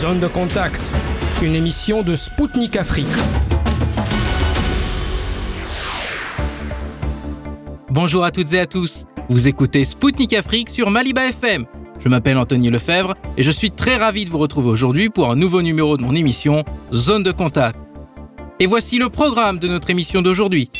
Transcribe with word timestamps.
Zone 0.00 0.20
de 0.20 0.28
contact, 0.28 0.80
une 1.42 1.56
émission 1.56 2.04
de 2.04 2.14
Spoutnik 2.14 2.76
Afrique. 2.76 3.06
Bonjour 7.90 8.22
à 8.22 8.30
toutes 8.30 8.52
et 8.52 8.60
à 8.60 8.66
tous. 8.66 9.06
Vous 9.28 9.48
écoutez 9.48 9.84
Spoutnik 9.84 10.34
Afrique 10.34 10.70
sur 10.70 10.92
Maliba 10.92 11.26
FM. 11.26 11.64
Je 11.98 12.08
m'appelle 12.08 12.38
Anthony 12.38 12.70
Lefebvre 12.70 13.16
et 13.36 13.42
je 13.42 13.50
suis 13.50 13.72
très 13.72 13.96
ravi 13.96 14.24
de 14.24 14.30
vous 14.30 14.38
retrouver 14.38 14.68
aujourd'hui 14.68 15.08
pour 15.10 15.32
un 15.32 15.34
nouveau 15.34 15.62
numéro 15.62 15.96
de 15.96 16.02
mon 16.04 16.14
émission 16.14 16.62
Zone 16.94 17.24
de 17.24 17.32
contact. 17.32 17.80
Et 18.60 18.66
voici 18.66 18.98
le 18.98 19.08
programme 19.08 19.58
de 19.58 19.66
notre 19.66 19.90
émission 19.90 20.22
d'aujourd'hui. 20.22 20.70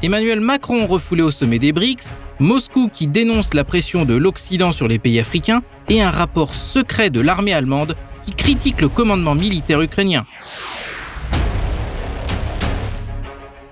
Emmanuel 0.00 0.38
Macron 0.38 0.86
refoulé 0.86 1.22
au 1.24 1.32
sommet 1.32 1.58
des 1.58 1.72
BRICS, 1.72 2.12
Moscou 2.38 2.88
qui 2.92 3.08
dénonce 3.08 3.52
la 3.52 3.64
pression 3.64 4.04
de 4.04 4.14
l'Occident 4.14 4.70
sur 4.70 4.86
les 4.86 5.00
pays 5.00 5.18
africains 5.18 5.64
et 5.88 6.02
un 6.02 6.10
rapport 6.10 6.54
secret 6.54 7.10
de 7.10 7.20
l'armée 7.20 7.52
allemande 7.52 7.96
qui 8.24 8.32
critique 8.32 8.80
le 8.80 8.88
commandement 8.88 9.34
militaire 9.34 9.80
ukrainien. 9.80 10.24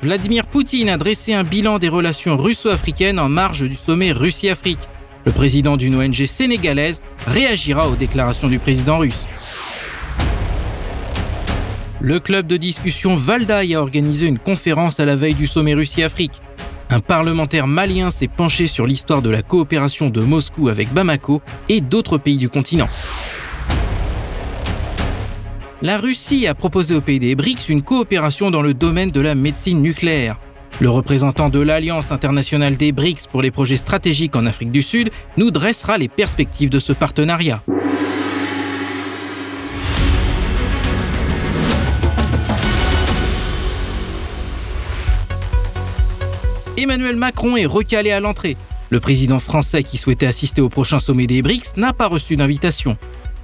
Vladimir 0.02 0.46
Poutine 0.46 0.88
a 0.88 0.96
dressé 0.96 1.32
un 1.32 1.44
bilan 1.44 1.78
des 1.78 1.88
relations 1.88 2.36
russo-africaines 2.36 3.20
en 3.20 3.28
marge 3.28 3.62
du 3.62 3.76
sommet 3.76 4.10
Russie-Afrique. 4.10 4.80
Le 5.24 5.30
président 5.30 5.76
d'une 5.76 5.94
ONG 5.94 6.26
sénégalaise 6.26 7.00
réagira 7.26 7.88
aux 7.88 7.94
déclarations 7.94 8.48
du 8.48 8.58
président 8.58 8.98
russe. 8.98 9.24
Le 12.00 12.18
club 12.18 12.48
de 12.48 12.56
discussion 12.56 13.14
Valdaï 13.14 13.76
a 13.76 13.80
organisé 13.80 14.26
une 14.26 14.40
conférence 14.40 14.98
à 14.98 15.04
la 15.04 15.14
veille 15.14 15.36
du 15.36 15.46
sommet 15.46 15.74
Russie-Afrique. 15.74 16.42
Un 16.92 17.00
parlementaire 17.00 17.66
malien 17.66 18.10
s'est 18.10 18.28
penché 18.28 18.66
sur 18.66 18.86
l'histoire 18.86 19.22
de 19.22 19.30
la 19.30 19.40
coopération 19.40 20.10
de 20.10 20.20
Moscou 20.20 20.68
avec 20.68 20.92
Bamako 20.92 21.40
et 21.70 21.80
d'autres 21.80 22.18
pays 22.18 22.36
du 22.36 22.50
continent. 22.50 22.86
La 25.80 25.96
Russie 25.96 26.46
a 26.46 26.54
proposé 26.54 26.94
aux 26.94 27.00
pays 27.00 27.18
des 27.18 27.34
BRICS 27.34 27.70
une 27.70 27.80
coopération 27.80 28.50
dans 28.50 28.60
le 28.60 28.74
domaine 28.74 29.10
de 29.10 29.22
la 29.22 29.34
médecine 29.34 29.80
nucléaire. 29.80 30.38
Le 30.82 30.90
représentant 30.90 31.48
de 31.48 31.60
l'Alliance 31.60 32.12
internationale 32.12 32.76
des 32.76 32.92
BRICS 32.92 33.26
pour 33.26 33.40
les 33.40 33.50
projets 33.50 33.78
stratégiques 33.78 34.36
en 34.36 34.44
Afrique 34.44 34.70
du 34.70 34.82
Sud 34.82 35.08
nous 35.38 35.50
dressera 35.50 35.96
les 35.96 36.08
perspectives 36.08 36.68
de 36.68 36.78
ce 36.78 36.92
partenariat. 36.92 37.62
Emmanuel 46.78 47.16
Macron 47.16 47.56
est 47.56 47.66
recalé 47.66 48.12
à 48.12 48.20
l'entrée. 48.20 48.56
Le 48.88 48.98
président 48.98 49.38
français 49.38 49.82
qui 49.82 49.98
souhaitait 49.98 50.26
assister 50.26 50.62
au 50.62 50.70
prochain 50.70 50.98
sommet 50.98 51.26
des 51.26 51.42
BRICS 51.42 51.76
n'a 51.76 51.92
pas 51.92 52.08
reçu 52.08 52.34
d'invitation. 52.34 52.96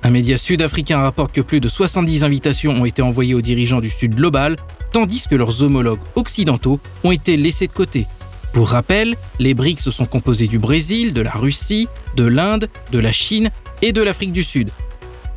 Un 0.03 0.11
média 0.11 0.39
sud-africain 0.39 1.01
rapporte 1.01 1.33
que 1.33 1.43
plus 1.43 1.61
de 1.61 1.69
70 1.69 2.25
invitations 2.25 2.73
ont 2.73 2.87
été 2.87 3.03
envoyées 3.03 3.35
aux 3.35 3.43
dirigeants 3.43 3.81
du 3.81 3.91
Sud 3.91 4.15
global, 4.15 4.57
tandis 4.93 5.25
que 5.29 5.35
leurs 5.35 5.63
homologues 5.63 6.01
occidentaux 6.15 6.81
ont 7.05 7.13
été 7.13 7.37
laissés 7.37 7.67
de 7.67 7.73
côté. 7.73 8.07
Pour 8.55 8.71
rappel, 8.71 9.17
les 9.39 9.53
BRICS 9.53 9.91
sont 9.91 10.07
composés 10.07 10.47
du 10.47 10.59
Brésil, 10.59 11.13
de 11.13 11.21
la 11.21 11.33
Russie, 11.33 11.87
de 12.17 12.25
l'Inde, 12.25 12.71
de 12.93 12.99
la 12.99 13.13
Chine 13.13 13.51
et 13.83 13.93
de 13.93 14.03
l'Afrique 14.03 14.33
du 14.33 14.43
Sud. 14.43 14.71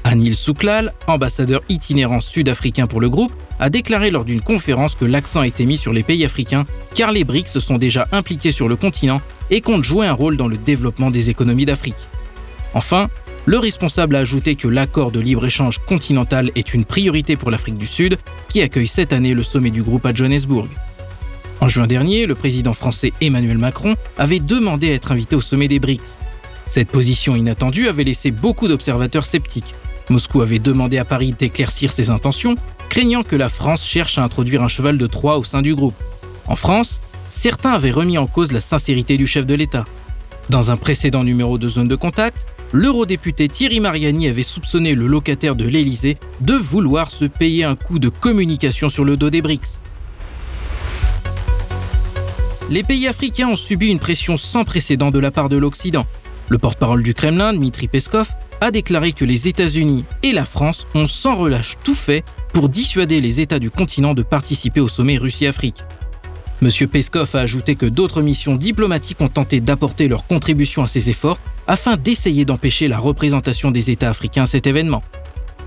Anil 0.03 0.35
Souklal, 0.35 0.93
ambassadeur 1.07 1.61
itinérant 1.69 2.21
sud-africain 2.21 2.87
pour 2.87 3.01
le 3.01 3.09
groupe, 3.09 3.33
a 3.59 3.69
déclaré 3.69 4.11
lors 4.11 4.25
d'une 4.25 4.41
conférence 4.41 4.95
que 4.95 5.05
l'accent 5.05 5.43
était 5.43 5.65
mis 5.65 5.77
sur 5.77 5.93
les 5.93 6.03
pays 6.03 6.25
africains 6.25 6.65
car 6.95 7.11
les 7.11 7.23
BRICS 7.23 7.59
sont 7.59 7.77
déjà 7.77 8.07
impliqués 8.11 8.51
sur 8.51 8.67
le 8.67 8.75
continent 8.75 9.21
et 9.49 9.61
comptent 9.61 9.83
jouer 9.83 10.07
un 10.07 10.13
rôle 10.13 10.37
dans 10.37 10.47
le 10.47 10.57
développement 10.57 11.11
des 11.11 11.29
économies 11.29 11.65
d'Afrique. 11.65 11.95
Enfin, 12.73 13.09
le 13.45 13.57
responsable 13.57 14.15
a 14.15 14.19
ajouté 14.19 14.55
que 14.55 14.67
l'accord 14.67 15.11
de 15.11 15.19
libre-échange 15.19 15.79
continental 15.87 16.51
est 16.55 16.73
une 16.73 16.85
priorité 16.85 17.35
pour 17.35 17.51
l'Afrique 17.51 17.77
du 17.77 17.87
Sud, 17.87 18.17
qui 18.49 18.61
accueille 18.61 18.87
cette 18.87 19.13
année 19.13 19.33
le 19.33 19.43
sommet 19.43 19.71
du 19.71 19.83
groupe 19.83 20.05
à 20.05 20.13
Johannesburg. 20.13 20.67
En 21.59 21.67
juin 21.67 21.87
dernier, 21.87 22.25
le 22.25 22.35
président 22.35 22.73
français 22.73 23.13
Emmanuel 23.21 23.57
Macron 23.57 23.95
avait 24.17 24.39
demandé 24.39 24.89
à 24.89 24.93
être 24.93 25.11
invité 25.11 25.35
au 25.35 25.41
sommet 25.41 25.67
des 25.67 25.79
BRICS. 25.79 26.17
Cette 26.67 26.89
position 26.89 27.35
inattendue 27.35 27.87
avait 27.87 28.03
laissé 28.03 28.31
beaucoup 28.31 28.67
d'observateurs 28.67 29.25
sceptiques. 29.25 29.75
Moscou 30.09 30.41
avait 30.41 30.59
demandé 30.59 30.97
à 30.97 31.05
Paris 31.05 31.33
d'éclaircir 31.37 31.91
ses 31.91 32.09
intentions, 32.09 32.55
craignant 32.89 33.23
que 33.23 33.35
la 33.35 33.49
France 33.49 33.85
cherche 33.85 34.17
à 34.17 34.23
introduire 34.23 34.63
un 34.63 34.67
cheval 34.67 34.97
de 34.97 35.07
Troie 35.07 35.37
au 35.37 35.43
sein 35.43 35.61
du 35.61 35.75
groupe. 35.75 35.95
En 36.47 36.55
France, 36.55 37.01
certains 37.27 37.71
avaient 37.71 37.91
remis 37.91 38.17
en 38.17 38.27
cause 38.27 38.51
la 38.51 38.61
sincérité 38.61 39.17
du 39.17 39.27
chef 39.27 39.45
de 39.45 39.55
l'État. 39.55 39.85
Dans 40.49 40.71
un 40.71 40.75
précédent 40.75 41.23
numéro 41.23 41.57
de 41.57 41.67
Zone 41.67 41.87
de 41.87 41.95
Contact, 41.95 42.45
l'eurodéputé 42.73 43.47
Thierry 43.47 43.79
Mariani 43.79 44.27
avait 44.27 44.43
soupçonné 44.43 44.95
le 44.95 45.07
locataire 45.07 45.55
de 45.55 45.65
l'Élysée 45.65 46.17
de 46.41 46.55
vouloir 46.55 47.09
se 47.11 47.25
payer 47.25 47.63
un 47.63 47.75
coup 47.75 47.99
de 47.99 48.09
communication 48.09 48.89
sur 48.89 49.05
le 49.05 49.17
dos 49.17 49.29
des 49.29 49.41
BRICS. 49.41 49.77
Les 52.69 52.83
pays 52.83 53.07
africains 53.07 53.49
ont 53.49 53.57
subi 53.57 53.89
une 53.89 53.99
pression 53.99 54.37
sans 54.37 54.63
précédent 54.63 55.11
de 55.11 55.19
la 55.19 55.29
part 55.31 55.49
de 55.49 55.57
l'Occident. 55.57 56.05
Le 56.47 56.57
porte-parole 56.57 57.03
du 57.03 57.13
Kremlin, 57.13 57.53
Dmitri 57.53 57.87
Peskov, 57.87 58.29
a 58.61 58.71
déclaré 58.71 59.11
que 59.11 59.25
les 59.25 59.47
États-Unis 59.47 60.05
et 60.23 60.31
la 60.31 60.45
France 60.45 60.87
ont 60.93 61.07
sans 61.07 61.35
relâche 61.35 61.77
tout 61.83 61.95
fait 61.95 62.23
pour 62.53 62.69
dissuader 62.69 63.19
les 63.19 63.41
États 63.41 63.59
du 63.59 63.71
continent 63.71 64.13
de 64.13 64.23
participer 64.23 64.79
au 64.79 64.87
sommet 64.87 65.17
Russie-Afrique. 65.17 65.83
M. 66.61 66.69
Peskov 66.87 67.35
a 67.35 67.39
ajouté 67.39 67.75
que 67.75 67.87
d'autres 67.87 68.21
missions 68.21 68.55
diplomatiques 68.55 69.19
ont 69.19 69.29
tenté 69.29 69.59
d'apporter 69.61 70.07
leur 70.07 70.27
contribution 70.27 70.83
à 70.83 70.87
ces 70.87 71.09
efforts 71.09 71.39
afin 71.65 71.97
d'essayer 71.97 72.45
d'empêcher 72.45 72.87
la 72.87 72.99
représentation 72.99 73.71
des 73.71 73.89
États 73.89 74.09
africains 74.09 74.43
à 74.43 74.47
cet 74.47 74.67
événement. 74.67 75.01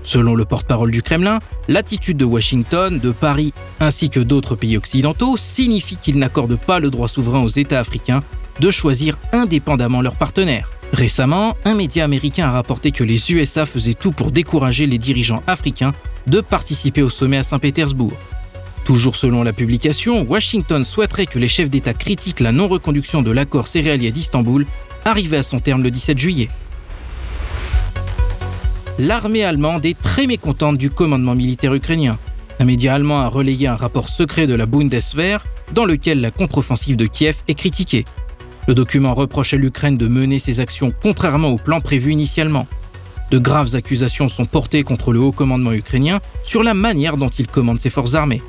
Selon 0.03 0.35
le 0.35 0.45
porte-parole 0.45 0.91
du 0.91 1.01
Kremlin, 1.01 1.39
l'attitude 1.67 2.15
de 2.15 2.25
Washington, 2.25 2.99
de 2.99 3.11
Paris 3.11 3.53
ainsi 3.81 4.09
que 4.09 4.21
d'autres 4.21 4.55
pays 4.55 4.77
occidentaux 4.77 5.35
signifie 5.35 5.97
qu'ils 5.97 6.19
n'accordent 6.19 6.59
pas 6.59 6.79
le 6.79 6.91
droit 6.91 7.09
souverain 7.09 7.41
aux 7.41 7.49
États 7.49 7.79
africains 7.79 8.21
de 8.61 8.71
choisir 8.71 9.17
indépendamment 9.33 10.01
leurs 10.01 10.15
partenaires. 10.15 10.69
Récemment, 10.95 11.57
un 11.65 11.75
média 11.75 12.05
américain 12.05 12.47
a 12.47 12.51
rapporté 12.51 12.93
que 12.93 13.03
les 13.03 13.29
USA 13.33 13.65
faisaient 13.65 13.95
tout 13.95 14.13
pour 14.13 14.31
décourager 14.31 14.87
les 14.87 14.97
dirigeants 14.97 15.43
africains 15.45 15.91
de 16.25 16.39
participer 16.39 17.01
au 17.01 17.09
sommet 17.09 17.35
à 17.35 17.43
Saint-Pétersbourg. 17.43 18.13
Toujours 18.85 19.17
selon 19.17 19.43
la 19.43 19.51
publication, 19.51 20.21
Washington 20.21 20.85
souhaiterait 20.85 21.25
que 21.25 21.37
les 21.37 21.49
chefs 21.49 21.69
d'État 21.69 21.93
critiquent 21.93 22.39
la 22.39 22.53
non-reconduction 22.53 23.23
de 23.23 23.31
l'accord 23.31 23.67
céréalier 23.67 24.11
d'Istanbul, 24.11 24.65
arrivé 25.03 25.35
à 25.35 25.43
son 25.43 25.59
terme 25.59 25.83
le 25.83 25.91
17 25.91 26.17
juillet. 26.17 26.47
L'armée 28.97 29.43
allemande 29.43 29.85
est 29.85 30.01
très 30.01 30.27
mécontente 30.27 30.77
du 30.77 30.89
commandement 30.89 31.35
militaire 31.35 31.73
ukrainien. 31.73 32.17
Un 32.61 32.63
média 32.63 32.93
allemand 32.93 33.19
a 33.19 33.27
relayé 33.27 33.67
un 33.67 33.75
rapport 33.75 34.07
secret 34.07 34.47
de 34.47 34.55
la 34.55 34.65
Bundeswehr 34.65 35.43
dans 35.73 35.83
lequel 35.83 36.21
la 36.21 36.31
contre-offensive 36.31 36.95
de 36.95 37.05
Kiev 37.05 37.35
est 37.49 37.55
critiquée. 37.55 38.05
Le 38.67 38.73
document 38.73 39.13
reproche 39.13 39.53
à 39.53 39.57
l'Ukraine 39.57 39.97
de 39.97 40.07
mener 40.07 40.39
ses 40.39 40.59
actions 40.59 40.93
contrairement 41.01 41.49
au 41.49 41.57
plan 41.57 41.81
prévu 41.81 42.11
initialement. 42.11 42.67
De 43.31 43.37
graves 43.37 43.75
accusations 43.75 44.29
sont 44.29 44.45
portées 44.45 44.83
contre 44.83 45.13
le 45.13 45.19
haut 45.19 45.31
commandement 45.31 45.71
ukrainien 45.71 46.19
sur 46.43 46.63
la 46.63 46.73
manière 46.73 47.17
dont 47.17 47.29
il 47.29 47.47
commande 47.47 47.79
ses 47.79 47.89
forces 47.89 48.15
armées. 48.15 48.41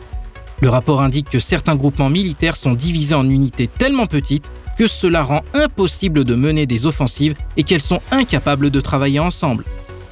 Le 0.62 0.69
rapport 0.71 1.03
indique 1.03 1.28
que 1.28 1.38
certains 1.38 1.77
groupements 1.77 2.09
militaires 2.09 2.56
sont 2.56 2.72
divisés 2.72 3.15
en 3.15 3.28
unités 3.28 3.69
tellement 3.69 4.06
petites 4.06 4.50
que 4.78 4.87
cela 4.87 5.22
rend 5.22 5.43
impossible 5.54 6.25
de 6.25 6.34
mener 6.34 6.66
des 6.66 6.87
offensives 6.87 7.34
et 7.56 7.62
qu'elles 7.62 7.83
sont 7.83 8.00
incapables 8.10 8.71
de 8.71 8.81
travailler 8.81 9.21
ensemble. 9.21 9.65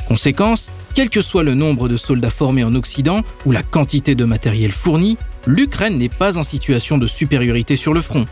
Conséquence, 0.09 0.71
quel 0.95 1.09
que 1.11 1.23
soit 1.23 1.43
le 1.43 1.55
nombre 1.55 1.89
de 1.89 1.97
soldats 1.97 2.31
formés 2.31 2.65
en 2.65 2.75
Occident 2.75 3.23
ou 3.47 3.53
la 3.53 3.63
quantité 3.63 4.15
de 4.15 4.25
matériel 4.25 4.73
fourni, 4.73 5.17
l'Ukraine 5.47 5.99
n'est 5.99 6.09
pas 6.09 6.39
en 6.39 6.43
situation 6.43 6.99
de 6.99 7.07
supériorité 7.07 7.77
sur 7.77 7.95
le 7.95 8.01
front. 8.01 8.27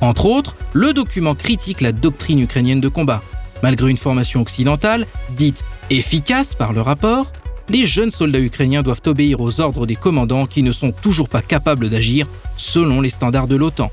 Entre 0.00 0.26
autres, 0.26 0.56
le 0.72 0.92
document 0.92 1.34
critique 1.34 1.80
la 1.80 1.92
doctrine 1.92 2.40
ukrainienne 2.40 2.80
de 2.80 2.88
combat. 2.88 3.22
Malgré 3.62 3.90
une 3.90 3.98
formation 3.98 4.40
occidentale, 4.40 5.06
dite 5.36 5.62
efficace 5.90 6.54
par 6.54 6.72
le 6.72 6.80
rapport, 6.80 7.30
les 7.68 7.84
jeunes 7.84 8.10
soldats 8.10 8.40
ukrainiens 8.40 8.82
doivent 8.82 9.02
obéir 9.06 9.40
aux 9.40 9.60
ordres 9.60 9.86
des 9.86 9.96
commandants 9.96 10.46
qui 10.46 10.62
ne 10.62 10.72
sont 10.72 10.92
toujours 10.92 11.28
pas 11.28 11.42
capables 11.42 11.90
d'agir 11.90 12.26
selon 12.56 13.00
les 13.00 13.10
standards 13.10 13.46
de 13.46 13.56
l'OTAN. 13.56 13.90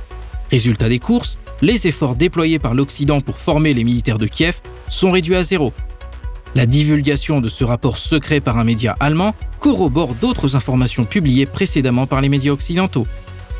Résultat 0.49 0.87
des 0.87 0.99
courses, 0.99 1.37
les 1.61 1.87
efforts 1.87 2.15
déployés 2.15 2.59
par 2.59 2.73
l'Occident 2.73 3.19
pour 3.19 3.37
former 3.37 3.73
les 3.73 3.83
militaires 3.83 4.17
de 4.17 4.27
Kiev 4.27 4.61
sont 4.87 5.11
réduits 5.11 5.35
à 5.35 5.43
zéro. 5.43 5.73
La 6.55 6.65
divulgation 6.65 7.41
de 7.41 7.49
ce 7.49 7.63
rapport 7.63 7.97
secret 7.97 8.39
par 8.39 8.57
un 8.57 8.63
média 8.63 8.95
allemand 8.99 9.35
corrobore 9.59 10.15
d'autres 10.15 10.55
informations 10.55 11.05
publiées 11.05 11.45
précédemment 11.45 12.07
par 12.07 12.21
les 12.21 12.29
médias 12.29 12.53
occidentaux. 12.53 13.05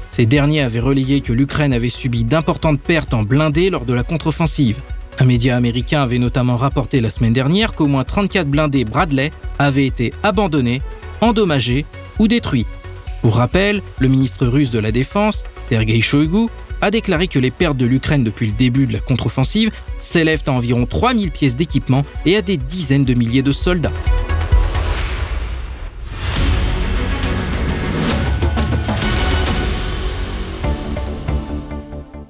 Ces 0.10 0.26
derniers 0.26 0.62
avaient 0.62 0.80
relayé 0.80 1.22
que 1.22 1.34
l'Ukraine 1.34 1.74
avait 1.74 1.90
subi 1.90 2.24
d'importantes 2.24 2.82
pertes 2.82 3.14
en 3.14 3.24
blindés 3.24 3.70
lors 3.70 3.86
de 3.86 3.94
la 3.94 4.04
contre-offensive. 4.04 4.78
Un 5.20 5.26
média 5.26 5.56
américain 5.56 6.02
avait 6.02 6.20
notamment 6.20 6.58
rapporté 6.58 7.02
la 7.02 7.10
semaine 7.10 7.34
dernière 7.34 7.74
qu'au 7.74 7.88
moins 7.88 8.04
34 8.04 8.48
blindés 8.48 8.86
Bradley 8.86 9.32
avaient 9.58 9.88
été 9.88 10.14
abandonnés, 10.24 10.82
endommagés 11.22 11.86
ou 12.20 12.28
détruits. 12.28 12.68
Pour 13.22 13.38
rappel, 13.38 13.82
le 14.00 14.08
ministre 14.08 14.46
russe 14.46 14.70
de 14.70 14.80
la 14.80 14.92
Défense, 14.92 15.44
Sergei 15.66 16.02
Shoigu, 16.02 16.48
a 16.82 16.92
déclaré 16.92 17.28
que 17.28 17.40
les 17.40 17.52
pertes 17.52 17.78
de 17.78 17.88
l'Ukraine 17.88 18.24
depuis 18.24 18.48
le 18.48 18.54
début 18.54 18.86
de 18.86 18.94
la 18.94 19.00
contre-offensive 19.00 19.72
s'élèvent 19.98 20.44
à 20.46 20.52
environ 20.52 20.86
3000 20.86 21.32
pièces 21.32 21.56
d'équipement 21.56 22.06
et 22.26 22.38
à 22.38 22.42
des 22.42 22.58
dizaines 22.58 23.06
de 23.06 23.16
milliers 23.16 23.42
de 23.42 23.52
soldats. 23.52 23.94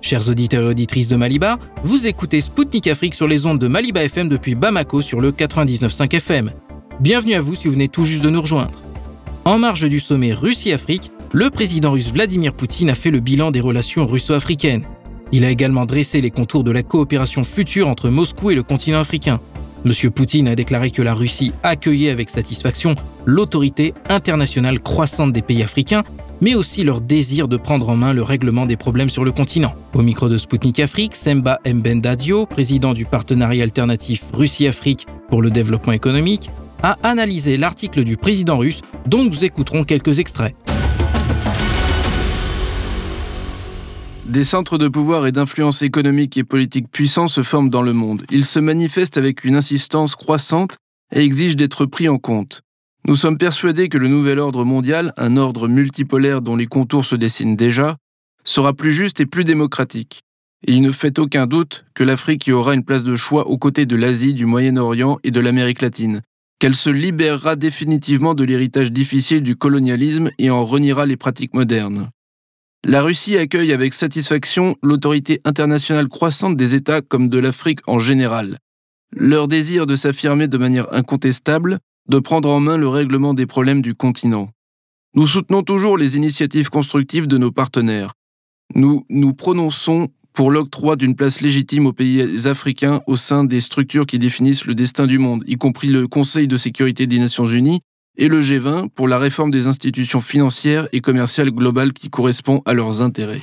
Chers 0.08 0.30
auditeurs 0.30 0.64
et 0.64 0.68
auditrices 0.68 1.10
de 1.10 1.18
Maliba, 1.18 1.58
vous 1.84 2.08
écoutez 2.08 2.40
Spoutnik 2.40 2.88
Afrique 2.88 3.14
sur 3.14 3.28
les 3.28 3.46
ondes 3.46 3.60
de 3.60 3.68
Maliba 3.68 4.06
FM 4.06 4.30
depuis 4.30 4.56
Bamako 4.56 5.02
sur 5.02 5.20
le 5.20 5.34
99.5 5.34 6.16
FM. 6.16 6.52
Bienvenue 7.02 7.34
à 7.34 7.42
vous 7.42 7.56
si 7.56 7.68
vous 7.68 7.74
venez 7.74 7.90
tout 7.90 8.06
juste 8.06 8.24
de 8.24 8.30
nous 8.30 8.40
rejoindre. 8.40 8.72
En 9.44 9.60
marge 9.60 9.90
du 9.90 10.00
sommet 10.00 10.32
Russie-Afrique, 10.32 11.12
le 11.34 11.50
président 11.50 11.92
russe 11.92 12.10
Vladimir 12.10 12.54
Poutine 12.54 12.90
a 12.90 12.96
fait 12.96 13.12
le 13.12 13.20
bilan 13.20 13.52
des 13.52 13.60
relations 13.60 14.08
russo-africaines. 14.08 14.86
Il 15.34 15.44
a 15.44 15.50
également 15.50 15.86
dressé 15.86 16.22
les 16.22 16.32
contours 16.32 16.64
de 16.64 16.72
la 16.72 16.84
coopération 16.84 17.44
future 17.44 17.90
entre 17.90 18.08
Moscou 18.08 18.50
et 18.50 18.56
le 18.56 18.64
continent 18.64 19.02
africain. 19.02 19.42
M. 19.86 19.92
Poutine 20.12 20.48
a 20.48 20.56
déclaré 20.56 20.90
que 20.90 21.02
la 21.02 21.16
Russie 21.16 21.52
accueillait 21.64 22.12
avec 22.12 22.30
satisfaction 22.30 22.96
l'autorité 23.26 23.94
internationale 24.08 24.80
croissante 24.80 25.34
des 25.34 25.42
pays 25.42 25.64
africains 25.64 26.06
mais 26.42 26.56
aussi 26.56 26.84
leur 26.84 27.02
désir 27.02 27.48
de 27.48 27.58
prendre 27.58 27.90
en 27.90 27.96
main 27.96 28.14
le 28.14 28.24
règlement 28.24 28.66
des 28.66 28.78
problèmes 28.78 29.10
sur 29.10 29.26
le 29.26 29.32
continent. 29.32 29.74
Au 29.94 30.02
micro 30.02 30.30
de 30.30 30.38
Sputnik 30.38 30.80
Afrique, 30.80 31.16
Semba 31.16 31.60
Mbendadio, 31.66 32.46
président 32.46 32.94
du 32.94 33.06
partenariat 33.06 33.64
alternatif 33.64 34.24
Russie-Afrique 34.34 35.06
pour 35.30 35.42
le 35.42 35.50
développement 35.50 35.94
économique, 35.94 36.50
a 36.84 36.98
analysé 37.04 37.58
l'article 37.58 38.04
du 38.04 38.18
président 38.18 38.58
russe 38.58 38.82
dont 39.08 39.24
nous 39.24 39.44
écouterons 39.44 39.84
quelques 39.84 40.20
extraits. 40.20 40.56
Des 44.28 44.44
centres 44.44 44.78
de 44.78 44.90
pouvoir 44.90 45.26
et 45.26 45.32
d'influence 45.32 45.82
économique 45.82 46.36
et 46.38 46.44
politique 46.44 46.92
puissants 46.92 47.30
se 47.30 47.44
forment 47.44 47.70
dans 47.70 47.82
le 47.82 47.94
monde. 47.94 48.24
Ils 48.30 48.44
se 48.44 48.60
manifestent 48.60 49.18
avec 49.18 49.46
une 49.46 49.56
insistance 49.56 50.16
croissante 50.16 50.78
et 51.16 51.22
exigent 51.22 51.56
d'être 51.56 51.86
pris 51.86 52.10
en 52.10 52.18
compte. 52.18 52.62
Nous 53.06 53.16
sommes 53.16 53.38
persuadés 53.38 53.90
que 53.90 53.98
le 53.98 54.08
nouvel 54.08 54.40
ordre 54.40 54.64
mondial, 54.64 55.14
un 55.18 55.38
ordre 55.38 55.68
multipolaire 55.68 56.42
dont 56.42 56.56
les 56.56 56.68
contours 56.68 57.06
se 57.06 57.16
dessinent 57.16 57.56
déjà, 57.56 57.98
sera 58.44 58.74
plus 58.74 58.92
juste 58.92 59.20
et 59.20 59.26
plus 59.26 59.44
démocratique. 59.44 60.22
Et 60.66 60.74
il 60.74 60.82
ne 60.82 60.92
fait 60.92 61.20
aucun 61.20 61.46
doute 61.46 61.86
que 61.94 62.04
l'Afrique 62.04 62.48
y 62.48 62.52
aura 62.52 62.74
une 62.74 62.84
place 62.84 63.04
de 63.04 63.16
choix 63.16 63.48
aux 63.48 63.58
côtés 63.58 63.86
de 63.86 63.96
l'Asie, 63.96 64.34
du 64.34 64.46
Moyen-Orient 64.46 65.20
et 65.24 65.32
de 65.32 65.40
l'Amérique 65.40 65.82
latine, 65.82 66.22
qu'elle 66.60 66.76
se 66.76 66.90
libérera 66.90 67.56
définitivement 67.56 68.34
de 68.34 68.44
l'héritage 68.44 68.92
difficile 68.92 69.42
du 69.42 69.56
colonialisme 69.56 70.30
et 70.40 70.50
en 70.50 70.66
reniera 70.66 71.06
les 71.06 71.18
pratiques 71.18 71.54
modernes. 71.54 72.10
La 72.84 73.02
Russie 73.02 73.38
accueille 73.38 73.74
avec 73.74 73.94
satisfaction 73.94 74.76
l'autorité 74.82 75.42
internationale 75.44 76.08
croissante 76.08 76.56
des 76.56 76.74
États 76.74 77.02
comme 77.02 77.30
de 77.30 77.38
l'Afrique 77.38 77.82
en 77.88 78.00
général. 78.00 78.58
Leur 79.12 79.48
désir 79.48 79.86
de 79.88 79.96
s'affirmer 79.96 80.48
de 80.48 80.58
manière 80.58 80.94
incontestable 80.94 81.80
de 82.10 82.20
prendre 82.20 82.50
en 82.50 82.60
main 82.60 82.78
le 82.78 82.88
règlement 82.88 83.34
des 83.34 83.46
problèmes 83.46 83.82
du 83.82 83.96
continent. 83.96 84.50
Nous 85.14 85.28
soutenons 85.28 85.64
toujours 85.64 85.98
les 85.98 86.18
initiatives 86.18 86.70
constructives 86.70 87.28
de 87.28 87.38
nos 87.38 87.52
partenaires. 87.52 88.14
Nous 88.76 89.06
nous 89.10 89.34
prononçons 89.34 90.10
pour 90.34 90.52
l'octroi 90.52 90.96
d'une 90.96 91.16
place 91.16 91.42
légitime 91.42 91.88
aux 91.88 91.94
pays 91.94 92.48
africains 92.48 93.02
au 93.08 93.16
sein 93.16 93.44
des 93.44 93.60
structures 93.60 94.06
qui 94.06 94.20
définissent 94.20 94.66
le 94.66 94.76
destin 94.76 95.08
du 95.08 95.18
monde, 95.18 95.44
y 95.48 95.56
compris 95.56 95.88
le 95.88 96.08
Conseil 96.08 96.48
de 96.48 96.58
sécurité 96.58 97.08
des 97.08 97.18
Nations 97.18 97.48
Unies 97.48 97.82
et 98.18 98.28
le 98.28 98.42
G20 98.42 98.90
pour 98.90 99.08
la 99.08 99.18
réforme 99.18 99.50
des 99.50 99.66
institutions 99.66 100.20
financières 100.20 100.88
et 100.92 101.02
commerciales 101.02 101.50
globales 101.50 101.94
qui 101.94 102.10
correspondent 102.10 102.62
à 102.66 102.74
leurs 102.74 103.02
intérêts. 103.02 103.42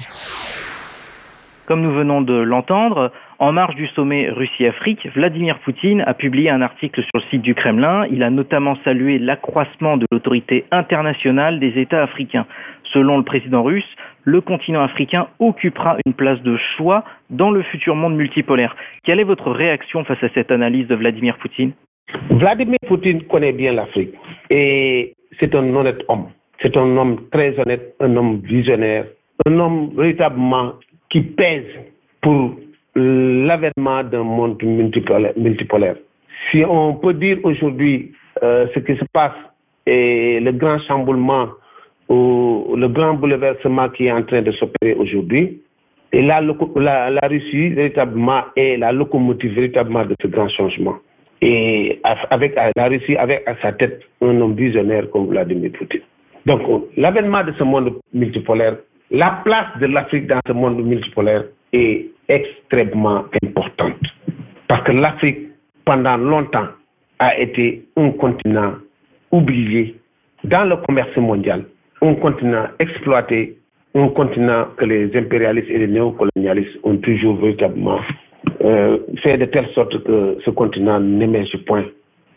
Comme 1.66 1.82
nous 1.82 1.92
venons 1.92 2.20
de 2.20 2.34
l'entendre, 2.34 3.10
en 3.38 3.52
marge 3.52 3.74
du 3.74 3.86
sommet 3.88 4.30
Russie-Afrique, 4.30 5.08
Vladimir 5.14 5.58
Poutine 5.60 6.02
a 6.06 6.14
publié 6.14 6.50
un 6.50 6.62
article 6.62 7.02
sur 7.02 7.10
le 7.14 7.22
site 7.30 7.42
du 7.42 7.54
Kremlin. 7.54 8.06
Il 8.10 8.22
a 8.22 8.30
notamment 8.30 8.76
salué 8.84 9.18
l'accroissement 9.18 9.96
de 9.96 10.06
l'autorité 10.10 10.64
internationale 10.70 11.58
des 11.58 11.78
États 11.78 12.02
africains. 12.02 12.46
Selon 12.92 13.18
le 13.18 13.24
président 13.24 13.62
russe, 13.62 13.88
le 14.22 14.40
continent 14.40 14.82
africain 14.82 15.26
occupera 15.38 15.96
une 16.06 16.14
place 16.14 16.40
de 16.42 16.56
choix 16.76 17.04
dans 17.30 17.50
le 17.50 17.62
futur 17.62 17.96
monde 17.96 18.16
multipolaire. 18.16 18.76
Quelle 19.04 19.20
est 19.20 19.24
votre 19.24 19.50
réaction 19.50 20.04
face 20.04 20.22
à 20.22 20.28
cette 20.30 20.50
analyse 20.50 20.86
de 20.86 20.94
Vladimir 20.94 21.36
Poutine? 21.38 21.72
Vladimir 22.30 22.78
Poutine 22.86 23.22
connaît 23.24 23.52
bien 23.52 23.72
l'Afrique 23.72 24.14
et 24.50 25.14
c'est 25.40 25.54
un 25.54 25.74
honnête 25.74 26.02
homme. 26.08 26.28
C'est 26.62 26.76
un 26.76 26.96
homme 26.96 27.28
très 27.32 27.58
honnête, 27.58 27.94
un 28.00 28.16
homme 28.16 28.40
visionnaire, 28.44 29.06
un 29.44 29.58
homme 29.58 29.90
véritablement 29.96 30.74
qui 31.10 31.20
pèse 31.20 31.66
pour 32.22 32.54
l'avènement 32.94 34.04
d'un 34.04 34.22
monde 34.22 34.62
multipolaire, 34.62 35.96
Si 36.50 36.64
on 36.68 36.94
peut 36.94 37.14
dire 37.14 37.38
aujourd'hui 37.42 38.12
euh, 38.42 38.66
ce 38.74 38.80
qui 38.80 38.96
se 38.96 39.04
passe 39.12 39.36
et 39.86 40.40
le 40.40 40.52
grand 40.52 40.78
chamboulement 40.80 41.48
ou 42.08 42.74
le 42.76 42.88
grand 42.88 43.14
bouleversement 43.14 43.88
qui 43.90 44.06
est 44.06 44.12
en 44.12 44.22
train 44.22 44.42
de 44.42 44.52
s'opérer 44.52 44.94
aujourd'hui, 44.94 45.60
et 46.12 46.22
la, 46.22 46.40
la, 46.40 47.28
Russie 47.28 47.70
véritablement 47.70 48.42
est 48.56 48.76
la 48.76 48.92
locomotive 48.92 49.54
véritablement 49.54 50.04
de 50.04 50.14
ce 50.22 50.28
grand 50.28 50.48
changement. 50.48 50.96
Et 51.42 52.00
avec 52.30 52.54
la 52.76 52.86
Russie, 52.86 53.16
avec 53.16 53.42
à 53.48 53.56
sa 53.60 53.72
tête 53.72 54.00
un 54.22 54.40
homme 54.40 54.54
visionnaire 54.54 55.10
comme 55.10 55.26
Vladimir 55.26 55.72
Poutine. 55.72 56.02
Donc 56.46 56.60
l'avènement 56.96 57.42
de 57.42 57.52
ce 57.58 57.64
monde 57.64 57.94
multipolaire 58.12 58.76
la 59.10 59.40
place 59.44 59.78
de 59.80 59.86
l'Afrique 59.86 60.26
dans 60.26 60.40
ce 60.46 60.52
monde 60.52 60.82
multipolaire 60.84 61.44
est 61.74 62.06
extrêmement 62.28 63.24
importante. 63.42 64.00
Parce 64.68 64.84
que 64.84 64.92
l'Afrique, 64.92 65.48
pendant 65.84 66.16
longtemps, 66.16 66.68
a 67.18 67.38
été 67.38 67.84
un 67.96 68.10
continent 68.10 68.74
oublié 69.30 69.94
dans 70.44 70.64
le 70.64 70.76
commerce 70.76 71.16
mondial, 71.16 71.64
un 72.02 72.14
continent 72.14 72.66
exploité, 72.78 73.56
un 73.94 74.08
continent 74.08 74.66
que 74.76 74.84
les 74.84 75.16
impérialistes 75.16 75.70
et 75.70 75.78
les 75.78 75.86
néocolonialistes 75.86 76.78
ont 76.82 76.96
toujours 76.98 77.36
véritablement 77.36 78.00
euh, 78.62 78.98
fait 79.22 79.36
de 79.36 79.44
telle 79.46 79.68
sorte 79.74 80.02
que 80.04 80.38
ce 80.44 80.50
continent 80.50 81.00
n'émerge 81.00 81.56
point 81.66 81.84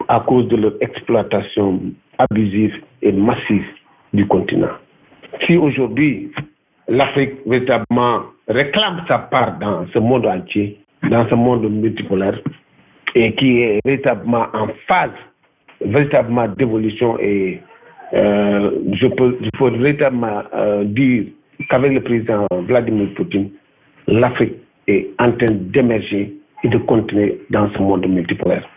à 0.07 0.19
cause 0.21 0.47
de 0.47 0.55
leur 0.55 0.73
exploitation 0.81 1.81
abusive 2.17 2.75
et 3.01 3.11
massive 3.11 3.65
du 4.13 4.25
continent. 4.27 4.75
Si 5.45 5.57
aujourd'hui 5.57 6.31
l'Afrique 6.87 7.33
véritablement 7.45 8.23
réclame 8.47 9.03
sa 9.07 9.19
part 9.19 9.57
dans 9.59 9.85
ce 9.93 9.99
monde 9.99 10.25
entier, 10.25 10.77
dans 11.09 11.27
ce 11.29 11.35
monde 11.35 11.69
multipolaire, 11.69 12.39
et 13.15 13.33
qui 13.35 13.61
est 13.61 13.79
véritablement 13.85 14.47
en 14.53 14.67
phase 14.87 15.11
véritablement 15.81 16.47
d'évolution 16.47 17.17
et 17.19 17.61
euh, 18.13 18.71
je 18.93 19.07
peux 19.07 19.37
véritablement 19.77 20.43
euh, 20.55 20.83
dire 20.85 21.25
qu'avec 21.69 21.91
le 21.91 22.01
président 22.01 22.47
Vladimir 22.67 23.09
Poutine, 23.15 23.49
l'Afrique 24.07 24.55
est 24.87 25.09
en 25.19 25.31
train 25.33 25.47
d'émerger 25.51 26.33
et 26.63 26.67
de 26.69 26.77
continuer 26.77 27.41
dans 27.49 27.69
ce 27.73 27.79
monde 27.79 28.07
multipolaire. 28.07 28.67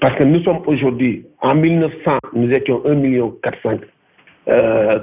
Parce 0.00 0.16
que 0.16 0.24
nous 0.24 0.42
sommes 0.42 0.62
aujourd'hui, 0.66 1.24
en 1.42 1.54
1900, 1.54 2.18
nous 2.34 2.50
étions 2.52 2.82
1 2.86 2.94
million 2.94 3.34
400, 3.42 3.78
euh, 4.48 4.98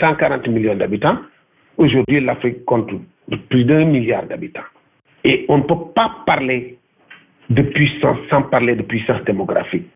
140 0.00 0.48
millions 0.48 0.76
d'habitants. 0.76 1.18
Aujourd'hui, 1.78 2.20
l'Afrique 2.20 2.64
compte 2.64 2.90
plus 3.48 3.64
d'un 3.64 3.84
milliard 3.84 4.26
d'habitants. 4.26 4.68
Et 5.24 5.46
on 5.48 5.58
ne 5.58 5.62
peut 5.62 5.92
pas 5.94 6.10
parler 6.26 6.76
de 7.50 7.62
puissance 7.62 8.18
sans 8.28 8.42
parler 8.42 8.74
de 8.74 8.82
puissance 8.82 9.22
démographique. 9.24 9.86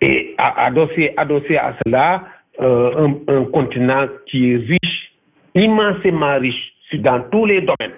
Et 0.00 0.34
adossé, 0.38 1.14
à 1.16 1.74
cela, 1.84 2.24
euh, 2.60 3.08
un, 3.28 3.34
un, 3.34 3.44
continent 3.44 4.06
qui 4.26 4.52
est 4.52 4.56
riche, 4.56 5.12
immensément 5.54 6.38
riche 6.38 6.72
dans 6.94 7.22
tous 7.30 7.44
les 7.46 7.60
domaines. 7.60 7.96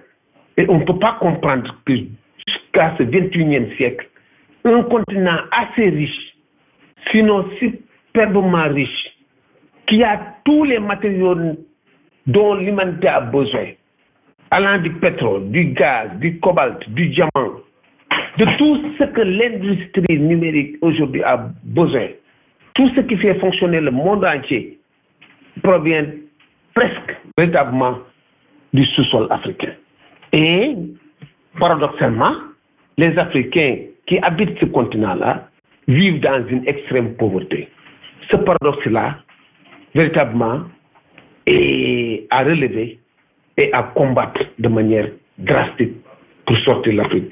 Et 0.56 0.66
on 0.68 0.80
ne 0.80 0.84
peut 0.84 0.98
pas 0.98 1.16
comprendre 1.20 1.76
que 1.86 1.94
jusqu'à 1.94 2.94
ce 2.98 3.04
21e 3.04 3.76
siècle, 3.76 4.08
un 4.64 4.82
continent 4.82 5.38
assez 5.52 5.88
riche, 5.90 6.36
sinon 7.10 7.46
superbement 7.58 8.68
riche, 8.68 9.16
qui 9.86 10.02
a 10.02 10.20
tous 10.44 10.64
les 10.64 10.78
matériaux 10.78 11.36
dont 12.26 12.54
l'humanité 12.54 13.08
a 13.08 13.20
besoin, 13.20 13.66
allant 14.50 14.78
du 14.78 14.90
pétrole, 14.90 15.50
du 15.50 15.66
gaz, 15.66 16.10
du 16.18 16.38
cobalt, 16.40 16.88
du 16.90 17.08
diamant, 17.08 17.52
de 18.38 18.44
tout 18.58 18.80
ce 18.98 19.04
que 19.04 19.20
l'industrie 19.20 20.18
numérique 20.18 20.76
aujourd'hui 20.80 21.22
a 21.22 21.48
besoin, 21.64 22.08
tout 22.74 22.88
ce 22.94 23.00
qui 23.00 23.16
fait 23.16 23.34
fonctionner 23.40 23.80
le 23.80 23.90
monde 23.90 24.24
entier 24.24 24.78
provient 25.62 26.06
presque 26.74 27.16
véritablement 27.36 27.98
du 28.72 28.84
sous-sol 28.86 29.26
africain. 29.30 29.72
Et 30.32 30.74
paradoxalement, 31.58 32.34
les 32.96 33.16
Africains 33.18 33.76
qui 34.06 34.18
habitent 34.18 34.58
ce 34.58 34.66
continent-là 34.66 35.48
vivent 35.88 36.20
dans 36.20 36.46
une 36.48 36.66
extrême 36.66 37.14
pauvreté. 37.14 37.68
Ce 38.30 38.36
paradoxe-là, 38.36 39.18
véritablement, 39.94 40.62
et 41.46 41.81
à 42.32 42.42
relever 42.44 42.98
et 43.58 43.72
à 43.72 43.82
combattre 43.94 44.40
de 44.58 44.68
manière 44.68 45.08
drastique 45.38 45.92
pour 46.46 46.56
sortir 46.58 46.94
l'Afrique 46.94 47.30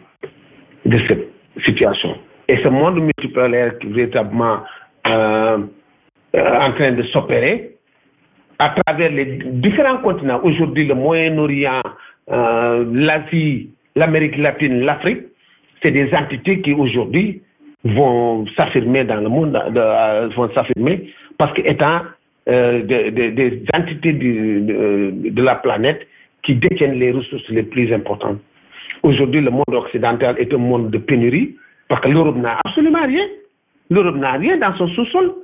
de 0.85 0.99
cette 1.09 1.27
situation. 1.65 2.17
Et 2.49 2.59
ce 2.63 2.69
monde 2.69 3.01
multipolaire 3.01 3.79
qui 3.79 3.87
est 3.87 3.91
véritablement 3.91 4.61
euh, 5.07 5.59
euh, 6.37 6.61
en 6.61 6.73
train 6.73 6.93
de 6.93 7.03
s'opérer 7.05 7.77
à 8.59 8.75
travers 8.85 9.11
les 9.11 9.25
différents 9.65 9.99
continents, 9.99 10.41
aujourd'hui 10.43 10.87
le 10.87 10.95
Moyen-Orient, 10.95 11.81
euh, 12.31 12.85
l'Asie, 12.93 13.71
l'Amérique 13.97 14.37
latine, 14.37 14.81
l'Afrique, 14.81 15.23
c'est 15.83 15.93
des 15.93 16.13
entités 16.15 16.61
qui 16.61 16.75
aujourd'hui 16.75 17.43
vont 17.85 18.47
s'affirmer 18.55 19.05
dans 19.05 19.17
le 19.17 19.29
monde, 19.31 19.53
de, 19.53 20.35
vont 20.35 20.51
s'affirmer 20.53 21.11
parce 21.39 21.55
qu'étant 21.55 22.03
euh, 22.49 22.83
des 22.83 23.63
entités 23.75 24.13
de, 24.13 25.31
de, 25.31 25.43
la 25.43 25.57
planète 25.57 26.07
qui 26.43 26.55
détiennent 26.55 26.99
les 26.99 27.13
ressources 27.13 27.49
les 27.51 27.63
plus 27.63 27.93
importantes. 27.93 28.39
Aujourd'hui, 29.03 29.41
le 29.41 29.51
monde 29.51 29.65
occidental 29.69 30.37
est 30.39 30.53
un 30.53 30.59
monde 30.59 30.91
de 30.91 30.99
pénurie 30.99 31.57
parce 31.89 32.01
que 32.03 32.09
l'Europe 32.09 32.37
n'a 32.37 32.59
absolument 32.65 33.05
rien. 33.07 33.27
L'Europe 33.91 34.17
n'a 34.17 34.33
rien 34.33 34.57
dans 34.57 34.75
son 34.77 34.89
sous-sol. 34.89 35.35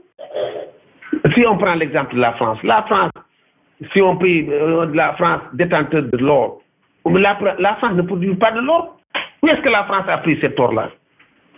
Si 1.35 1.45
on 1.47 1.59
prend 1.59 1.75
l'exemple 1.75 2.15
de 2.15 2.21
la 2.21 2.33
France, 2.33 2.59
la 2.63 2.83
France, 2.85 3.11
si 3.93 4.01
on 4.01 4.17
prie 4.17 4.47
euh, 4.49 4.87
la 4.95 5.13
France 5.15 5.43
détenteur 5.53 6.03
de 6.03 6.17
l'or, 6.17 6.63
la, 7.05 7.39
la 7.59 7.75
France 7.77 7.95
ne 7.95 8.03
produit 8.03 8.35
pas 8.37 8.53
de 8.53 8.61
l'or. 8.61 8.99
Où 9.43 9.49
est-ce 9.49 9.61
que 9.61 9.69
la 9.69 9.85
France 9.85 10.07
a 10.09 10.19
pris 10.19 10.39
cet 10.41 10.59
or-là? 10.59 10.91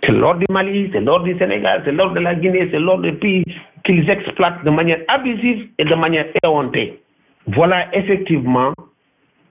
C'est 0.05 0.13
l'or 0.13 0.37
du 0.37 0.45
Mali, 0.51 0.91
c'est 0.93 1.01
l'or 1.01 1.23
du 1.23 1.37
Sénégal, 1.39 1.83
c'est 1.85 1.93
l'or 1.93 2.13
de 2.13 2.21
la 2.21 2.35
Guinée, 2.35 2.69
c'est 2.71 2.79
l'or 2.79 2.99
des 3.01 3.13
pays 3.13 3.45
qu'ils 3.85 4.09
exploitent 4.09 4.65
de 4.65 4.71
manière 4.71 5.01
abusive 5.09 5.69
et 5.79 5.85
de 5.85 5.95
manière 5.95 6.27
éhontée. 6.43 6.99
Voilà 7.49 7.87
effectivement, 7.95 8.73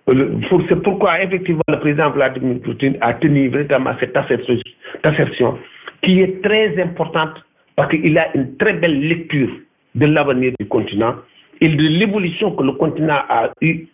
c'est 0.08 0.82
pourquoi 0.84 1.22
effectivement 1.22 1.64
le 1.68 1.80
président 1.80 2.12
Vladimir 2.12 2.62
Poutine 2.62 2.98
a 3.02 3.14
tenu 3.16 3.50
véritablement 3.50 3.96
cette 4.00 4.16
assertion 4.16 5.58
qui 6.04 6.22
est 6.22 6.42
très 6.44 6.82
importante 6.82 7.44
parce 7.76 7.90
qu'il 7.90 8.18
a 8.18 8.36
une 8.36 8.56
très 8.58 8.74
belle 8.74 9.00
lecture 9.00 9.50
de 9.96 10.06
l'avenir 10.06 10.54
du 10.60 10.68
continent 10.68 11.16
et 11.60 11.70
de 11.70 11.88
l'évolution 11.88 12.56
que 12.56 12.64
le 12.64 12.74
continent 12.74 13.22
a 13.30 13.50
eu 13.62 13.88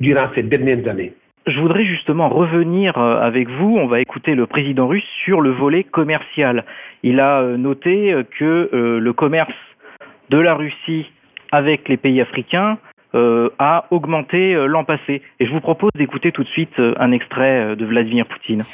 durant 0.00 0.28
ces 0.34 0.42
dernières 0.42 0.86
années. 0.88 1.12
Je 1.50 1.58
voudrais 1.58 1.84
justement 1.84 2.28
revenir 2.28 2.96
euh, 2.96 3.20
avec 3.20 3.48
vous, 3.48 3.76
on 3.76 3.88
va 3.88 4.00
écouter 4.00 4.36
le 4.36 4.46
président 4.46 4.86
russe 4.86 5.04
sur 5.24 5.40
le 5.40 5.50
volet 5.50 5.82
commercial. 5.82 6.64
Il 7.02 7.18
a 7.18 7.40
euh, 7.40 7.56
noté 7.56 8.12
euh, 8.12 8.22
que 8.38 8.68
le 8.72 9.12
commerce 9.12 9.52
de 10.28 10.38
la 10.38 10.54
Russie 10.54 11.06
avec 11.50 11.88
les 11.88 11.96
pays 11.96 12.20
africains 12.20 12.78
a 13.12 13.86
augmenté 13.90 14.54
l'an 14.68 14.84
passé. 14.84 15.22
Et 15.40 15.46
je 15.46 15.50
vous 15.50 15.60
propose 15.60 15.90
d'écouter 15.96 16.30
tout 16.30 16.44
de 16.44 16.48
suite 16.48 16.78
un 16.78 17.10
extrait 17.10 17.74
de 17.74 17.84
Vladimir 17.84 18.24
Poutine. 18.26 18.64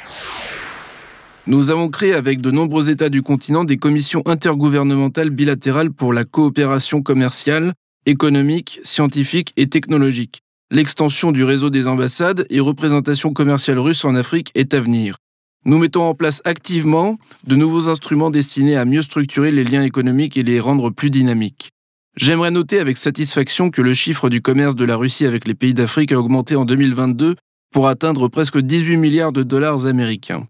Nous 1.47 1.71
avons 1.71 1.89
créé 1.89 2.13
avec 2.13 2.41
de 2.41 2.51
nombreux 2.51 2.91
États 2.91 3.09
du 3.09 3.23
continent 3.23 3.63
des 3.63 3.77
commissions 3.77 4.21
intergouvernementales 4.27 5.31
bilatérales 5.31 5.91
pour 5.91 6.13
la 6.13 6.23
coopération 6.23 7.01
commerciale, 7.01 7.73
économique, 8.05 8.79
scientifique 8.83 9.53
et 9.57 9.67
technologique. 9.67 10.41
L'extension 10.69 11.31
du 11.31 11.45
réseau 11.45 11.69
des 11.69 11.87
ambassades 11.87 12.45
et 12.49 12.59
représentations 12.59 13.31
commerciales 13.31 13.79
russes 13.79 14.03
en 14.03 14.15
Afrique 14.15 14.51
est 14.53 14.73
à 14.73 14.81
venir. 14.81 15.15
Nous 15.63 15.77
mettons 15.77 16.03
en 16.03 16.13
place 16.13 16.41
activement 16.43 17.17
de 17.45 17.55
nouveaux 17.55 17.87
instruments 17.87 18.31
destinés 18.31 18.75
à 18.75 18.83
mieux 18.83 19.01
structurer 19.01 19.51
les 19.51 19.63
liens 19.63 19.83
économiques 19.83 20.35
et 20.35 20.43
les 20.43 20.59
rendre 20.59 20.89
plus 20.89 21.09
dynamiques. 21.09 21.71
J'aimerais 22.17 22.51
noter 22.51 22.79
avec 22.79 22.97
satisfaction 22.97 23.69
que 23.69 23.81
le 23.81 23.93
chiffre 23.93 24.27
du 24.27 24.41
commerce 24.41 24.75
de 24.75 24.83
la 24.83 24.97
Russie 24.97 25.25
avec 25.25 25.47
les 25.47 25.53
pays 25.55 25.73
d'Afrique 25.73 26.11
a 26.11 26.19
augmenté 26.19 26.57
en 26.57 26.65
2022 26.65 27.35
pour 27.71 27.87
atteindre 27.87 28.27
presque 28.27 28.59
18 28.59 28.97
milliards 28.97 29.31
de 29.31 29.43
dollars 29.43 29.85
américains. 29.85 30.47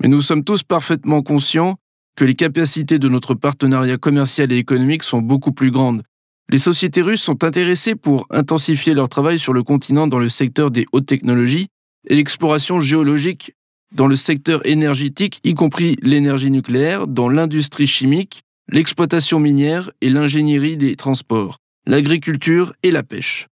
Mais 0.00 0.08
nous 0.08 0.22
sommes 0.22 0.44
tous 0.44 0.62
parfaitement 0.62 1.20
conscients 1.20 1.76
que 2.16 2.24
les 2.24 2.34
capacités 2.34 2.98
de 2.98 3.08
notre 3.10 3.34
partenariat 3.34 3.98
commercial 3.98 4.50
et 4.50 4.56
économique 4.56 5.02
sont 5.02 5.20
beaucoup 5.20 5.52
plus 5.52 5.70
grandes. 5.70 6.04
Les 6.50 6.58
sociétés 6.58 7.02
russes 7.02 7.22
sont 7.22 7.44
intéressées 7.44 7.94
pour 7.94 8.26
intensifier 8.30 8.94
leur 8.94 9.10
travail 9.10 9.38
sur 9.38 9.52
le 9.52 9.62
continent 9.62 10.06
dans 10.06 10.18
le 10.18 10.30
secteur 10.30 10.70
des 10.70 10.86
hautes 10.92 11.04
technologies 11.04 11.68
et 12.08 12.16
l'exploration 12.16 12.80
géologique 12.80 13.52
dans 13.94 14.06
le 14.06 14.16
secteur 14.16 14.66
énergétique, 14.66 15.40
y 15.44 15.54
compris 15.54 15.96
l'énergie 16.02 16.50
nucléaire, 16.50 17.06
dans 17.06 17.28
l'industrie 17.28 17.86
chimique, 17.86 18.42
l'exploitation 18.70 19.40
minière 19.40 19.90
et 20.00 20.08
l'ingénierie 20.08 20.76
des 20.76 20.96
transports, 20.96 21.58
l'agriculture 21.86 22.72
et 22.82 22.90
la 22.90 23.02
pêche. 23.02 23.46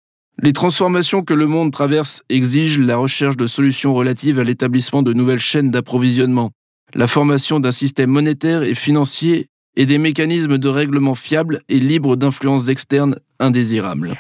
Les 0.43 0.53
transformations 0.53 1.23
que 1.23 1.35
le 1.35 1.47
monde 1.47 1.73
traverse 1.73 2.23
exigent 2.29 2.81
la 2.81 2.97
recherche 2.97 3.37
de 3.37 3.47
solutions 3.47 3.95
relatives 3.95 4.39
à 4.39 4.45
l'établissement 4.45 5.03
de 5.03 5.13
nouvelles 5.13 5.39
chaînes 5.39 5.71
d'approvisionnement, 5.71 6.51
la 6.95 7.07
formation 7.07 7.61
d'un 7.61 7.71
système 7.71 8.11
monétaire 8.11 8.63
et 8.63 8.75
financier 8.75 9.47
et 9.77 9.87
des 9.87 9.99
mécanismes 9.99 10.59
de 10.59 10.69
règlement 10.69 11.15
fiables 11.15 11.61
et 11.69 11.79
libres 11.79 12.17
d'influences 12.17 12.69
externes 12.69 13.17
indésirables. 13.41 14.13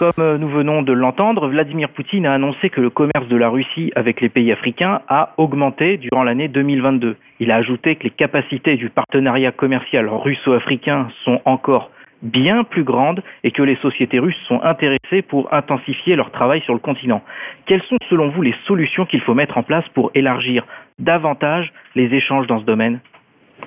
Comme 0.00 0.12
euh, 0.18 0.38
nous 0.38 0.48
venons 0.48 0.80
de 0.80 0.94
l'entendre, 0.94 1.46
Vladimir 1.48 1.90
Poutine 1.90 2.24
a 2.24 2.32
annoncé 2.32 2.70
que 2.70 2.80
le 2.80 2.88
commerce 2.88 3.28
de 3.28 3.36
la 3.36 3.50
Russie 3.50 3.92
avec 3.94 4.22
les 4.22 4.30
pays 4.30 4.50
africains 4.50 5.02
a 5.08 5.34
augmenté 5.36 5.98
durant 5.98 6.22
l'année 6.22 6.48
2022. 6.48 7.16
Il 7.38 7.50
a 7.50 7.56
ajouté 7.56 7.96
que 7.96 8.04
les 8.04 8.10
capacités 8.10 8.76
du 8.76 8.88
partenariat 8.88 9.52
commercial 9.52 10.08
russo-africain 10.08 11.08
sont 11.26 11.42
encore 11.44 11.90
bien 12.22 12.64
plus 12.64 12.84
grande 12.84 13.22
et 13.44 13.50
que 13.50 13.62
les 13.62 13.76
sociétés 13.76 14.18
russes 14.18 14.40
sont 14.48 14.62
intéressées 14.62 15.20
pour 15.20 15.52
intensifier 15.52 16.16
leur 16.16 16.30
travail 16.30 16.62
sur 16.62 16.72
le 16.72 16.80
continent. 16.80 17.22
Quelles 17.66 17.82
sont 17.82 17.98
selon 18.08 18.30
vous 18.30 18.40
les 18.40 18.54
solutions 18.66 19.04
qu'il 19.04 19.20
faut 19.20 19.34
mettre 19.34 19.58
en 19.58 19.62
place 19.62 19.84
pour 19.94 20.10
élargir 20.14 20.66
davantage 20.98 21.72
les 21.94 22.06
échanges 22.14 22.46
dans 22.46 22.60
ce 22.60 22.64
domaine? 22.64 23.00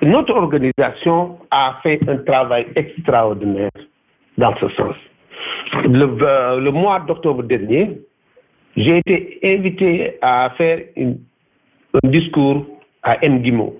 Notre 0.02 0.34
organisation 0.34 1.38
a 1.50 1.78
fait 1.82 2.00
un 2.08 2.18
travail 2.18 2.66
extraordinaire 2.76 3.70
dans 4.38 4.54
ce 4.56 4.68
sens. 4.70 4.96
Le, 5.84 6.04
euh, 6.22 6.72
mois 6.72 7.00
d'octobre 7.00 7.42
dernier, 7.42 7.98
j'ai 8.76 8.98
été 8.98 9.38
invité 9.42 10.18
à 10.20 10.50
faire 10.56 10.80
un 10.96 12.08
discours 12.08 12.66
à 13.02 13.16
Nguimo 13.26 13.76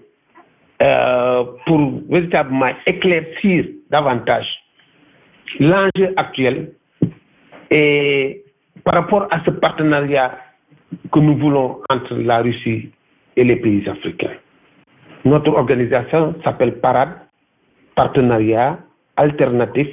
euh, 0.83 1.45
pour 1.67 1.93
véritablement 2.09 2.73
éclaircir 2.87 3.67
davantage 3.91 4.47
l'enjeu 5.61 6.13
actuel 6.17 6.73
est 7.71 8.45
par 8.85 8.95
rapport 8.95 9.29
à 9.31 9.43
ce 9.45 9.51
partenariat 9.51 10.39
que 11.13 11.19
nous 11.19 11.37
voulons 11.37 11.81
entre 11.91 12.15
la 12.15 12.43
Russie 12.43 12.91
et 13.37 13.45
les 13.45 13.57
pays 13.57 13.89
africains. 13.89 14.37
Notre 15.25 15.53
organisation 15.53 16.35
s'appelle 16.45 16.81
PARAD, 16.81 17.09
Partenariat 17.95 18.79
Alternatif 19.17 19.89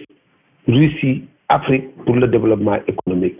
Russie-Afrique 0.67 1.95
pour 2.05 2.15
le 2.15 2.27
développement 2.27 2.79
économique. 2.88 3.38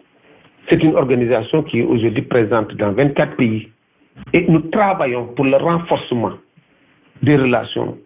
C'est 0.70 0.82
une 0.84 0.96
organisation 0.96 1.64
qui 1.64 1.80
est 1.80 1.84
aujourd'hui 1.84 2.22
présente 2.22 2.74
dans 2.76 2.94
24 2.94 3.36
pays 3.36 3.68
et 4.34 4.46
nous 4.48 4.60
travaillons 4.72 5.28
pour 5.36 5.46
le 5.46 5.58
renforcement 5.58 6.34
des 7.22 7.36
relations 7.36 7.98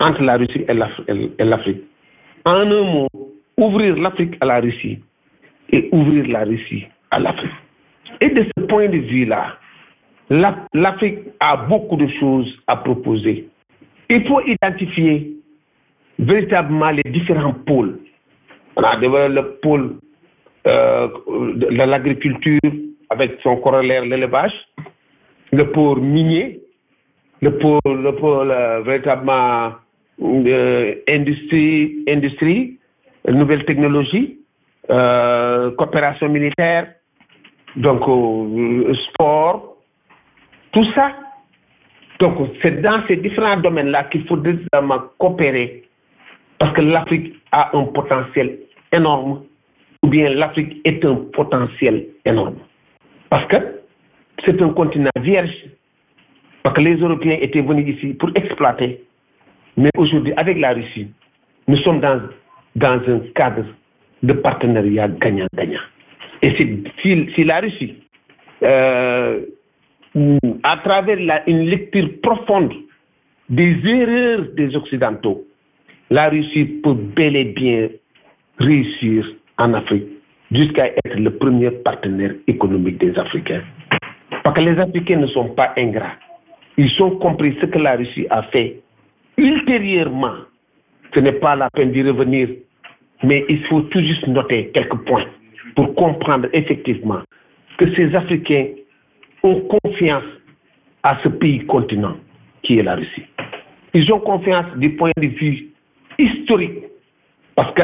entre 0.00 0.22
la 0.22 0.36
Russie 0.36 0.64
et 0.68 1.44
l'Afrique. 1.44 1.82
En 2.44 2.52
un 2.52 2.64
mot, 2.64 3.08
ouvrir 3.58 3.96
l'Afrique 3.96 4.36
à 4.40 4.46
la 4.46 4.60
Russie 4.60 4.98
et 5.70 5.88
ouvrir 5.92 6.26
la 6.28 6.44
Russie 6.44 6.86
à 7.10 7.20
l'Afrique. 7.20 7.50
Et 8.20 8.30
de 8.30 8.44
ce 8.56 8.64
point 8.64 8.88
de 8.88 8.98
vue-là, 8.98 9.56
l'Afrique 10.30 11.18
a 11.40 11.56
beaucoup 11.56 11.96
de 11.96 12.06
choses 12.18 12.48
à 12.66 12.76
proposer. 12.76 13.48
Il 14.08 14.26
faut 14.26 14.40
identifier 14.40 15.36
véritablement 16.18 16.90
les 16.90 17.10
différents 17.10 17.54
pôles. 17.66 17.98
On 18.76 18.82
a 18.82 18.96
le 18.96 19.42
pôle 19.62 19.96
euh, 20.66 21.08
de 21.56 21.66
l'agriculture 21.68 22.60
avec 23.08 23.38
son 23.42 23.56
corollaire 23.56 24.04
l'élevage, 24.04 24.52
le 25.52 25.70
pôle 25.70 26.00
minier, 26.00 26.60
le 27.40 27.58
pôle, 27.58 28.02
le 28.02 28.14
pôle 28.14 28.50
euh, 28.50 28.80
véritablement 28.82 29.72
euh, 30.22 30.94
industrie, 31.08 32.04
industrie, 32.08 32.78
nouvelles 33.26 33.64
technologies, 33.64 34.38
coopération 34.86 36.28
militaire, 36.28 36.92
donc 37.76 38.02
sport, 39.08 39.69
tout 40.72 40.84
ça. 40.94 41.12
Donc 42.18 42.36
c'est 42.62 42.82
dans 42.82 43.02
ces 43.08 43.16
différents 43.16 43.56
domaines-là 43.56 44.04
qu'il 44.04 44.26
faut 44.26 44.38
vraiment 44.72 45.02
coopérer 45.18 45.84
parce 46.58 46.74
que 46.74 46.82
l'Afrique 46.82 47.34
a 47.52 47.76
un 47.76 47.84
potentiel 47.84 48.58
énorme 48.92 49.42
ou 50.02 50.08
bien 50.08 50.28
l'Afrique 50.30 50.80
est 50.84 51.04
un 51.04 51.16
potentiel 51.32 52.06
énorme. 52.24 52.56
Parce 53.30 53.46
que 53.48 53.56
c'est 54.44 54.60
un 54.60 54.70
continent 54.70 55.10
vierge, 55.20 55.54
parce 56.62 56.76
que 56.76 56.80
les 56.80 56.96
Européens 56.96 57.38
étaient 57.40 57.60
venus 57.60 57.96
ici 57.96 58.14
pour 58.14 58.30
exploiter. 58.34 59.02
Mais 59.76 59.90
aujourd'hui, 59.96 60.32
avec 60.36 60.58
la 60.58 60.72
Russie, 60.72 61.08
nous 61.68 61.76
sommes 61.78 62.00
dans 62.00 62.20
dans 62.76 63.00
un 63.08 63.20
cadre 63.34 63.64
de 64.22 64.32
partenariat 64.32 65.08
gagnant-gagnant. 65.08 65.80
Et 66.42 66.54
si, 67.02 67.44
la 67.44 67.60
Russie, 67.60 67.96
euh, 68.62 69.40
à 70.62 70.76
travers 70.78 71.42
une 71.46 71.66
lecture 71.66 72.08
profonde 72.22 72.72
des 73.48 73.76
erreurs 73.84 74.46
des 74.56 74.74
Occidentaux, 74.76 75.44
la 76.10 76.28
Russie 76.28 76.64
peut 76.82 76.94
bel 76.94 77.36
et 77.36 77.44
bien 77.44 77.88
réussir 78.58 79.26
en 79.58 79.74
Afrique 79.74 80.06
jusqu'à 80.50 80.86
être 80.88 81.16
le 81.16 81.30
premier 81.30 81.70
partenaire 81.70 82.34
économique 82.46 82.98
des 82.98 83.16
Africains. 83.16 83.62
Parce 84.42 84.56
que 84.56 84.60
les 84.62 84.78
Africains 84.78 85.18
ne 85.18 85.26
sont 85.28 85.50
pas 85.50 85.72
ingrats. 85.76 86.16
Ils 86.76 86.90
ont 87.02 87.12
compris 87.18 87.56
ce 87.60 87.66
que 87.66 87.78
la 87.78 87.96
Russie 87.96 88.26
a 88.30 88.42
fait. 88.44 88.80
Ultérieurement, 89.36 90.34
ce 91.14 91.20
n'est 91.20 91.32
pas 91.32 91.54
la 91.56 91.68
peine 91.70 91.92
d'y 91.92 92.02
revenir, 92.02 92.48
mais 93.22 93.44
il 93.48 93.62
faut 93.66 93.82
tout 93.82 94.00
juste 94.00 94.26
noter 94.26 94.70
quelques 94.74 94.98
points 95.06 95.26
pour 95.76 95.94
comprendre 95.94 96.48
effectivement 96.52 97.20
que 97.78 97.94
ces 97.94 98.14
Africains 98.14 98.66
ont 99.42 99.60
confiance 99.82 100.24
à 101.02 101.18
ce 101.22 101.28
pays 101.28 101.64
continent 101.66 102.16
qui 102.62 102.78
est 102.78 102.82
la 102.82 102.96
Russie. 102.96 103.24
Ils 103.94 104.12
ont 104.12 104.20
confiance 104.20 104.66
du 104.76 104.90
point 104.96 105.10
de 105.16 105.26
vue 105.26 105.68
historique 106.18 106.84
parce 107.56 107.74
que 107.74 107.82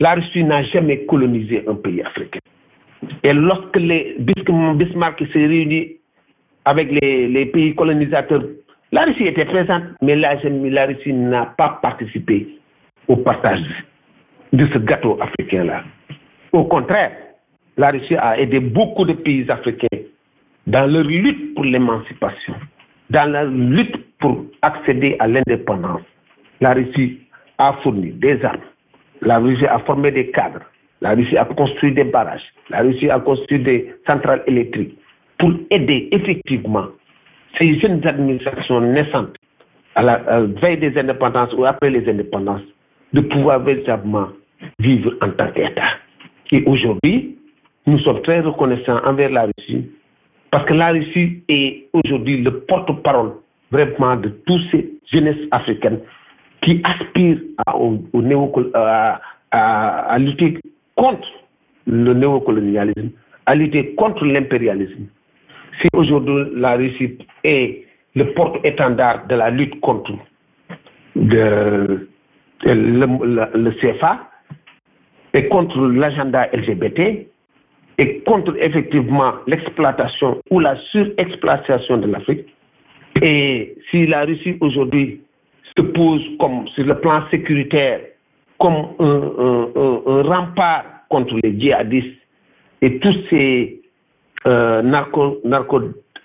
la 0.00 0.14
Russie 0.14 0.44
n'a 0.44 0.62
jamais 0.64 1.04
colonisé 1.06 1.64
un 1.66 1.74
pays 1.74 2.02
africain. 2.02 2.40
Et 3.22 3.32
lorsque 3.32 3.76
les 3.76 4.16
Bismarck 4.18 5.22
s'est 5.32 5.46
réuni 5.46 5.96
avec 6.64 6.90
les, 6.90 7.46
pays 7.46 7.74
colonisateurs, 7.74 8.42
la 8.92 9.04
Russie 9.04 9.26
était 9.26 9.44
présente, 9.44 9.84
mais 10.02 10.16
la, 10.16 10.36
la 10.42 10.86
Russie 10.86 11.12
n'a 11.12 11.46
pas 11.58 11.78
participé 11.82 12.48
au 13.08 13.16
partage 13.16 13.64
de 14.52 14.66
ce 14.72 14.78
gâteau 14.78 15.18
africain-là. 15.20 15.84
Au 16.52 16.64
contraire, 16.64 17.12
la 17.76 17.90
Russie 17.90 18.16
a 18.16 18.38
aidé 18.38 18.60
beaucoup 18.60 19.04
de 19.04 19.12
pays 19.12 19.50
africains 19.50 20.03
dans 20.66 20.86
leur 20.90 21.04
lutte 21.04 21.54
pour 21.54 21.64
l'émancipation, 21.64 22.54
dans 23.10 23.30
leur 23.30 23.46
lutte 23.46 23.96
pour 24.18 24.44
accéder 24.62 25.16
à 25.18 25.28
l'indépendance. 25.28 26.02
La 26.60 26.72
Russie 26.74 27.18
a 27.58 27.74
fourni 27.82 28.12
des 28.12 28.42
armes, 28.44 28.60
la 29.20 29.38
Russie 29.38 29.66
a 29.66 29.78
formé 29.80 30.10
des 30.10 30.30
cadres, 30.30 30.64
la 31.00 31.14
Russie 31.14 31.36
a 31.36 31.44
construit 31.44 31.92
des 31.92 32.04
barrages, 32.04 32.42
la 32.70 32.80
Russie 32.80 33.10
a 33.10 33.20
construit 33.20 33.58
des 33.58 33.94
centrales 34.06 34.42
électriques 34.46 34.96
pour 35.38 35.52
aider 35.70 36.08
effectivement 36.12 36.86
ces 37.58 37.78
jeunes 37.80 38.06
administrations 38.06 38.80
naissantes 38.80 39.36
à 39.94 40.02
la 40.02 40.40
veille 40.62 40.78
des 40.78 40.96
indépendances 40.98 41.52
ou 41.54 41.64
après 41.64 41.90
les 41.90 42.08
indépendances 42.08 42.62
de 43.12 43.20
pouvoir 43.20 43.60
véritablement 43.60 44.28
vivre 44.78 45.12
en 45.20 45.30
tant 45.30 45.50
qu'État. 45.52 45.82
Et 46.50 46.64
aujourd'hui, 46.66 47.36
nous 47.86 47.98
sommes 48.00 48.22
très 48.22 48.40
reconnaissants 48.40 49.00
envers 49.04 49.30
la 49.30 49.46
Russie 49.46 49.86
parce 50.54 50.66
que 50.66 50.74
la 50.74 50.92
Russie 50.92 51.42
est 51.48 51.88
aujourd'hui 51.92 52.40
le 52.40 52.60
porte-parole 52.60 53.32
vraiment 53.72 54.14
de 54.14 54.28
tous 54.46 54.60
ces 54.70 54.88
jeunesses 55.12 55.48
africaines 55.50 55.98
qui 56.62 56.80
aspirent 56.84 57.40
à, 59.50 60.16
lutter 60.20 60.60
contre 60.94 61.26
le 61.88 62.14
néocolonialisme, 62.14 63.10
à 63.46 63.56
lutter 63.56 63.96
contre 63.96 64.24
l'impérialisme. 64.24 65.06
Si 65.80 65.88
aujourd'hui 65.92 66.52
la 66.54 66.76
Russie 66.76 67.18
est 67.42 67.84
le 68.14 68.32
porte-étendard 68.34 69.26
de 69.26 69.34
la 69.34 69.50
lutte 69.50 69.80
contre 69.80 70.12
le 71.16 72.06
CFA 73.80 74.20
et 75.32 75.48
contre 75.48 75.80
l'agenda 75.88 76.46
LGBT, 76.52 77.26
et 77.98 78.20
contre 78.20 78.56
effectivement 78.60 79.34
l'exploitation 79.46 80.40
ou 80.50 80.60
la 80.60 80.76
surexploitation 80.90 81.98
de 81.98 82.10
l'Afrique. 82.10 82.46
Et 83.22 83.76
si 83.90 84.06
la 84.06 84.24
Russie 84.24 84.56
aujourd'hui 84.60 85.20
se 85.76 85.82
pose 85.82 86.22
comme 86.40 86.66
sur 86.68 86.84
le 86.84 86.98
plan 86.98 87.22
sécuritaire 87.30 88.00
comme 88.58 88.86
un, 88.98 90.22
rempart 90.22 90.84
contre 91.08 91.36
les 91.42 91.58
djihadistes 91.58 92.18
et 92.82 92.98
tous 92.98 93.16
ces 93.30 93.80
euh, 94.46 94.82
narco, 94.82 95.40
narco 95.44 95.80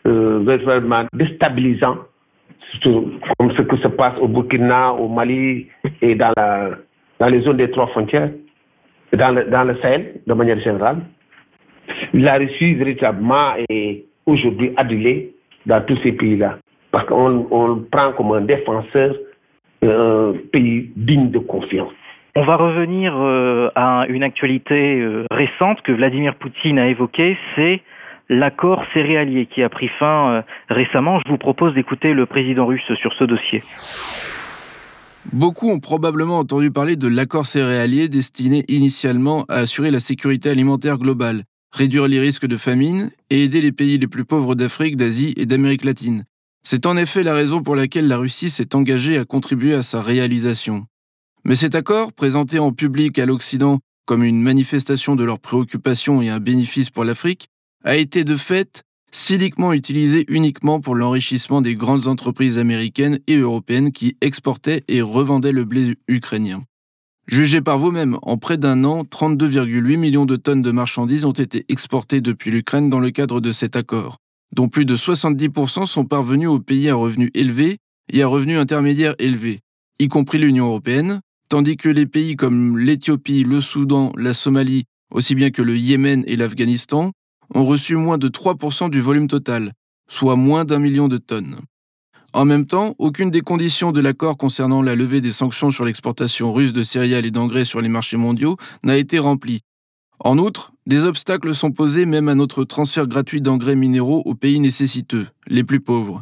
euh, 0.08 1.08
déstabilisants, 1.14 1.98
comme 2.84 3.52
ce 3.56 3.62
qui 3.62 3.82
se 3.82 3.88
passe 3.88 4.18
au 4.20 4.28
Burkina, 4.28 4.94
au 4.94 5.08
Mali 5.08 5.68
et 6.02 6.16
dans, 6.16 6.34
les 7.28 7.42
zones 7.42 7.58
des 7.58 7.72
trois 7.72 7.88
frontières, 7.88 8.30
dans 9.14 9.64
le 9.68 9.76
Sahel 9.82 10.22
de 10.26 10.34
manière 10.34 10.60
générale, 10.60 10.98
la 12.14 12.38
Russie 12.38 12.74
véritablement 12.76 13.54
est 13.70 14.06
aujourd'hui 14.26 14.72
adulée 14.78 15.34
dans 15.66 15.82
tous 15.86 15.98
ces 16.04 16.12
pays-là. 16.12 16.58
Parce 16.92 17.06
qu'on 17.08 17.68
le 17.68 17.82
prend 17.92 18.14
comme 18.14 18.32
un 18.32 18.42
défenseur, 18.42 19.16
un 19.84 20.34
pays 20.52 20.92
digne 20.96 21.30
de 21.30 21.40
confiance. 21.40 21.94
On 22.36 22.46
va 22.46 22.56
revenir 22.56 23.14
euh, 23.18 23.70
à 23.76 24.06
une 24.08 24.24
actualité 24.24 25.02
euh, 25.02 25.26
récente 25.32 25.82
que 25.82 25.92
Vladimir 25.92 26.36
Poutine 26.36 26.80
a 26.80 26.88
évoquée, 26.88 27.38
c'est 27.56 27.82
l'accord 28.30 28.84
céréalier 28.94 29.48
qui 29.48 29.64
a 29.64 29.70
pris 29.70 29.90
fin 30.00 30.32
euh, 30.32 30.42
récemment. 30.70 31.20
Je 31.26 31.32
vous 31.32 31.38
propose 31.38 31.74
d'écouter 31.74 32.14
le 32.14 32.26
président 32.26 32.68
russe 32.68 32.94
sur 33.02 33.14
ce 33.14 33.24
dossier. 33.24 33.64
Beaucoup 35.34 35.70
ont 35.70 35.80
probablement 35.80 36.38
entendu 36.38 36.72
parler 36.72 36.96
de 36.96 37.08
l'accord 37.08 37.46
céréalier 37.46 38.08
destiné 38.08 38.64
initialement 38.68 39.44
à 39.50 39.56
assurer 39.56 39.92
la 39.92 40.00
sécurité 40.00 40.50
alimentaire 40.50 40.98
globale 40.98 41.44
réduire 41.72 42.08
les 42.08 42.20
risques 42.20 42.48
de 42.48 42.58
famine 42.58 43.12
et 43.30 43.44
aider 43.44 43.62
les 43.62 43.72
pays 43.72 43.98
les 43.98 44.08
plus 44.08 44.26
pauvres 44.26 44.56
d'Afrique, 44.56 44.98
d'Asie 44.98 45.34
et 45.38 45.46
d'Amérique 45.46 45.86
latine. 45.86 46.26
C'est 46.64 46.86
en 46.86 46.98
effet 46.98 47.24
la 47.24 47.34
raison 47.34 47.64
pour 47.64 47.76
laquelle 47.76 48.08
la 48.08 48.18
Russie 48.18 48.50
s'est 48.50 48.76
engagée 48.76 49.18
à 49.18 49.26
contribuer 49.26 49.74
à 49.74 49.84
sa 49.84 50.02
réalisation. 50.02 50.86
Mais 51.46 51.56
cet 51.56 51.76
accord, 51.76 52.14
présenté 52.14 52.60
en 52.60 52.72
public 52.72 53.18
à 53.18 53.26
l'Occident 53.26 53.80
comme 54.06 54.24
une 54.24 54.42
manifestation 54.42 55.16
de 55.16 55.24
leurs 55.24 55.40
préoccupations 55.40 56.22
et 56.22 56.30
un 56.30 56.40
bénéfice 56.40 56.90
pour 56.90 57.04
l'Afrique, 57.04 57.48
a 57.84 57.96
été 57.96 58.24
de 58.24 58.36
fait 58.36 58.84
cyniquement 59.12 59.74
utilisé 59.74 60.26
uniquement 60.28 60.80
pour 60.80 60.96
l'enrichissement 60.96 61.62
des 61.62 61.76
grandes 61.76 62.08
entreprises 62.08 62.58
américaines 62.58 63.20
et 63.28 63.38
européennes 63.38 63.92
qui 63.92 64.18
exportaient 64.22 64.84
et 64.88 65.02
revendaient 65.02 65.52
le 65.52 65.64
blé 65.64 65.96
ukrainien. 66.08 66.64
Jugez 67.30 67.62
par 67.62 67.78
vous-même, 67.78 68.18
en 68.24 68.38
près 68.38 68.58
d'un 68.58 68.84
an, 68.84 69.04
32,8 69.04 69.98
millions 69.98 70.26
de 70.26 70.36
tonnes 70.36 70.64
de 70.64 70.72
marchandises 70.72 71.26
ont 71.26 71.32
été 71.32 71.64
exportées 71.70 72.22
depuis 72.22 72.50
l'Ukraine 72.50 72.90
dans 72.90 73.00
le 73.00 73.12
cadre 73.12 73.40
de 73.40 73.52
cet 73.52 73.76
accord, 73.76 74.18
dont 74.56 74.68
plus 74.68 74.84
de 74.84 74.98
70% 74.98 75.86
sont 75.86 76.06
parvenus 76.06 76.50
aux 76.50 76.60
pays 76.60 76.90
à 76.90 76.96
revenus 76.96 77.30
élevés 77.36 77.78
et 78.12 78.24
à 78.24 78.28
revenus 78.28 78.58
intermédiaires 78.58 79.14
élevés, 79.20 79.60
y 80.00 80.08
compris 80.08 80.40
l'Union 80.40 80.66
européenne, 80.66 81.22
tandis 81.50 81.78
que 81.78 81.88
les 81.88 82.08
pays 82.08 82.36
comme 82.36 82.80
l'Éthiopie, 82.80 83.44
le 83.44 83.62
Soudan, 83.62 84.12
la 84.18 84.34
Somalie, 84.34 84.86
aussi 85.14 85.36
bien 85.36 85.52
que 85.52 85.62
le 85.62 85.78
Yémen 85.78 86.24
et 86.26 86.36
l'Afghanistan, 86.36 87.12
ont 87.54 87.66
reçu 87.66 87.96
moins 87.96 88.18
de 88.18 88.28
3% 88.28 88.90
du 88.90 89.02
volume 89.02 89.28
total, 89.28 89.74
soit 90.10 90.36
moins 90.36 90.66
d'un 90.66 90.80
million 90.80 91.08
de 91.08 91.18
tonnes. 91.18 91.60
En 92.32 92.46
même 92.46 92.68
temps, 92.68 92.94
aucune 93.00 93.32
des 93.32 93.42
conditions 93.42 93.92
de 93.92 94.02
l'accord 94.02 94.38
concernant 94.38 94.84
la 94.84 94.96
levée 94.96 95.20
des 95.20 95.32
sanctions 95.32 95.72
sur 95.72 95.84
l'exportation 95.84 96.54
russe 96.54 96.74
de 96.74 96.84
céréales 96.84 97.26
et 97.26 97.32
d'engrais 97.32 97.66
sur 97.66 97.82
les 97.82 97.90
marchés 97.90 98.18
mondiaux 98.18 98.56
n'a 98.84 98.98
été 98.98 99.18
remplie. 99.18 99.62
En 100.20 100.38
outre, 100.38 100.74
des 100.86 101.06
obstacles 101.06 101.56
sont 101.56 101.72
posés 101.72 102.06
même 102.06 102.30
à 102.30 102.36
notre 102.36 102.66
transfert 102.66 103.08
gratuit 103.08 103.42
d'engrais 103.42 103.76
minéraux 103.76 104.22
aux 104.26 104.36
pays 104.36 104.60
nécessiteux, 104.60 105.28
les 105.48 105.64
plus 105.64 105.80
pauvres. 105.80 106.22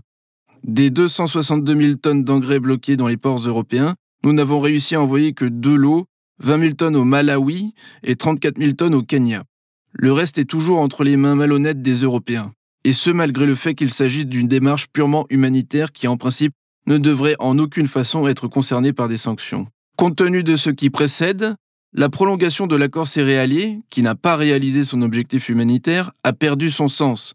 Des 0.64 0.90
262 0.90 1.76
000 1.76 1.94
tonnes 1.96 2.24
d'engrais 2.24 2.60
bloqués 2.60 2.96
dans 2.96 3.08
les 3.08 3.18
ports 3.18 3.40
européens, 3.40 3.96
nous 4.24 4.34
n'avons 4.34 4.62
réussi 4.62 4.96
à 4.96 5.02
envoyer 5.02 5.34
que 5.34 5.46
deux 5.46 5.76
lots, 5.76 6.06
20 6.40 6.60
000 6.60 6.74
tonnes 6.74 6.96
au 6.96 7.04
Malawi 7.04 7.74
et 8.04 8.16
34 8.16 8.58
000 8.58 8.74
tonnes 8.74 8.96
au 8.96 9.04
Kenya. 9.04 9.44
Le 9.92 10.14
reste 10.14 10.38
est 10.38 10.46
toujours 10.46 10.80
entre 10.80 11.04
les 11.04 11.18
mains 11.18 11.36
malhonnêtes 11.36 11.82
des 11.82 11.96
Européens 12.04 12.54
et 12.88 12.94
ce 12.94 13.10
malgré 13.10 13.46
le 13.46 13.56
fait 13.56 13.76
qu'il 13.76 13.92
s'agisse 13.92 14.28
d'une 14.28 14.48
démarche 14.48 14.88
purement 14.88 15.26
humanitaire 15.30 15.92
qui 15.92 16.08
en 16.08 16.16
principe 16.16 16.54
ne 16.86 16.98
devrait 16.98 17.36
en 17.38 17.60
aucune 17.60 17.90
façon 17.90 18.30
être 18.30 18.48
concernée 18.48 18.94
par 18.94 19.10
des 19.10 19.18
sanctions. 19.18 19.68
Compte 19.98 20.16
tenu 20.16 20.42
de 20.42 20.56
ce 20.56 20.70
qui 20.70 20.90
précède, 20.90 21.56
la 21.92 22.08
prolongation 22.08 22.66
de 22.66 22.78
l'accord 22.78 23.10
céréalier, 23.10 23.82
qui 23.90 24.04
n'a 24.04 24.16
pas 24.16 24.38
réalisé 24.38 24.86
son 24.86 25.02
objectif 25.02 25.50
humanitaire, 25.50 26.14
a 26.24 26.32
perdu 26.32 26.72
son 26.72 26.88
sens. 26.88 27.34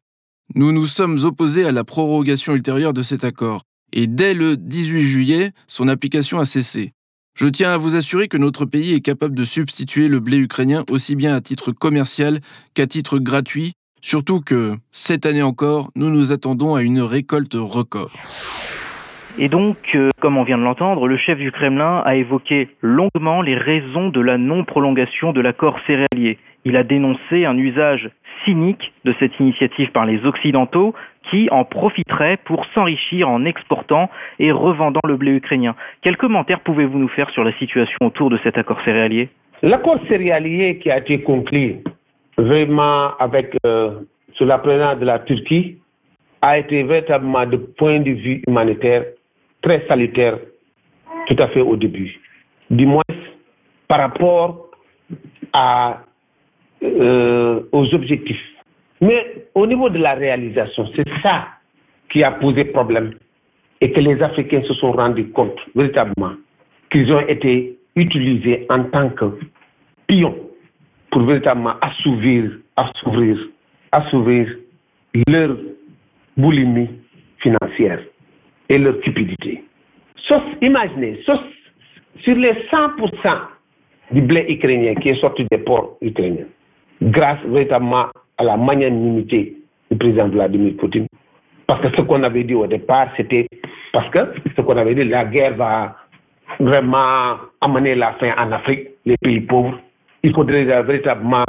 Nous 0.55 0.73
nous 0.73 0.87
sommes 0.87 1.19
opposés 1.23 1.67
à 1.67 1.73
la 1.73 1.85
prorogation 1.85 2.55
ultérieure 2.55 2.95
de 2.95 3.03
cet 3.03 3.23
accord, 3.23 3.61
et 3.93 4.07
dès 4.07 4.33
le 4.33 4.57
18 4.57 5.03
juillet, 5.03 5.53
son 5.67 5.87
application 5.87 6.39
a 6.39 6.47
cessé. 6.47 6.95
Je 7.35 7.47
tiens 7.47 7.73
à 7.73 7.77
vous 7.77 7.95
assurer 7.95 8.29
que 8.29 8.39
notre 8.39 8.65
pays 8.65 8.95
est 8.95 9.03
capable 9.03 9.35
de 9.35 9.45
substituer 9.45 10.09
le 10.09 10.21
blé 10.21 10.39
ukrainien 10.39 10.85
aussi 10.89 11.15
bien 11.15 11.37
à 11.37 11.43
titre 11.43 11.73
commercial 11.73 12.41
qu'à 12.73 12.87
titre 12.87 13.19
gratuit 13.19 13.75
Surtout 14.05 14.41
que, 14.41 14.73
cette 14.91 15.27
année 15.27 15.43
encore, 15.43 15.91
nous 15.95 16.11
nous 16.11 16.33
attendons 16.33 16.75
à 16.75 16.83
une 16.83 17.01
récolte 17.01 17.55
record. 17.55 18.11
Et 19.39 19.49
donc, 19.49 19.77
euh, 19.95 20.11
comme 20.21 20.37
on 20.37 20.43
vient 20.43 20.59
de 20.59 20.65
l'entendre, 20.65 21.07
le 21.07 21.17
chef 21.17 21.39
du 21.39 21.53
Kremlin 21.53 22.03
a 22.05 22.17
évoqué 22.17 22.69
longuement 22.83 23.43
les 23.43 23.55
raisons 23.57 24.09
de 24.09 24.21
la 24.21 24.39
non-prolongation 24.39 25.33
de 25.33 25.41
l'accord 25.41 25.79
céréalier. 25.87 26.39
Il 26.65 26.77
a 26.77 26.83
dénoncé 26.83 27.47
un 27.47 27.57
usage 27.57 28.11
cynique 28.45 28.93
de 29.05 29.15
cette 29.21 29.39
initiative 29.39 29.93
par 29.93 30.05
les 30.05 30.27
Occidentaux 30.27 30.95
qui 31.31 31.49
en 31.51 31.65
profiteraient 31.65 32.39
pour 32.45 32.67
s'enrichir 32.75 33.29
en 33.29 33.45
exportant 33.45 34.11
et 34.41 34.51
revendant 34.51 35.01
le 35.07 35.17
blé 35.17 35.31
ukrainien. 35.31 35.77
Quels 36.03 36.17
commentaires 36.17 36.61
pouvez-vous 36.61 36.99
nous 36.99 37.09
faire 37.09 37.31
sur 37.31 37.45
la 37.45 37.57
situation 37.59 37.99
autour 38.01 38.31
de 38.31 38.39
cet 38.43 38.59
accord 38.59 38.81
céréalier? 38.85 39.29
L'accord 39.63 39.99
céréalier 40.09 40.79
qui 40.79 40.91
a 40.91 40.99
été 40.99 41.23
conclu 41.23 41.77
vraiment 42.43 43.17
avec 43.19 43.57
euh, 43.65 44.01
sous 44.35 44.45
la 44.45 44.59
présence 44.59 44.99
de 44.99 45.05
la 45.05 45.21
Turquie 45.21 45.79
a 46.41 46.59
été 46.59 46.83
véritablement 46.83 47.47
de 47.47 47.57
point 47.57 48.01
de 48.01 48.11
vue 48.11 48.43
humanitaire 48.47 49.05
très 49.63 49.87
salutaire 49.87 50.39
tout 51.29 51.37
à 51.39 51.49
fait 51.49 51.61
au 51.61 51.77
début. 51.77 52.21
Du 52.71 52.87
moins 52.87 53.03
par 53.87 54.01
rapport 54.01 54.71
à, 55.53 56.01
euh, 56.83 57.61
aux 57.71 57.95
objectifs. 57.95 58.43
Mais 59.01 59.47
au 59.55 59.67
niveau 59.67 59.91
de 59.91 59.99
la 59.99 60.15
réalisation, 60.15 60.89
c'est 60.97 61.09
ça 61.23 61.49
qui 62.11 62.25
a 62.25 62.33
posé 62.33 62.65
problème 62.65 63.13
et 63.81 63.93
que 63.93 64.01
les 64.01 64.21
Africains 64.23 64.63
se 64.63 64.75
sont 64.75 64.93
rendus 64.93 65.29
compte 65.31 65.59
véritablement 65.75 66.33
qu'ils 66.91 67.13
ont 67.13 67.27
été 67.29 67.79
utilisés 67.97 68.67
en 68.71 68.85
tant 68.85 69.11
que 69.11 69.39
pions 70.07 70.35
pour 71.13 71.23
véritablement 71.23 71.75
assouvir, 71.83 72.51
assouvir, 72.77 73.37
assouvir 73.93 74.49
leur 75.29 75.57
boulimie 76.37 76.89
financière 77.39 78.01
et 78.69 78.79
leur 78.79 78.99
cupidité. 79.01 79.63
Imaginez, 80.63 81.21
sur 81.27 82.35
les 82.35 82.55
100% 82.71 83.39
du 84.13 84.23
blé 84.23 84.47
ukrainien 84.49 84.95
qui 84.95 85.11
est 85.11 85.21
sorti 85.21 85.47
des 85.51 85.59
ports 85.59 85.97
ukrainiens, 86.01 86.47
grâce 87.03 87.41
véritablement 87.45 88.07
à 88.39 88.45
la 88.45 88.57
magnanimité 88.57 89.57
du 89.91 89.99
président 89.99 90.29
Vladimir 90.29 90.75
Poutine. 90.79 91.07
Parce 91.67 91.83
que 91.83 91.95
ce 91.95 92.03
qu'on 92.03 92.23
avait 92.23 92.45
dit 92.45 92.55
au 92.55 92.67
départ, 92.67 93.09
c'était 93.17 93.47
parce 93.93 94.09
que 94.11 94.19
ce 94.57 94.63
qu'on 94.63 94.77
avait 94.77 94.95
dit, 94.95 95.05
la 95.05 95.27
guerre 95.27 95.57
va 95.57 95.97
vraiment 96.59 97.37
amener 97.61 97.95
la 97.95 98.13
fin 98.15 98.33
en 98.39 98.53
Afrique, 98.53 98.89
les 99.05 99.17
pays 99.19 99.41
pauvres. 99.41 99.79
Il 100.23 100.35
faudrait 100.35 100.65
véritablement 100.65 101.45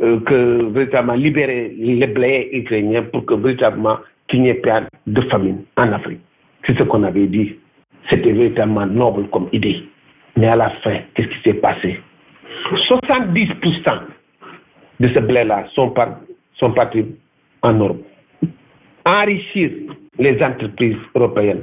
euh, 0.00 0.20
que 0.20 0.64
véritablement 0.72 1.14
libérer 1.14 1.72
les 1.78 2.06
blés 2.06 2.50
ukrainiens 2.52 3.04
pour 3.04 3.24
que 3.24 3.34
véritablement 3.34 3.98
qu'il 4.28 4.42
n'y 4.42 4.48
ait 4.48 4.54
pas 4.54 4.82
de 5.06 5.20
famine 5.22 5.64
en 5.76 5.92
Afrique. 5.92 6.20
C'est 6.66 6.76
ce 6.76 6.82
qu'on 6.82 7.02
avait 7.04 7.26
dit. 7.26 7.56
C'était 8.10 8.32
véritablement 8.32 8.86
noble 8.86 9.28
comme 9.28 9.48
idée. 9.52 9.84
Mais 10.36 10.48
à 10.48 10.56
la 10.56 10.70
fin, 10.82 10.98
qu'est-ce 11.14 11.28
qui 11.28 11.42
s'est 11.44 11.54
passé? 11.54 12.00
70% 12.88 14.00
de 15.00 15.08
ce 15.08 15.18
blé-là 15.20 15.66
sont, 15.74 15.90
par, 15.90 16.18
sont 16.54 16.72
partis 16.72 17.04
en 17.62 17.74
Europe. 17.74 18.02
Enrichir 19.06 19.70
les 20.18 20.42
entreprises 20.42 20.96
européennes. 21.14 21.62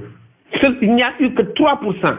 Il 0.81 0.95
n'y 0.95 1.03
a 1.03 1.13
eu 1.19 1.33
que 1.33 1.41
3% 1.41 2.15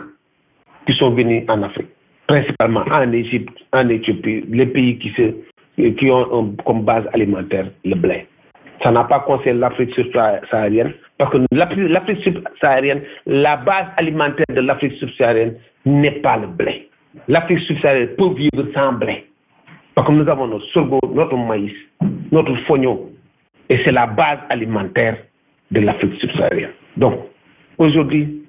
qui 0.87 0.92
sont 0.94 1.11
venus 1.11 1.44
en 1.48 1.62
Afrique, 1.62 1.88
principalement 2.26 2.85
en 2.90 3.12
Égypte, 3.12 3.52
en 3.72 3.88
Éthiopie, 3.88 4.44
les 4.48 4.66
pays 4.66 4.98
qui, 4.98 5.11
se, 5.11 5.90
qui 5.90 6.11
ont 6.11 6.54
comme 6.64 6.85
base 6.85 7.04
alimentaire 7.12 7.66
le 7.85 7.94
blé. 7.94 8.26
Ça 8.82 8.90
n'a 8.90 9.04
pas 9.04 9.20
concerné 9.20 9.61
l'Afrique 9.61 9.94
subsaharienne, 9.94 10.92
parce 11.18 11.32
que 11.32 11.38
l'Afrique 11.52 12.22
subsaharienne, 12.24 13.02
la 13.26 13.56
base 13.56 13.87
alimentaire 13.96 14.46
de 14.54 14.61
l'Afrique 14.61 14.94
subsaharienne 14.98 15.54
n'est 15.85 16.20
pas 16.20 16.37
le 16.37 16.48
blé. 16.48 16.88
L'Afrique 17.28 17.61
subsaharienne 17.61 18.08
peut 18.18 18.35
vivre 18.35 18.66
sans 18.74 18.94
blé. 18.94 19.26
Parce 19.94 20.08
que 20.08 20.12
nous 20.12 20.28
avons 20.28 20.48
notre 20.48 20.66
sorgho, 20.72 20.98
notre 21.14 21.37
maïs, 21.37 21.72
notre 22.32 22.54
fognon. 22.66 23.11
Et 23.68 23.78
c'est 23.85 23.92
la 23.92 24.06
base 24.06 24.38
alimentaire 24.48 25.18
de 25.70 25.80
l'Afrique 25.80 26.14
subsaharienne. 26.20 26.70
Donc, 26.96 27.14
aujourd'hui, 27.78 28.42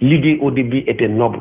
l'idée 0.00 0.38
au 0.40 0.50
début 0.50 0.82
était 0.86 1.08
noble. 1.08 1.40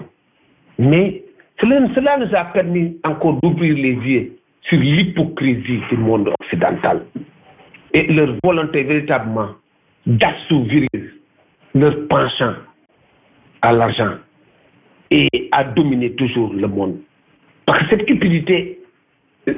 Mais 0.77 1.23
cela, 1.59 2.17
nous 2.17 2.35
a 2.35 2.45
permis 2.45 2.97
encore 3.03 3.39
d'ouvrir 3.41 3.75
les 3.75 3.93
yeux 3.93 4.31
sur 4.63 4.79
l'hypocrisie 4.79 5.79
du 5.89 5.97
monde 5.97 6.33
occidental 6.41 7.05
et 7.93 8.07
leur 8.13 8.35
volonté 8.43 8.83
véritablement 8.83 9.49
d'assouvir 10.05 10.87
leur 11.73 12.07
penchant 12.07 12.53
à 13.61 13.71
l'argent 13.71 14.15
et 15.09 15.29
à 15.51 15.63
dominer 15.63 16.11
toujours 16.13 16.53
le 16.53 16.67
monde. 16.67 16.97
Parce 17.65 17.83
que 17.83 17.89
cette 17.89 18.05
cupidité 18.05 18.79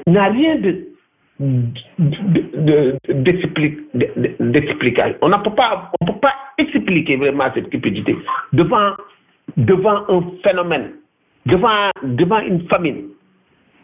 n'a 0.07 0.29
rien 0.29 0.55
de 0.57 0.85
d'explication. 4.39 5.15
On 5.21 5.29
ne 5.29 5.37
peut 5.37 5.55
pas, 5.55 5.91
on 6.01 6.05
peut 6.05 6.19
pas 6.19 6.33
expliquer 6.57 7.15
vraiment 7.15 7.45
cette 7.53 7.69
cupidité 7.69 8.15
devant, 8.51 8.91
devant 9.55 10.03
un 10.09 10.21
phénomène, 10.43 10.91
devant, 11.45 11.89
devant 12.03 12.39
une 12.39 12.67
famine, 12.67 13.09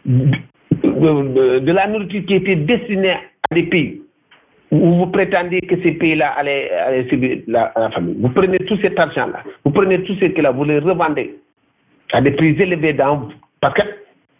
de, 0.06 1.72
la 1.72 1.86
nourriture 1.88 2.24
qui 2.26 2.34
était 2.34 2.56
destinée 2.56 3.16
à 3.50 3.54
des 3.54 3.64
pays 3.64 4.02
où 4.70 4.94
vous 4.94 5.06
prétendez 5.06 5.60
que 5.60 5.80
ces 5.82 5.92
pays-là 5.92 6.32
allaient, 6.36 6.70
allaient, 6.70 7.08
subir 7.08 7.38
la, 7.46 7.72
famine. 7.94 8.16
Vous 8.20 8.30
prenez 8.30 8.58
tout 8.58 8.76
cet 8.82 8.98
argent-là, 8.98 9.42
vous 9.64 9.70
prenez 9.70 10.02
tout 10.02 10.14
ce 10.16 10.40
là, 10.40 10.50
vous 10.50 10.64
les 10.64 10.78
revendez 10.78 11.36
à 12.12 12.20
des 12.20 12.32
prix 12.32 12.60
élevés 12.60 12.92
dans, 12.92 13.28
parce 13.60 13.74
que 13.74 13.82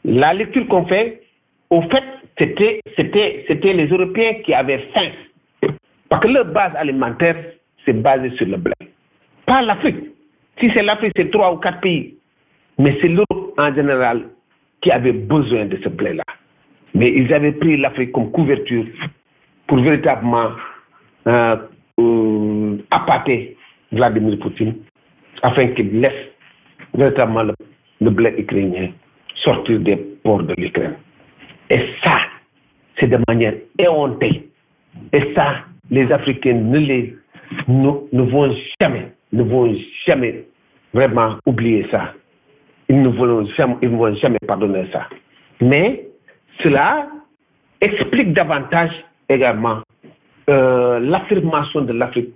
la 0.04 0.34
lecture 0.34 0.66
qu'on 0.68 0.86
fait, 0.86 1.22
au 1.70 1.82
fait, 1.82 2.04
c'était, 2.38 2.80
c'était, 2.96 3.44
c'était 3.48 3.72
les 3.72 3.86
Européens 3.86 4.34
qui 4.44 4.54
avaient 4.54 4.84
faim. 4.94 5.70
Parce 6.08 6.22
que 6.22 6.28
leur 6.28 6.44
base 6.46 6.72
alimentaire, 6.76 7.36
c'est 7.84 8.00
basé 8.00 8.30
sur 8.36 8.46
le 8.46 8.56
blé. 8.56 8.74
Pas 9.46 9.62
l'Afrique. 9.62 9.96
Si 10.60 10.70
c'est 10.72 10.82
l'Afrique, 10.82 11.12
c'est 11.16 11.30
trois 11.30 11.52
ou 11.52 11.56
quatre 11.56 11.80
pays. 11.80 12.16
Mais 12.78 12.96
c'est 13.00 13.08
l'Europe 13.08 13.54
en 13.58 13.74
général 13.74 14.24
qui 14.82 14.90
avait 14.90 15.12
besoin 15.12 15.66
de 15.66 15.78
ce 15.82 15.88
blé-là. 15.88 16.24
Mais 16.94 17.12
ils 17.12 17.32
avaient 17.32 17.52
pris 17.52 17.76
l'Afrique 17.76 18.12
comme 18.12 18.30
couverture 18.30 18.84
pour 19.66 19.80
véritablement 19.80 20.50
euh, 21.26 21.56
euh, 21.98 22.76
appâter 22.90 23.56
Vladimir 23.92 24.38
Poutine 24.38 24.74
afin 25.42 25.68
qu'il 25.68 26.00
laisse 26.00 26.12
véritablement 26.94 27.44
le, 28.00 28.10
blé 28.10 28.34
ukrainien 28.38 28.90
sortir 29.42 29.80
des 29.80 29.96
ports 29.96 30.42
de 30.42 30.54
l'Ukraine. 30.56 30.96
Et 31.70 31.80
ça, 32.02 32.18
c'est 32.98 33.08
de 33.08 33.18
manière 33.28 33.54
éhontée. 33.78 34.48
Et 35.12 35.34
ça, 35.34 35.64
les 35.90 36.10
Africains 36.10 36.54
ne 36.54 38.22
vont 38.22 38.54
jamais, 38.80 39.12
ne 39.32 39.42
vont 39.42 39.74
jamais 40.06 40.44
vraiment 40.94 41.36
oublier 41.46 41.86
ça. 41.90 42.14
Ils 42.88 43.02
ne 43.02 43.08
vont 43.08 43.46
jamais, 43.56 44.38
pardonner 44.46 44.86
ça. 44.92 45.08
Mais 45.60 46.06
cela 46.62 47.08
explique 47.80 48.32
davantage 48.32 48.92
également 49.28 49.80
euh, 50.48 51.00
l'affirmation 51.00 51.82
de 51.82 51.92
l'Afrique 51.92 52.30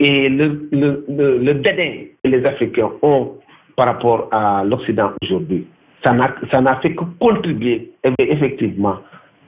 et 0.00 0.28
le, 0.28 1.52
dédain 1.54 2.06
que 2.24 2.28
les 2.30 2.44
Africains 2.44 2.90
ont 3.02 3.34
par 3.76 3.86
rapport 3.86 4.28
à 4.32 4.64
l'Occident 4.64 5.12
aujourd'hui. 5.22 5.66
Ça 6.02 6.12
n'a 6.12 6.76
fait 6.80 6.94
que 6.94 7.04
contribuer 7.20 7.92
effectivement 8.18 8.96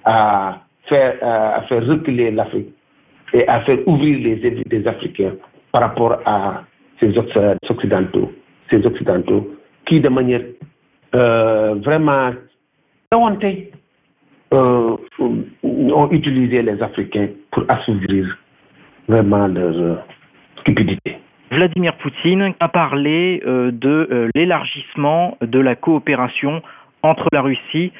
à 0.05 0.61
faire, 0.89 1.17
à 1.23 1.63
faire 1.63 1.85
reculer 1.87 2.31
l'Afrique 2.31 2.69
et 3.33 3.49
à 3.49 3.61
faire 3.63 3.79
ouvrir 3.87 4.19
les 4.19 4.37
yeux 4.37 4.63
des 4.67 4.87
Africains 4.87 5.33
par 5.73 5.83
rapport 5.83 6.21
à 6.25 6.63
ces 7.01 7.13
Occidentaux, 7.19 8.31
ces 8.71 8.87
Occidentaux 8.87 9.54
qui, 9.87 10.01
de 10.01 10.09
manière 10.09 10.43
euh, 11.15 11.75
vraiment 11.85 12.33
hontée, 13.13 13.71
euh, 14.53 14.97
ont 15.63 16.09
utilisé 16.11 16.63
les 16.63 16.81
Africains 16.83 17.29
pour 17.51 17.65
assouvir 17.69 18.37
vraiment 19.09 19.47
leur 19.47 19.75
euh, 19.75 19.97
cupidité. 20.65 21.19
Vladimir 21.51 21.97
Poutine 21.99 22.55
a 22.59 22.69
parlé 22.69 23.43
euh, 23.47 23.71
de 23.71 24.09
euh, 24.11 24.29
l'élargissement 24.35 25.37
de 25.41 25.59
la 25.61 25.77
coopération 25.77 26.63
entre 27.03 27.29
la 27.33 27.43
Russie 27.43 27.93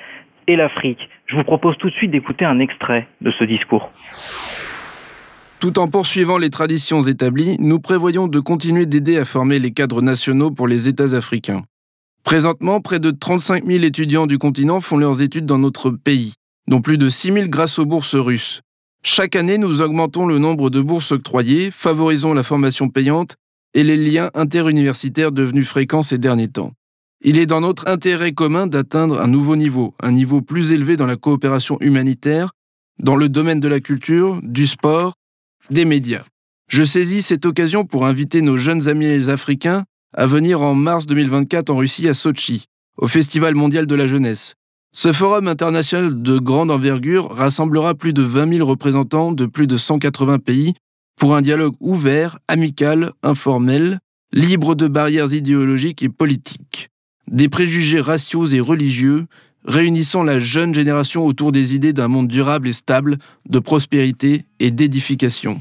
et 0.49 0.57
l'Afrique. 0.57 1.09
Je 1.27 1.37
vous 1.37 1.45
propose 1.45 1.77
tout 1.79 1.89
de 1.89 1.95
suite 1.95 2.11
d'écouter 2.11 2.45
un 2.45 2.59
extrait 2.59 3.07
de 3.21 3.31
ce 3.39 3.45
discours. 3.45 3.91
Tout 5.61 5.79
en 5.79 5.89
poursuivant 5.89 6.37
les 6.37 6.51
traditions 6.51 7.03
établies, 7.03 7.57
nous 7.59 7.81
prévoyons 7.81 8.29
de 8.29 8.41
continuer 8.41 8.87
d'aider 8.87 9.19
à 9.19 9.25
former 9.25 9.59
les 9.59 9.73
cadres 9.73 10.03
nationaux 10.03 10.51
pour 10.51 10.69
les 10.69 10.89
États 10.89 11.15
africains. 11.17 11.63
Présentement, 12.25 12.81
près 12.81 13.01
de 13.01 13.11
35 13.11 13.67
000 13.67 13.85
étudiants 13.85 14.27
du 14.27 14.39
continent 14.39 14.81
font 14.81 14.97
leurs 14.97 15.21
études 15.21 15.45
dans 15.45 15.59
notre 15.59 15.91
pays, 15.91 16.33
dont 16.67 16.81
plus 16.81 16.97
de 16.97 17.11
6 17.11 17.33
000 17.35 17.49
grâce 17.49 17.79
aux 17.79 17.85
bourses 17.85 18.15
russes. 18.15 18.63
Chaque 19.03 19.37
année, 19.37 19.59
nous 19.59 19.83
augmentons 19.83 20.25
le 20.25 20.39
nombre 20.39 20.71
de 20.71 20.81
bourses 20.81 21.13
octroyées, 21.13 21.71
favorisons 21.71 22.33
la 22.33 22.43
formation 22.43 22.89
payante 22.89 23.37
et 23.75 23.85
les 23.85 23.99
liens 23.99 24.31
interuniversitaires 24.33 25.33
devenus 25.33 25.69
fréquents 25.69 26.03
ces 26.03 26.17
derniers 26.17 26.49
temps. 26.49 26.73
Il 27.23 27.37
est 27.37 27.45
dans 27.45 27.61
notre 27.61 27.89
intérêt 27.89 28.33
commun 28.33 28.67
d'atteindre 28.67 29.21
un 29.21 29.27
nouveau 29.27 29.55
niveau, 29.55 29.95
un 30.03 30.11
niveau 30.11 30.41
plus 30.41 30.73
élevé 30.73 30.97
dans 30.97 31.07
la 31.07 31.17
coopération 31.17 31.77
humanitaire, 31.81 32.53
dans 32.99 33.17
le 33.17 33.29
domaine 33.29 33.61
de 33.61 33.69
la 33.69 33.81
culture, 33.81 34.41
du 34.43 34.67
sport, 34.67 35.13
des 35.69 35.85
médias. 35.85 36.25
Je 36.69 36.85
saisis 36.85 37.21
cette 37.21 37.45
occasion 37.45 37.85
pour 37.85 38.07
inviter 38.07 38.41
nos 38.41 38.57
jeunes 38.57 38.89
amis 38.89 39.29
africains 39.29 39.85
à 40.15 40.27
venir 40.27 40.63
en 40.63 40.75
mars 40.75 41.07
2024 41.07 41.71
en 41.71 41.77
Russie 41.77 42.09
à 42.09 42.15
Sochi, 42.15 42.65
au 42.97 43.09
Festival 43.09 43.55
mondial 43.55 43.87
de 43.87 43.95
la 43.95 44.07
jeunesse. 44.07 44.55
Ce 44.93 45.13
forum 45.13 45.49
international 45.49 46.23
de 46.23 46.39
grande 46.39 46.71
envergure 46.71 47.35
rassemblera 47.35 47.95
plus 47.95 48.13
de 48.13 48.23
20 48.23 48.55
000 48.59 48.69
représentants 48.69 49.33
de 49.33 49.47
plus 49.47 49.67
de 49.67 49.77
180 49.77 50.39
pays 50.39 50.75
pour 51.17 51.35
un 51.35 51.43
dialogue 51.43 51.75
ouvert, 51.81 52.39
amical, 52.47 53.13
informel, 53.25 53.99
libre 54.33 54.75
de 54.75 54.87
barrières 54.87 55.33
idéologiques 55.33 56.03
et 56.03 56.09
politiques, 56.09 56.91
des 57.29 57.49
préjugés 57.49 58.01
raciaux 58.01 58.47
et 58.47 58.61
religieux, 58.61 59.27
réunissant 59.65 60.23
la 60.23 60.39
jeune 60.39 60.75
génération 60.75 61.27
autour 61.27 61.51
des 61.51 61.75
idées 61.75 61.93
d'un 61.93 62.09
monde 62.09 62.29
durable 62.29 62.69
et 62.69 62.73
stable, 62.73 63.19
de 63.49 63.59
prospérité 63.59 64.45
et 64.61 64.71
d'édification. 64.71 65.61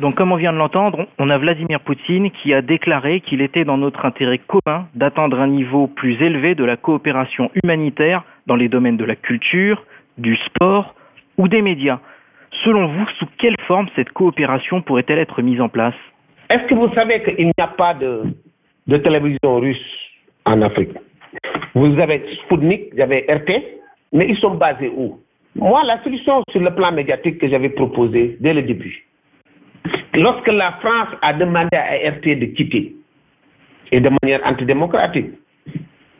Donc, 0.00 0.16
comme 0.16 0.32
on 0.32 0.36
vient 0.36 0.52
de 0.52 0.58
l'entendre, 0.58 1.06
on 1.18 1.30
a 1.30 1.38
Vladimir 1.38 1.78
Poutine 1.78 2.32
qui 2.32 2.52
a 2.52 2.62
déclaré 2.62 3.20
qu'il 3.20 3.40
était 3.40 3.64
dans 3.64 3.78
notre 3.78 4.04
intérêt 4.04 4.38
commun 4.38 4.88
d'atteindre 4.94 5.38
un 5.38 5.46
niveau 5.46 5.86
plus 5.86 6.20
élevé 6.20 6.56
de 6.56 6.64
la 6.64 6.76
coopération 6.76 7.50
humanitaire 7.62 8.24
dans 8.46 8.56
les 8.56 8.68
domaines 8.68 8.96
de 8.96 9.04
la 9.04 9.14
culture, 9.14 9.84
du 10.18 10.36
sport 10.36 10.94
ou 11.38 11.46
des 11.46 11.62
médias. 11.62 12.00
Selon 12.64 12.88
vous, 12.88 13.06
sous 13.18 13.26
quelle 13.38 13.56
forme 13.68 13.86
cette 13.94 14.10
coopération 14.10 14.82
pourrait-elle 14.82 15.18
être 15.18 15.42
mise 15.42 15.60
en 15.60 15.68
place? 15.68 15.94
Est-ce 16.50 16.66
que 16.66 16.74
vous 16.74 16.92
savez 16.94 17.22
qu'il 17.22 17.46
n'y 17.46 17.52
a 17.58 17.68
pas 17.68 17.94
de, 17.94 18.24
télévision 18.88 19.60
russe 19.60 19.78
en 20.44 20.60
Afrique? 20.62 20.90
Vous 21.74 21.98
avez 22.00 22.24
Sputnik, 22.44 22.94
vous 22.94 23.00
avez 23.00 23.26
RT, 23.28 23.62
mais 24.12 24.28
ils 24.28 24.38
sont 24.38 24.54
basés 24.54 24.90
où? 24.94 25.20
Moi, 25.56 25.82
la 25.84 26.02
solution 26.02 26.42
sur 26.50 26.60
le 26.60 26.74
plan 26.74 26.90
médiatique 26.90 27.38
que 27.38 27.48
j'avais 27.48 27.68
proposée 27.68 28.36
dès 28.40 28.54
le 28.54 28.62
début, 28.62 29.04
lorsque 30.14 30.48
la 30.48 30.72
France 30.80 31.08
a 31.22 31.32
demandé 31.32 31.76
à 31.76 32.10
RT 32.10 32.38
de 32.38 32.46
quitter, 32.46 32.94
et 33.92 34.00
de 34.00 34.10
manière 34.22 34.40
antidémocratique, 34.44 35.30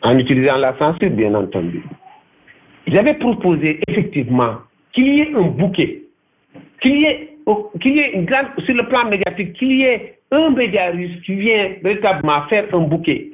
en 0.02 0.18
utilisant 0.18 0.56
la 0.56 0.76
censure, 0.78 1.10
bien 1.10 1.34
entendu, 1.34 1.82
j'avais 2.86 3.14
proposé 3.14 3.80
effectivement 3.88 4.58
qu'il 4.92 5.14
y 5.14 5.20
ait 5.20 5.34
un 5.34 5.48
bouquet, 5.48 6.02
qu'il 6.82 6.98
y 6.98 7.04
ait, 7.04 7.30
qu'il 7.80 7.96
y 7.96 7.98
ait 8.00 8.12
une 8.14 8.26
grande, 8.26 8.46
sur 8.64 8.74
le 8.74 8.86
plan 8.86 9.08
médiatique, 9.08 9.54
qu'il 9.54 9.72
y 9.72 9.82
ait 9.84 10.18
un 10.30 10.50
média 10.50 10.90
russe 10.90 11.20
qui 11.24 11.34
vient 11.36 11.70
véritablement 11.82 12.42
faire 12.48 12.66
un 12.72 12.80
bouquet 12.80 13.30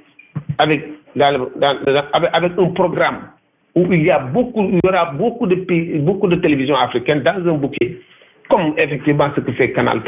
avec, 0.59 0.85
un 1.17 2.71
programme 2.75 3.31
où 3.75 3.93
il 3.93 4.03
y 4.03 4.11
a 4.11 4.21
beaucoup, 4.21 4.71
il 4.73 4.81
aura 4.89 5.13
beaucoup 5.13 5.47
de 5.47 6.37
télévisions 6.37 6.77
africaines 6.77 7.23
dans 7.23 7.47
un 7.47 7.55
bouquet 7.55 8.01
comme 8.51 8.75
effectivement 8.77 9.31
ce 9.35 9.41
que 9.41 9.53
fait 9.53 9.73
Canal+. 9.73 10.03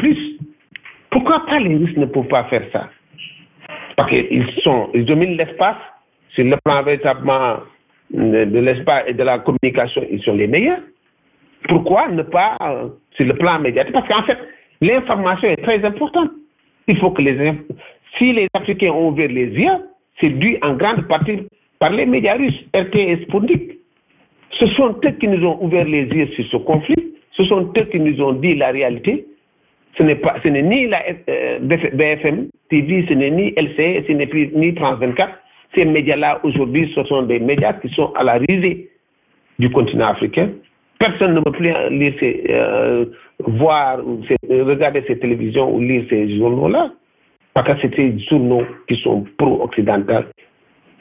Pourquoi 1.09 1.45
pas 1.45 1.59
les 1.59 1.75
Russes 1.77 1.97
ne 1.97 2.05
peuvent 2.05 2.27
pas 2.27 2.43
faire 2.45 2.63
ça? 2.71 2.89
Parce 3.95 4.09
qu'ils 4.09 4.47
sont, 4.63 4.89
ils 4.93 5.05
dominent 5.05 5.37
l'espace, 5.37 5.77
sur 6.33 6.43
le 6.43 6.57
plan 6.63 6.83
véritablement 6.83 7.57
de, 8.11 8.59
l'espace 8.59 9.05
et 9.07 9.13
de 9.13 9.23
la 9.23 9.39
communication, 9.39 10.03
ils 10.11 10.21
sont 10.21 10.33
les 10.33 10.47
meilleurs. 10.47 10.79
Pourquoi 11.69 12.09
ne 12.09 12.23
pas 12.23 12.57
euh, 12.61 12.89
sur 13.15 13.25
le 13.25 13.35
plan 13.35 13.59
médiatique? 13.59 13.93
Parce 13.93 14.07
qu'en 14.07 14.23
fait, 14.23 14.37
l'information 14.81 15.47
est 15.49 15.63
très 15.63 15.83
importante. 15.85 16.31
Il 16.87 16.97
faut 16.97 17.11
que 17.11 17.21
les 17.21 17.53
si 18.17 18.33
les 18.33 18.47
Africains 18.53 18.91
ont 18.91 19.09
ouvert 19.09 19.29
les 19.29 19.47
yeux, 19.47 19.71
c'est 20.19 20.29
dû 20.29 20.57
en 20.61 20.73
grande 20.73 21.07
partie 21.07 21.47
par 21.79 21.91
les 21.91 22.05
médias 22.05 22.35
russes, 22.35 22.59
RT 22.75 22.95
et 22.95 23.17
Sputnik. 23.23 23.79
Ce 24.51 24.67
sont 24.67 24.95
eux 25.03 25.11
qui 25.11 25.27
nous 25.27 25.45
ont 25.45 25.63
ouvert 25.63 25.85
les 25.85 26.03
yeux 26.03 26.27
sur 26.35 26.45
ce 26.45 26.57
conflit. 26.57 27.12
Ce 27.35 27.43
sont 27.45 27.71
eux 27.77 27.83
qui 27.91 27.99
nous 27.99 28.21
ont 28.21 28.33
dit 28.33 28.55
la 28.55 28.69
réalité. 28.71 29.25
Ce 29.97 30.03
n'est 30.03 30.15
pas, 30.15 30.35
ce 30.43 30.47
n'est 30.47 30.61
ni 30.63 30.87
la 30.87 31.03
euh, 31.29 31.59
BFM 31.59 32.47
TV, 32.69 33.05
ce 33.07 33.13
n'est 33.13 33.29
ni 33.29 33.51
LCE, 33.51 34.07
ce 34.07 34.11
n'est 34.11 34.29
ni 34.55 34.75
France 34.75 34.99
24. 34.99 35.31
Ces 35.75 35.85
médias-là, 35.85 36.39
aujourd'hui, 36.43 36.91
ce 36.95 37.03
sont 37.03 37.23
des 37.23 37.39
médias 37.39 37.73
qui 37.73 37.89
sont 37.89 38.11
à 38.13 38.23
la 38.23 38.33
risée 38.33 38.89
du 39.59 39.69
continent 39.69 40.07
africain. 40.07 40.49
Personne 40.99 41.33
ne 41.33 41.39
veut 41.39 41.51
plus 41.51 41.73
euh, 42.49 43.05
voir, 43.39 43.99
regarder 44.49 45.03
ces 45.07 45.19
télévisions 45.19 45.75
ou 45.75 45.79
lire 45.79 46.05
ces 46.09 46.37
journaux-là. 46.37 46.91
Parce 47.53 47.67
que 47.67 47.73
c'est 47.81 47.95
des 47.95 48.19
journaux 48.29 48.63
qui 48.87 48.95
sont 48.97 49.25
pro-occidentaux. 49.37 50.25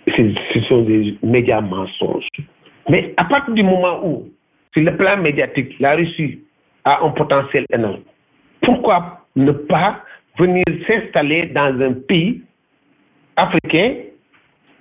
Ce 0.07 0.61
sont 0.69 0.83
des 0.83 1.15
médias 1.23 1.61
mensonges. 1.61 2.27
Mais 2.89 3.15
à 3.17 3.25
partir 3.25 3.55
du 3.55 3.63
moment 3.63 4.01
où 4.05 4.29
sur 4.73 4.83
le 4.83 4.97
plan 4.97 5.17
médiatique, 5.19 5.79
la 5.81 5.95
Russie 5.95 6.41
a 6.85 7.05
un 7.05 7.11
potentiel 7.11 7.67
énorme. 7.73 8.01
Pourquoi 8.63 9.27
ne 9.37 9.53
pas 9.53 10.03
venir 10.39 10.65
s'installer 10.87 11.47
dans 11.47 11.81
un 11.81 11.93
pays 11.93 12.43
africain 13.37 13.95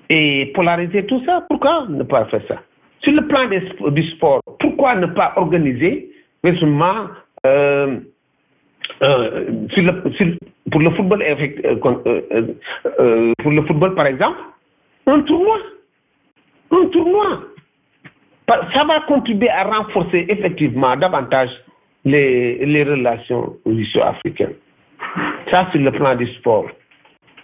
et 0.10 0.52
polariser 0.56 1.06
tout 1.06 1.22
ça? 1.26 1.46
Pourquoi 1.50 1.86
ne 1.90 2.04
pas 2.04 2.26
faire 2.26 2.42
ça? 2.48 2.62
Sur 3.02 3.14
le 3.14 3.28
plan 3.28 3.50
du 3.92 4.04
sport, 4.12 4.42
pourquoi 4.60 4.96
ne 4.96 5.08
pas 5.08 5.34
organiser 5.36 6.10
justement 6.44 7.08
euh, 7.46 7.98
euh, 9.02 9.50
euh, 13.00 13.34
pour 13.40 13.52
le 13.52 13.62
football 13.64 13.96
par 13.96 14.06
exemple? 14.06 14.40
Un 15.08 15.22
tournoi. 15.22 15.58
Un 16.72 16.86
tournoi 16.88 17.42
ça 18.74 18.84
va 18.84 19.02
contribuer 19.08 19.50
à 19.50 19.64
renforcer 19.64 20.26
effectivement 20.30 20.96
davantage 20.98 21.50
les, 22.06 22.66
les 22.66 22.84
relations 22.84 23.56
russo-africaines. 23.66 24.56
Ça, 25.50 25.68
sur 25.72 25.82
le 25.82 25.92
plan 25.92 26.16
du 26.16 26.28
sport. 26.36 26.68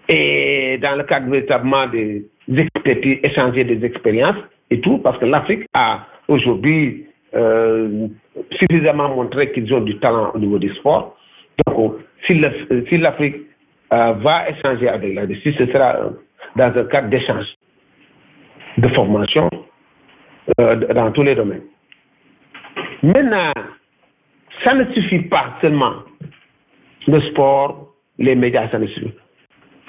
Et 0.10 0.78
dans 0.82 0.96
le 0.96 1.04
cadre 1.04 1.30
véritablement 1.30 1.88
des 1.88 2.26
expertises, 2.56 3.20
échanger 3.24 3.64
des 3.66 3.86
expériences 3.86 4.38
et 4.70 4.80
tout, 4.80 5.00
parce 5.00 5.18
que 5.20 5.26
l'Afrique 5.26 5.66
a 5.74 6.06
aujourd'hui 6.28 7.06
euh, 7.36 8.08
suffisamment 8.52 9.10
montré 9.10 9.52
qu'ils 9.52 9.74
ont 9.74 9.82
du 9.82 9.98
talent 10.00 10.32
au 10.34 10.40
niveau 10.40 10.60
du 10.60 10.74
sport. 10.76 11.18
Donc, 11.68 11.96
si 12.26 12.98
l'Afrique 12.98 13.36
euh, 13.92 14.14
va 14.14 14.50
échanger 14.50 14.88
avec 14.88 15.14
la 15.14 15.24
Russie, 15.24 15.54
ce 15.58 15.66
sera 15.68 15.98
dans 16.56 16.78
un 16.78 16.86
cadre 16.86 17.10
d'échange, 17.10 17.46
de 18.78 18.88
formation, 18.90 19.50
euh, 20.60 20.76
dans 20.94 21.12
tous 21.12 21.24
les 21.24 21.36
domaines. 21.36 21.64
Maintenant, 23.04 23.54
ça 24.64 24.74
ne 24.74 24.92
suffit 24.94 25.24
pas 25.24 25.58
seulement. 25.62 26.04
Le 27.08 27.22
sport, 27.30 27.94
les 28.18 28.36
médias, 28.36 28.70
ça 28.70 28.80
ne 28.80 28.88
suffit 28.88 29.10
pas. 29.10 29.24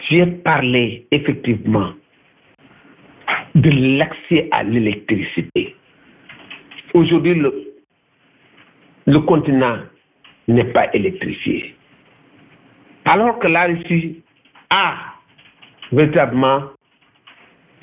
J'ai 0.08 0.26
parlé 0.26 1.06
effectivement 1.10 1.92
de 3.54 3.98
l'accès 3.98 4.48
à 4.52 4.62
l'électricité. 4.62 5.74
Aujourd'hui, 6.94 7.34
le, 7.34 7.74
le 9.06 9.20
continent 9.20 9.78
n'est 10.48 10.72
pas 10.72 10.92
électrifié. 10.94 11.74
Alors 13.04 13.38
que 13.38 13.46
la 13.46 13.64
Russie 13.66 14.22
a 14.70 14.94
véritablement 15.92 16.62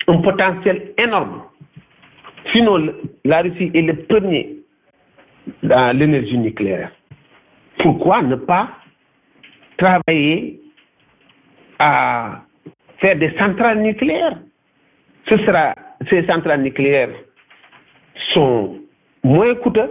un 0.07 0.17
potentiel 0.17 0.93
énorme 0.97 1.44
Sinon, 2.51 2.93
la 3.23 3.41
Russie 3.41 3.71
est 3.73 3.81
le 3.81 3.95
premier 4.03 4.57
dans 5.63 5.97
l'énergie 5.97 6.37
nucléaire. 6.37 6.91
Pourquoi 7.79 8.21
ne 8.21 8.35
pas 8.35 8.69
travailler 9.77 10.59
à 11.79 12.41
faire 12.99 13.17
des 13.17 13.31
centrales 13.37 13.81
nucléaires? 13.81 14.37
Ce 15.27 15.37
sera, 15.37 15.73
ces 16.09 16.25
centrales 16.25 16.61
nucléaires 16.61 17.09
sont 18.33 18.77
moins 19.23 19.55
coûteuses, 19.55 19.89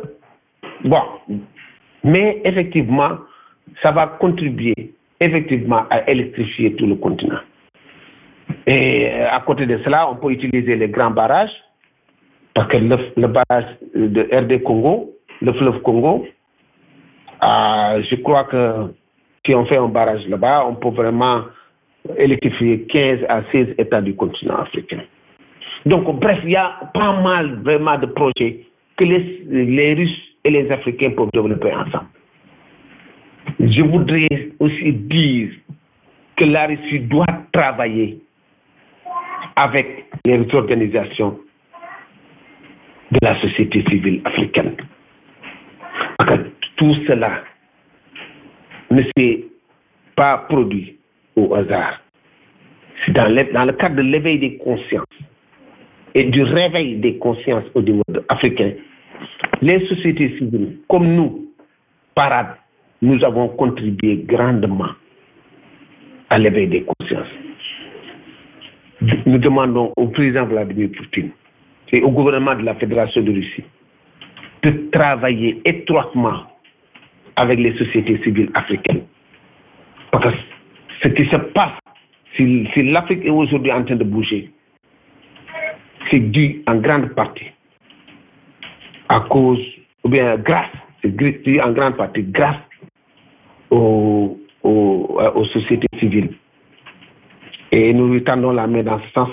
bon, 0.85 1.03
mais 2.05 2.41
effectivement, 2.45 3.19
ça 3.83 3.91
va 3.91 4.07
contribuer 4.21 4.95
effectivement 5.21 5.87
à 5.91 6.09
électrifier 6.09 6.75
tout 6.77 6.87
le 6.87 6.95
continent. 6.97 7.41
Et 8.67 9.11
à 9.31 9.41
côté 9.41 9.67
de 9.67 9.79
cela, 9.85 10.09
on 10.09 10.17
peut 10.17 10.31
utiliser 10.31 10.77
les 10.77 10.89
grands 10.89 11.11
barrages 11.11 11.51
parce 12.55 12.69
que 12.69 12.77
le, 12.77 13.27
barrage 13.27 13.65
de 13.95 14.29
RD 14.33 14.63
Congo, 14.63 15.11
le 15.43 15.53
fleuve 15.55 15.81
Congo, 15.83 16.27
euh, 17.43 18.03
je 18.09 18.15
crois 18.23 18.45
que 18.45 18.95
si 19.45 19.55
on 19.55 19.67
fait 19.67 19.77
un 19.77 19.89
barrage 19.89 20.27
là-bas, 20.29 20.65
on 20.69 20.77
peut 20.77 20.91
vraiment 20.91 21.43
électrifier 22.17 22.83
15 22.83 23.19
à 23.29 23.43
16 23.51 23.75
États 23.79 24.01
du 24.01 24.15
continent 24.15 24.57
africain. 24.57 25.01
Donc, 25.85 26.05
bref, 26.19 26.39
il 26.45 26.51
y 26.51 26.57
a 26.57 26.91
pas 26.95 27.21
mal 27.21 27.61
vraiment 27.63 27.99
de 27.99 28.07
projets 28.07 28.65
que 28.97 29.05
les 29.05 29.95
Russes 29.95 30.23
et 30.45 30.51
les 30.51 30.71
Africains 30.71 31.11
peuvent 31.11 31.31
développer 31.33 31.75
ensemble. 31.75 32.07
Je 33.61 33.83
voudrais 33.83 34.51
aussi 34.61 34.93
dire 34.93 35.51
que 36.37 36.45
la 36.45 36.67
Russie 36.67 37.01
doit 37.01 37.27
travailler 37.53 38.21
avec 39.57 40.07
les 40.27 40.47
organisations 40.55 41.39
de 43.15 43.19
la 43.23 43.41
société 43.41 43.85
civile 43.89 44.21
africaine. 44.25 44.75
Tout 46.77 46.95
cela 47.07 47.45
ne 48.91 49.03
s'est 49.17 49.45
pas 50.17 50.39
produit 50.49 50.97
au 51.37 51.55
hasard. 51.55 52.01
C'est 53.05 53.13
dans, 53.13 53.27
le 53.29 53.73
cadre 53.73 53.97
de 53.97 54.03
l'éveil 54.03 54.39
des 54.39 54.57
consciences 54.57 55.05
et 56.15 56.25
du 56.25 56.43
réveil 56.43 56.97
des 56.97 57.19
consciences 57.19 57.65
au 57.75 57.83
niveau 57.83 58.03
africain. 58.29 58.73
Les 59.63 59.87
sociétés 59.87 60.37
civiles, 60.39 60.79
comme 60.89 61.15
nous, 61.15 61.47
parades, 62.15 62.57
nous 63.03 63.23
avons 63.25 63.49
contribué 63.49 64.25
grandement 64.27 64.91
à 66.31 66.39
l'éveil 66.39 66.69
des 66.69 66.85
consciences. 66.85 67.29
Nous 69.27 69.39
demandons 69.39 69.93
au 69.97 70.09
président 70.09 70.47
Vladimir 70.47 70.89
Poutine 70.97 71.31
et 71.95 72.03
au 72.03 72.11
gouvernement 72.11 72.57
de 72.57 72.63
la 72.63 72.75
Fédération 72.75 73.23
de 73.23 73.31
Russie 73.31 73.65
de 74.65 74.89
travailler 74.91 75.61
étroitement 75.65 76.43
avec 77.37 77.59
les 77.61 77.77
sociétés 77.77 78.21
civiles 78.25 78.51
africaines. 78.55 79.05
Parce 80.11 80.35
que 80.35 80.41
ce 81.03 81.09
qui 81.09 81.25
se 81.27 81.37
passe, 81.37 81.79
si, 82.37 82.67
l'Afrique 82.77 83.25
est 83.25 83.31
aujourd'hui 83.31 83.71
en 83.71 83.85
train 83.85 83.95
de 83.95 84.05
bouger, 84.05 84.51
c'est 86.11 86.19
dû 86.19 86.63
en 86.67 86.77
grande 86.77 87.15
partie 87.15 87.47
à 89.09 89.21
cause, 89.21 89.63
ou 90.03 90.09
bien 90.09 90.37
grâce, 90.39 90.75
c'est 91.01 91.15
dû 91.15 91.61
en 91.61 91.73
grande 91.73 91.97
partie 91.97 92.23
grâce 92.23 92.57
aux, 93.71 94.41
aux, 94.65 95.21
aux 95.35 95.45
sociétés 95.47 95.87
civiles. 96.01 96.31
Et 97.71 97.93
nous 97.93 98.13
lui 98.13 98.25
tendons 98.25 98.51
la 98.51 98.67
main 98.67 98.83
dans 98.83 98.99
ce 98.99 99.11
sens. 99.13 99.31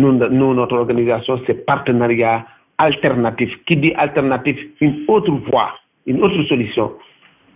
Nous, 0.00 0.54
notre 0.54 0.76
organisation, 0.76 1.40
c'est 1.46 1.66
partenariat 1.66 2.46
alternatif. 2.78 3.50
Qui 3.66 3.76
dit 3.76 3.92
alternatif 3.94 4.56
Une 4.80 5.04
autre 5.08 5.30
voie, 5.50 5.72
une 6.06 6.22
autre 6.22 6.42
solution. 6.44 6.92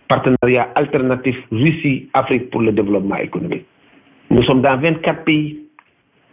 Partenariat 0.07 0.69
alternatif 0.75 1.35
Russie-Afrique 1.51 2.51
pour 2.51 2.61
le 2.61 2.71
développement 2.71 3.17
économique. 3.17 3.65
Nous 4.29 4.43
sommes 4.43 4.61
dans 4.61 4.77
24 4.77 5.23
pays. 5.23 5.59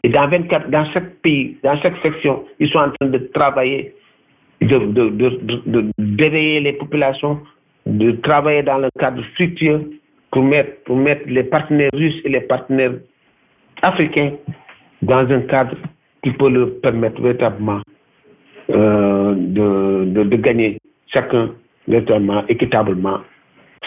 Et 0.05 0.09
dans 0.09 0.29
24, 0.29 0.69
dans 0.71 0.85
chaque 0.93 1.15
pays, 1.23 1.57
dans 1.63 1.81
chaque 1.81 1.97
section, 2.03 2.45
ils 2.59 2.69
sont 2.71 2.79
en 2.81 2.91
train 2.91 3.09
de 3.09 3.19
travailler, 3.33 3.95
de, 4.61 4.79
de, 4.79 5.09
de, 5.11 5.91
d'éveiller 5.97 6.61
les 6.61 6.73
populations, 6.73 7.41
de 7.87 8.11
travailler 8.23 8.65
dans 8.65 8.79
le 8.79 8.89
cadre 8.99 9.23
structuré 9.33 9.81
pour 10.33 10.43
mettre, 10.43 10.83
pour 10.85 10.97
mettre 10.97 11.23
les 11.29 11.45
partenaires 11.45 11.91
russes 11.95 12.21
et 12.25 12.31
les 12.31 12.41
partenaires 12.41 12.95
africains 13.83 14.33
dans 15.03 15.31
un 15.31 15.41
cadre 15.43 15.77
qui 16.23 16.31
peut 16.33 16.49
leur 16.49 16.69
permettre 16.81 17.21
véritablement 17.21 17.81
euh, 18.71 19.35
de, 19.37 20.25
de, 20.25 20.37
gagner 20.37 20.79
chacun 21.13 21.51
véritablement 21.89 22.45
équitablement 22.49 23.21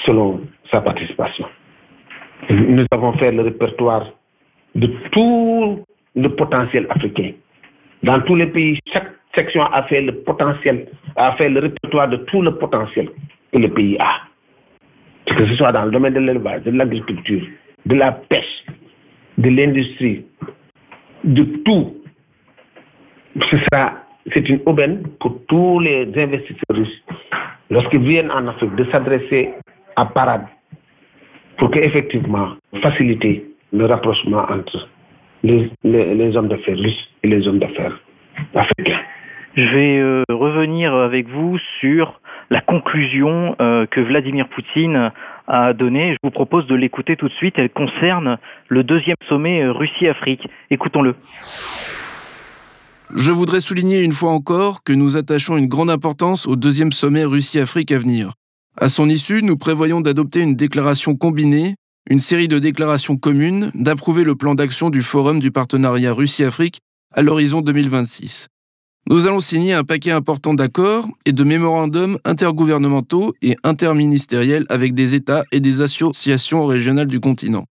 selon 0.05 0.41
sa 0.69 0.81
participation. 0.81 1.45
Nous 2.49 2.85
avons 2.91 3.13
fait 3.13 3.31
le 3.31 3.43
répertoire 3.43 4.05
de 4.75 4.87
tout 5.11 5.83
le 6.15 6.29
potentiel 6.35 6.85
africain. 6.89 7.31
Dans 8.03 8.21
tous 8.21 8.35
les 8.35 8.47
pays, 8.47 8.79
chaque 8.91 9.11
section 9.33 9.63
a 9.63 9.83
fait 9.83 10.01
le 10.01 10.13
potentiel, 10.23 10.87
a 11.15 11.33
fait 11.33 11.49
le 11.49 11.59
répertoire 11.59 12.09
de 12.09 12.17
tout 12.17 12.41
le 12.41 12.55
potentiel 12.55 13.09
que 13.51 13.57
le 13.57 13.69
pays 13.69 13.97
a. 13.99 14.21
Que 15.25 15.47
ce 15.47 15.55
soit 15.55 15.71
dans 15.71 15.85
le 15.85 15.91
domaine 15.91 16.13
de 16.13 16.19
l'élevage, 16.19 16.63
de 16.63 16.71
l'agriculture, 16.71 17.41
de 17.85 17.95
la 17.95 18.11
pêche, 18.11 18.65
de 19.37 19.49
l'industrie, 19.49 20.25
de 21.23 21.43
tout. 21.65 21.95
C'est 24.33 24.49
une 24.49 24.59
aubaine 24.65 25.03
pour 25.19 25.37
tous 25.47 25.79
les 25.79 26.07
investisseurs 26.17 26.75
russes, 26.75 27.03
lorsqu'ils 27.69 27.99
viennent 27.99 28.31
en 28.31 28.47
Afrique, 28.47 28.75
de 28.75 28.85
s'adresser 28.91 29.53
à 29.95 30.05
Parade 30.05 30.45
pour 31.57 31.71
qu'effectivement 31.71 32.49
faciliter 32.81 33.45
le 33.71 33.85
rapprochement 33.85 34.45
entre 34.49 34.87
les, 35.43 35.69
les, 35.83 36.35
hommes 36.35 36.47
d'affaires 36.47 36.77
russes 36.77 37.09
et 37.23 37.27
les 37.27 37.47
hommes 37.47 37.59
d'affaires 37.59 37.99
africains. 38.55 38.99
Je 39.55 39.61
vais 39.61 39.99
euh, 39.99 40.23
revenir 40.29 40.93
avec 40.93 41.27
vous 41.29 41.57
sur 41.79 42.19
la 42.49 42.61
conclusion 42.61 43.55
euh, 43.61 43.85
que 43.85 44.01
Vladimir 44.01 44.47
Poutine 44.49 45.11
a 45.47 45.73
donnée. 45.73 46.13
Je 46.13 46.17
vous 46.23 46.31
propose 46.31 46.67
de 46.67 46.75
l'écouter 46.75 47.15
tout 47.15 47.27
de 47.27 47.33
suite. 47.33 47.55
Elle 47.57 47.69
concerne 47.69 48.37
le 48.67 48.83
deuxième 48.83 49.15
sommet 49.29 49.63
euh, 49.63 49.71
Russie-Afrique. 49.71 50.47
Écoutons-le. 50.71 51.15
Je 53.13 53.31
voudrais 53.31 53.61
souligner 53.61 54.01
une 54.01 54.13
fois 54.13 54.31
encore 54.31 54.83
que 54.83 54.91
nous 54.91 55.15
attachons 55.15 55.57
une 55.57 55.67
grande 55.67 55.91
importance 55.91 56.47
au 56.47 56.55
deuxième 56.55 56.91
sommet 56.91 57.23
Russie-Afrique 57.23 57.91
à 57.91 57.99
venir. 57.99 58.33
À 58.77 58.89
son 58.89 59.07
issue, 59.09 59.43
nous 59.43 59.57
prévoyons 59.57 60.01
d'adopter 60.01 60.41
une 60.41 60.55
déclaration 60.55 61.15
combinée, 61.15 61.75
une 62.09 62.19
série 62.19 62.47
de 62.47 62.59
déclarations 62.59 63.15
communes, 63.15 63.71
d'approuver 63.75 64.23
le 64.23 64.35
plan 64.35 64.55
d'action 64.55 64.89
du 64.89 65.03
Forum 65.03 65.39
du 65.39 65.51
partenariat 65.51 66.13
Russie-Afrique 66.13 66.79
à 67.13 67.21
l'horizon 67.21 67.61
2026. 67.61 68.47
Nous 69.07 69.27
allons 69.27 69.39
signer 69.39 69.73
un 69.73 69.83
paquet 69.83 70.11
important 70.11 70.55
d'accords 70.55 71.07
et 71.25 71.31
de 71.31 71.43
mémorandums 71.43 72.17
intergouvernementaux 72.25 73.35
et 73.43 73.55
interministériels 73.63 74.65
avec 74.69 74.95
des 74.95 75.13
États 75.13 75.43
et 75.51 75.59
des 75.59 75.81
associations 75.81 76.65
régionales 76.65 77.07
du 77.07 77.19
continent. 77.19 77.65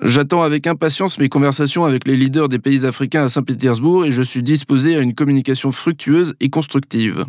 J'attends 0.00 0.42
avec 0.42 0.66
impatience 0.66 1.18
mes 1.18 1.28
conversations 1.28 1.84
avec 1.84 2.06
les 2.06 2.16
leaders 2.16 2.48
des 2.48 2.58
pays 2.58 2.86
africains 2.86 3.24
à 3.24 3.28
Saint-Pétersbourg 3.28 4.06
et 4.06 4.10
je 4.10 4.22
suis 4.22 4.42
disposé 4.42 4.96
à 4.96 5.00
une 5.00 5.14
communication 5.14 5.70
fructueuse 5.70 6.34
et 6.40 6.48
constructive. 6.48 7.24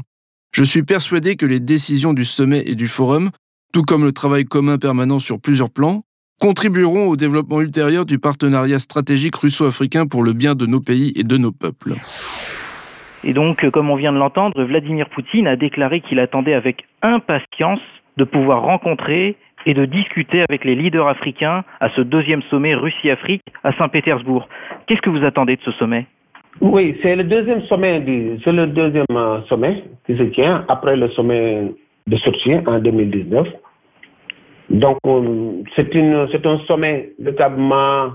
Je 0.54 0.64
suis 0.64 0.84
persuadé 0.84 1.36
que 1.36 1.46
les 1.46 1.60
décisions 1.60 2.14
du 2.14 2.24
sommet 2.24 2.64
et 2.66 2.76
du 2.76 2.88
forum, 2.88 3.32
tout 3.74 3.84
comme 3.84 4.06
le 4.06 4.14
travail 4.14 4.46
commun 4.46 4.78
permanent 4.78 5.20
sur 5.20 5.42
plusieurs 5.42 5.70
plans, 5.70 6.04
contribueront 6.40 7.08
au 7.08 7.18
développement 7.18 7.60
ultérieur 7.60 8.06
du 8.06 8.18
partenariat 8.18 8.80
stratégique 8.80 9.36
russo-africain 9.36 10.08
pour 10.08 10.24
le 10.24 10.32
bien 10.32 10.56
de 10.56 10.66
nos 10.66 10.80
pays 10.80 11.12
et 11.16 11.24
de 11.24 11.38
nos 11.38 11.52
peuples. 11.52 11.96
Et 13.26 13.34
donc, 13.34 13.70
comme 13.72 13.90
on 13.90 13.96
vient 13.96 14.14
de 14.14 14.18
l'entendre, 14.18 14.64
Vladimir 14.64 15.10
Poutine 15.10 15.48
a 15.48 15.56
déclaré 15.56 16.02
qu'il 16.02 16.20
attendait 16.20 16.54
avec 16.54 16.86
impatience 17.02 17.80
de 18.18 18.24
pouvoir 18.24 18.62
rencontrer 18.62 19.38
et 19.66 19.74
de 19.74 19.86
discuter 19.86 20.44
avec 20.48 20.66
les 20.66 20.76
leaders 20.76 21.08
africains 21.08 21.64
à 21.80 21.90
ce 21.90 22.02
deuxième 22.02 22.42
sommet 22.44 22.76
Russie-Afrique 22.76 23.44
à 23.64 23.74
Saint-Pétersbourg. 23.74 24.48
Qu'est-ce 24.88 25.02
que 25.02 25.10
vous 25.10 25.24
attendez 25.24 25.56
de 25.56 25.62
ce 25.62 25.72
sommet? 25.74 26.06
Oui, 26.62 26.98
c'est 27.02 27.16
le 27.16 27.24
deuxième 27.24 27.62
sommet, 27.64 28.04
c'est 28.44 28.52
le 28.52 28.68
deuxième 28.68 29.06
euh, 29.16 29.42
sommet 29.44 29.84
qui 30.06 30.16
se 30.16 30.24
tient 30.24 30.66
après 30.68 30.96
le 30.96 31.10
sommet 31.10 31.72
de 32.06 32.18
Sochi 32.18 32.54
en 32.68 32.80
2019. 32.80 33.48
Donc, 34.70 34.98
euh, 35.06 35.64
c'est 35.76 36.46
un 36.46 36.60
sommet 36.68 37.12
véritablement 37.20 38.14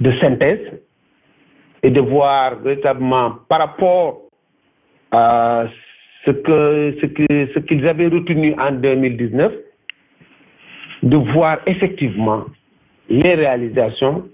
de 0.00 0.12
synthèse 0.20 0.80
et 1.82 1.90
de 1.90 2.00
voir 2.00 2.56
véritablement 2.60 3.36
par 3.48 3.60
rapport 3.60 4.22
à 5.10 5.64
ce 6.24 6.30
que 6.30 6.96
ce 7.00 7.58
qu'ils 7.60 7.86
avaient 7.86 8.08
retenu 8.08 8.54
en 8.58 8.72
2019, 8.72 9.52
de 11.02 11.16
voir 11.16 11.58
effectivement 11.66 12.44
les 13.08 13.34
réalisations 13.34 14.28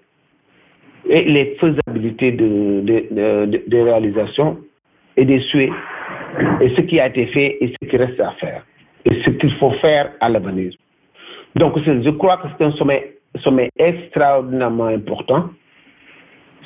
et 1.09 1.25
les 1.25 1.57
faisabilités 1.57 2.33
de, 2.33 2.81
de, 2.83 3.63
de, 3.67 4.57
et 5.17 5.25
des 5.25 5.41
souhaits 5.51 5.71
et 6.61 6.69
ce 6.77 6.81
qui 6.83 7.01
a 7.01 7.07
été 7.09 7.27
fait 7.27 7.57
et 7.61 7.73
ce 7.81 7.89
qui 7.89 7.97
reste 7.97 8.21
à 8.21 8.33
faire 8.33 8.65
et 9.05 9.23
ce 9.25 9.31
qu'il 9.31 9.53
faut 9.55 9.73
faire 9.81 10.13
à 10.21 10.29
l'avenir. 10.29 10.73
Donc 11.57 11.79
je 11.79 12.11
crois 12.11 12.37
que 12.39 12.49
c'est 12.57 12.65
un 12.65 12.73
sommet, 12.73 13.15
sommet 13.43 13.71
extraordinairement 13.79 14.87
important, 14.87 15.51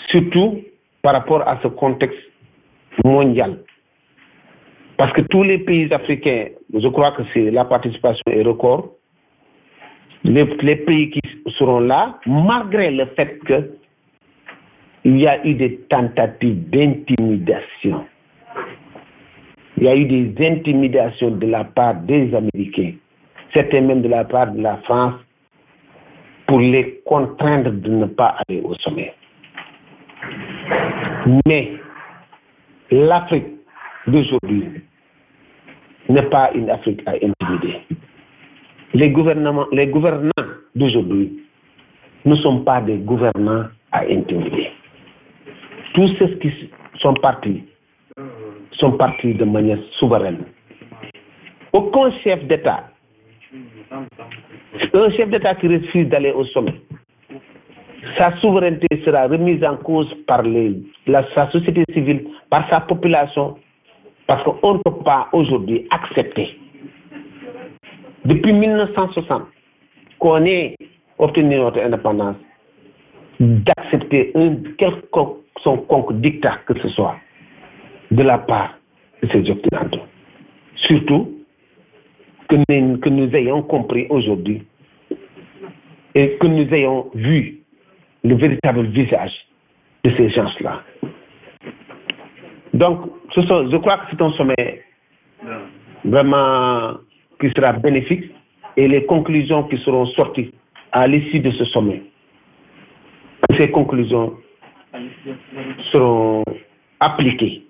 surtout 0.09 0.61
par 1.03 1.15
rapport 1.15 1.47
à 1.49 1.59
ce 1.62 1.69
contexte 1.69 2.19
mondial. 3.05 3.59
Parce 4.96 5.13
que 5.15 5.23
tous 5.23 5.42
les 5.42 5.59
pays 5.59 5.92
africains, 5.92 6.46
je 6.75 6.88
crois 6.88 7.13
que 7.13 7.23
c'est 7.33 7.50
la 7.50 7.65
participation 7.65 8.23
est 8.27 8.42
record. 8.42 8.90
Les, 10.25 10.77
pays 10.77 11.10
qui 11.10 11.20
seront 11.58 11.81
là, 11.81 12.18
malgré 12.27 12.90
le 12.90 13.06
fait 13.16 13.40
qu'il 13.44 15.18
y 15.18 15.27
a 15.27 15.44
eu 15.44 15.54
des 15.54 15.79
tentatives 15.90 16.70
d'intimidation. 16.70 18.06
Il 19.77 19.85
y 19.85 19.88
a 19.88 19.96
eu 19.96 20.04
des 20.04 20.46
intimidations 20.46 21.33
de 21.33 21.46
la 21.46 21.64
part 21.64 21.94
des 22.02 22.33
Américains, 22.35 22.92
certains 23.52 23.81
même 23.81 24.02
de 24.02 24.08
la 24.08 24.25
part 24.25 24.52
de 24.52 24.62
la 24.62 24.77
France, 24.79 25.14
pour 26.46 26.60
les 26.60 27.00
contraindre 27.04 27.73
de 27.73 27.90
ne 27.90 28.06
pas 28.06 28.37
aller 28.46 28.60
au 28.60 28.75
sommet. 28.77 29.12
Mais 31.46 31.73
l'Afrique 32.90 33.46
d'aujourd'hui 34.06 34.68
n'est 36.08 36.23
pas 36.31 36.50
une 36.54 36.70
Afrique 36.70 37.02
à 37.06 37.12
intimider. 37.12 37.81
Les, 38.95 39.11
gouvernements, 39.11 39.67
les 39.73 39.87
gouvernants 39.87 40.31
d'aujourd'hui 40.75 41.40
ne 42.25 42.37
sont 42.37 42.61
pas 42.61 42.81
des 42.81 42.99
gouvernants 42.99 43.65
à 43.90 44.01
intimider. 44.03 44.71
tous 45.95 46.09
ceux 46.19 46.29
qui 46.38 46.51
sont 47.01 47.15
partis 47.15 47.65
sont 48.73 48.93
partis 48.93 49.35
de 49.35 49.45
manière 49.45 49.79
souveraine. 49.99 50.45
Aucun 51.73 52.11
chef 52.23 52.45
d'État, 52.47 52.85
un 53.90 55.11
chef 55.11 55.31
d'État 55.31 55.55
qui 55.55 55.69
refuse 55.69 56.09
d'aller 56.09 56.33
au 56.33 56.45
sommet, 56.47 56.75
sa 58.19 58.37
souveraineté 58.40 58.87
sera 59.05 59.27
remise 59.27 59.63
en 59.65 59.77
cause 59.77 60.13
par 60.27 60.43
la, 60.43 61.25
sa 61.35 61.51
société 61.51 61.85
civile, 61.93 62.27
par 62.51 62.69
sa 62.69 62.81
population, 62.81 63.57
parce 64.27 64.43
qu'on 64.45 64.75
ne 64.75 64.79
peut 64.79 65.03
pas 65.05 65.29
aujourd'hui 65.33 65.87
accepter, 65.90 66.59
depuis 68.25 68.52
1960, 68.52 69.42
qu'on 70.18 70.44
ait 70.44 70.77
obtenu 71.18 71.56
notre 71.56 71.81
indépendance, 71.81 72.37
d'accepter 73.40 74.33
un 74.35 74.56
quelconque 74.79 76.12
dictat 76.20 76.58
que 76.66 76.79
ce 76.81 76.88
soit 76.90 77.16
de 78.10 78.23
la 78.23 78.38
part 78.38 78.79
de 79.23 79.29
ces 79.29 79.50
Occidentaux. 79.50 80.06
Surtout 80.77 81.33
que 82.48 83.08
nous, 83.08 83.35
ayons 83.35 83.62
compris 83.62 84.06
aujourd'hui 84.10 84.62
et 86.14 86.37
que 86.38 86.46
nous 86.46 86.73
ayons 86.75 87.10
vu 87.14 87.60
le 88.25 88.35
véritable 88.35 88.83
visage 88.88 89.33
de 90.04 90.10
ces 90.16 90.31
gens-là. 90.31 90.83
Donc, 92.75 93.10
je 93.35 93.77
crois 93.79 93.98
que 93.98 94.04
c'est 94.10 94.23
un 94.23 94.33
sommet 94.33 94.83
vraiment 96.04 96.94
qui 97.43 97.51
sera 97.57 97.73
bénéfique 97.73 98.31
et 98.77 98.87
les 98.87 99.05
conclusions 99.05 99.65
qui 99.65 99.77
seront 99.79 100.07
sorties 100.07 100.53
à 100.93 101.07
l'issue 101.09 101.40
de 101.40 101.51
ce 101.51 101.65
sommet, 101.67 102.03
ces 103.59 103.71
conclusions 103.71 104.35
seront 105.90 106.45
appliquées. 107.01 107.65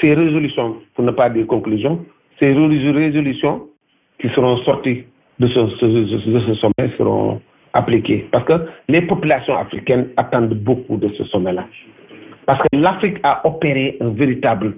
Ces 0.00 0.14
résolutions, 0.14 0.76
pour 0.94 1.04
ne 1.04 1.12
pas 1.12 1.30
dire 1.30 1.46
conclusions, 1.46 2.04
ces 2.40 2.52
résolutions 2.52 3.68
qui 4.20 4.28
seront 4.30 4.56
sorties 4.64 5.04
de 5.38 5.46
ce, 5.46 6.54
sommet 6.56 6.90
seront 6.98 7.40
appliquées. 7.72 8.26
Parce 8.32 8.44
que 8.44 8.66
les 8.88 9.02
populations 9.02 9.56
africaines 9.56 10.08
attendent 10.16 10.54
beaucoup 10.54 10.96
de 10.96 11.08
ce 11.16 11.24
sommet-là. 11.24 11.66
Parce 12.46 12.60
que 12.60 12.76
l'Afrique 12.76 13.18
a 13.22 13.46
opéré 13.46 13.96
un 14.00 14.10
véritable, 14.10 14.74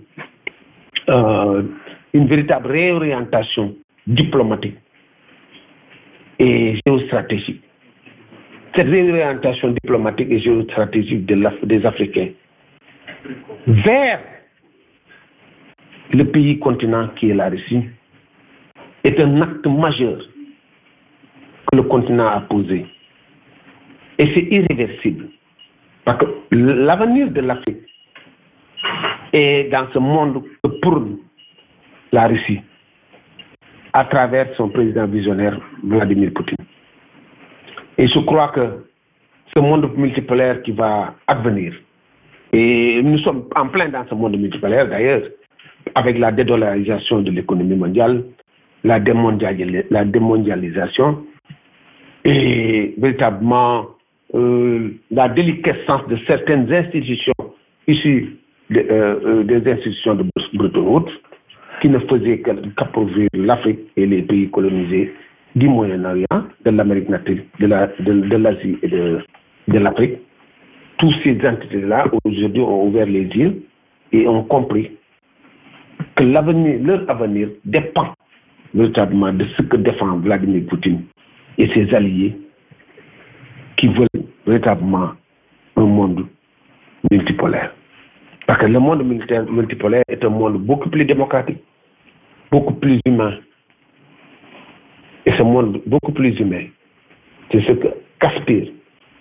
euh, 1.09 1.63
une 2.13 2.27
véritable 2.27 2.71
réorientation 2.71 3.75
diplomatique 4.07 4.77
et 6.39 6.79
géostratégique. 6.87 7.63
Cette 8.75 8.89
réorientation 8.89 9.71
diplomatique 9.71 10.29
et 10.31 10.41
géostratégique 10.41 11.27
de 11.27 11.67
des 11.67 11.87
Africains 11.87 12.31
vers 13.67 14.21
le 16.13 16.25
pays 16.25 16.59
continent 16.59 17.09
qui 17.17 17.31
est 17.31 17.35
la 17.35 17.49
Russie 17.49 17.85
est 19.05 19.19
un 19.21 19.41
acte 19.43 19.67
majeur 19.67 20.19
que 21.71 21.77
le 21.77 21.83
continent 21.85 22.27
a 22.27 22.41
posé. 22.41 22.87
Et 24.19 24.27
c'est 24.35 24.49
irréversible. 24.51 25.29
Parce 26.05 26.19
que 26.19 26.27
l'avenir 26.51 27.31
de 27.31 27.41
l'Afrique 27.41 27.83
est 29.33 29.71
dans 29.71 29.87
ce 29.93 29.99
monde 29.99 30.43
que 30.63 30.69
pour 30.81 31.03
la 32.13 32.29
Russie 32.29 32.61
à 33.95 34.05
travers 34.05 34.55
son 34.57 34.69
président 34.69 35.07
visionnaire 35.07 35.59
Vladimir 35.85 36.33
Poutine. 36.35 36.59
Et 37.97 38.09
je 38.09 38.19
crois 38.21 38.49
que 38.49 38.85
ce 39.55 39.61
monde 39.61 39.89
multipolaire 39.97 40.61
qui 40.63 40.73
va 40.73 41.15
advenir, 41.29 41.73
et 42.53 43.01
nous 43.03 43.19
sommes 43.21 43.45
en 43.55 43.69
plein 43.69 43.89
dans 43.89 44.05
ce 44.09 44.15
monde 44.17 44.37
multipolaire 44.37 44.89
d'ailleurs, 44.89 45.23
avec 45.95 46.19
la 46.19 46.33
dédollarisation 46.33 47.23
de 47.23 47.31
l'économie 47.31 47.77
mondiale, 47.77 48.25
la, 48.83 48.99
démondialisation 48.99 51.25
et 52.25 52.95
véritablement 52.99 53.87
euh, 54.35 54.91
la 55.11 55.29
déliquescence 55.29 56.09
de 56.09 56.17
certaines 56.27 56.73
institutions 56.73 57.33
issues 57.87 58.39
euh, 58.73 59.21
euh, 59.25 59.45
des 59.45 59.71
institutions 59.71 60.17
de 60.17 60.25
Bretton 60.55 60.81
Woods 60.81 61.13
qui 61.85 61.91
ne 61.91 61.99
faisaient 61.99 62.41
qu'appauvrir 62.41 63.29
l'Afrique 63.35 63.81
et 63.99 64.07
les 64.07 64.23
pays 64.23 64.49
colonisés 64.49 65.13
du 65.55 65.69
Moyen-Orient, 65.69 66.47
de 66.65 66.71
l'Amérique 66.71 67.11
latine, 67.11 67.43
de 67.61 67.67
l'Asie 67.67 68.79
et 68.83 68.89
de, 68.89 69.21
l'Afrique. 69.69 70.15
Toutes 70.97 71.13
ces 71.23 71.39
entités-là, 71.47 72.07
aujourd'hui, 72.25 72.63
ont 72.63 72.87
ouvert 72.87 73.05
les 73.05 73.25
yeux 73.25 73.63
et 74.13 74.27
ont 74.27 74.45
compris 74.45 74.93
que 76.17 76.25
leur 76.25 77.11
avenir 77.11 77.49
dépend 77.67 78.15
véritablement 78.73 79.35
de 79.35 79.45
ce 79.55 79.63
que 79.65 79.77
défend 79.77 80.17
Vladimir 80.21 80.63
Poutine 80.67 81.03
et 81.59 81.69
ses 81.75 81.95
alliés 81.95 82.35
qui 83.77 83.89
veulent 83.89 84.25
véritablement 84.47 85.11
un 85.77 85.85
monde 85.85 86.25
multipolaire. 87.11 87.75
Parce 88.47 88.61
que 88.61 88.67
le 88.69 88.79
monde 88.79 89.05
multipolaire 89.05 90.03
est 90.09 90.25
un 90.25 90.31
monde 90.31 90.57
beaucoup 90.65 90.89
plus 90.89 91.05
démocratique, 91.05 91.59
beaucoup 92.55 92.75
plus 92.75 93.01
humain. 93.05 93.35
Et 95.27 95.33
ce 95.37 95.43
monde 95.43 95.81
beaucoup 95.87 96.13
plus 96.13 96.39
humain, 96.39 96.67
c'est 97.51 97.63
ce 97.63 97.73
qu'aspirent 98.21 98.71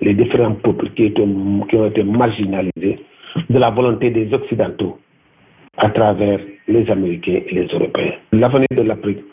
les 0.01 0.13
différents 0.13 0.57
peuples 0.65 0.89
qui, 0.95 1.11
ont 1.19 1.85
été 1.87 2.03
marginalisés 2.03 2.99
de 3.49 3.57
la 3.57 3.71
volonté 3.71 4.11
des 4.11 4.31
Occidentaux 4.33 4.99
à 5.77 5.89
travers 5.89 6.39
les 6.67 6.87
Américains 6.91 7.39
et 7.47 7.55
les 7.55 7.67
Européens. 7.73 8.13
L'avenir 8.33 8.67
de 8.77 8.83
l'Afrique 8.83 9.23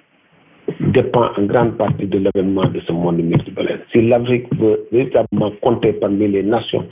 dépend 0.81 1.27
en 1.37 1.43
grande 1.43 1.77
partie 1.77 2.07
de 2.07 2.19
l'événement 2.25 2.67
de 2.77 2.81
ce 2.81 2.93
monde 2.93 3.19
multipolaire. 3.19 3.81
Si 3.93 4.01
l'Afrique 4.01 4.47
veut 4.55 4.81
véritablement 4.93 5.53
compter 5.61 5.93
parmi 5.93 6.27
les 6.29 6.43
nations, 6.43 6.87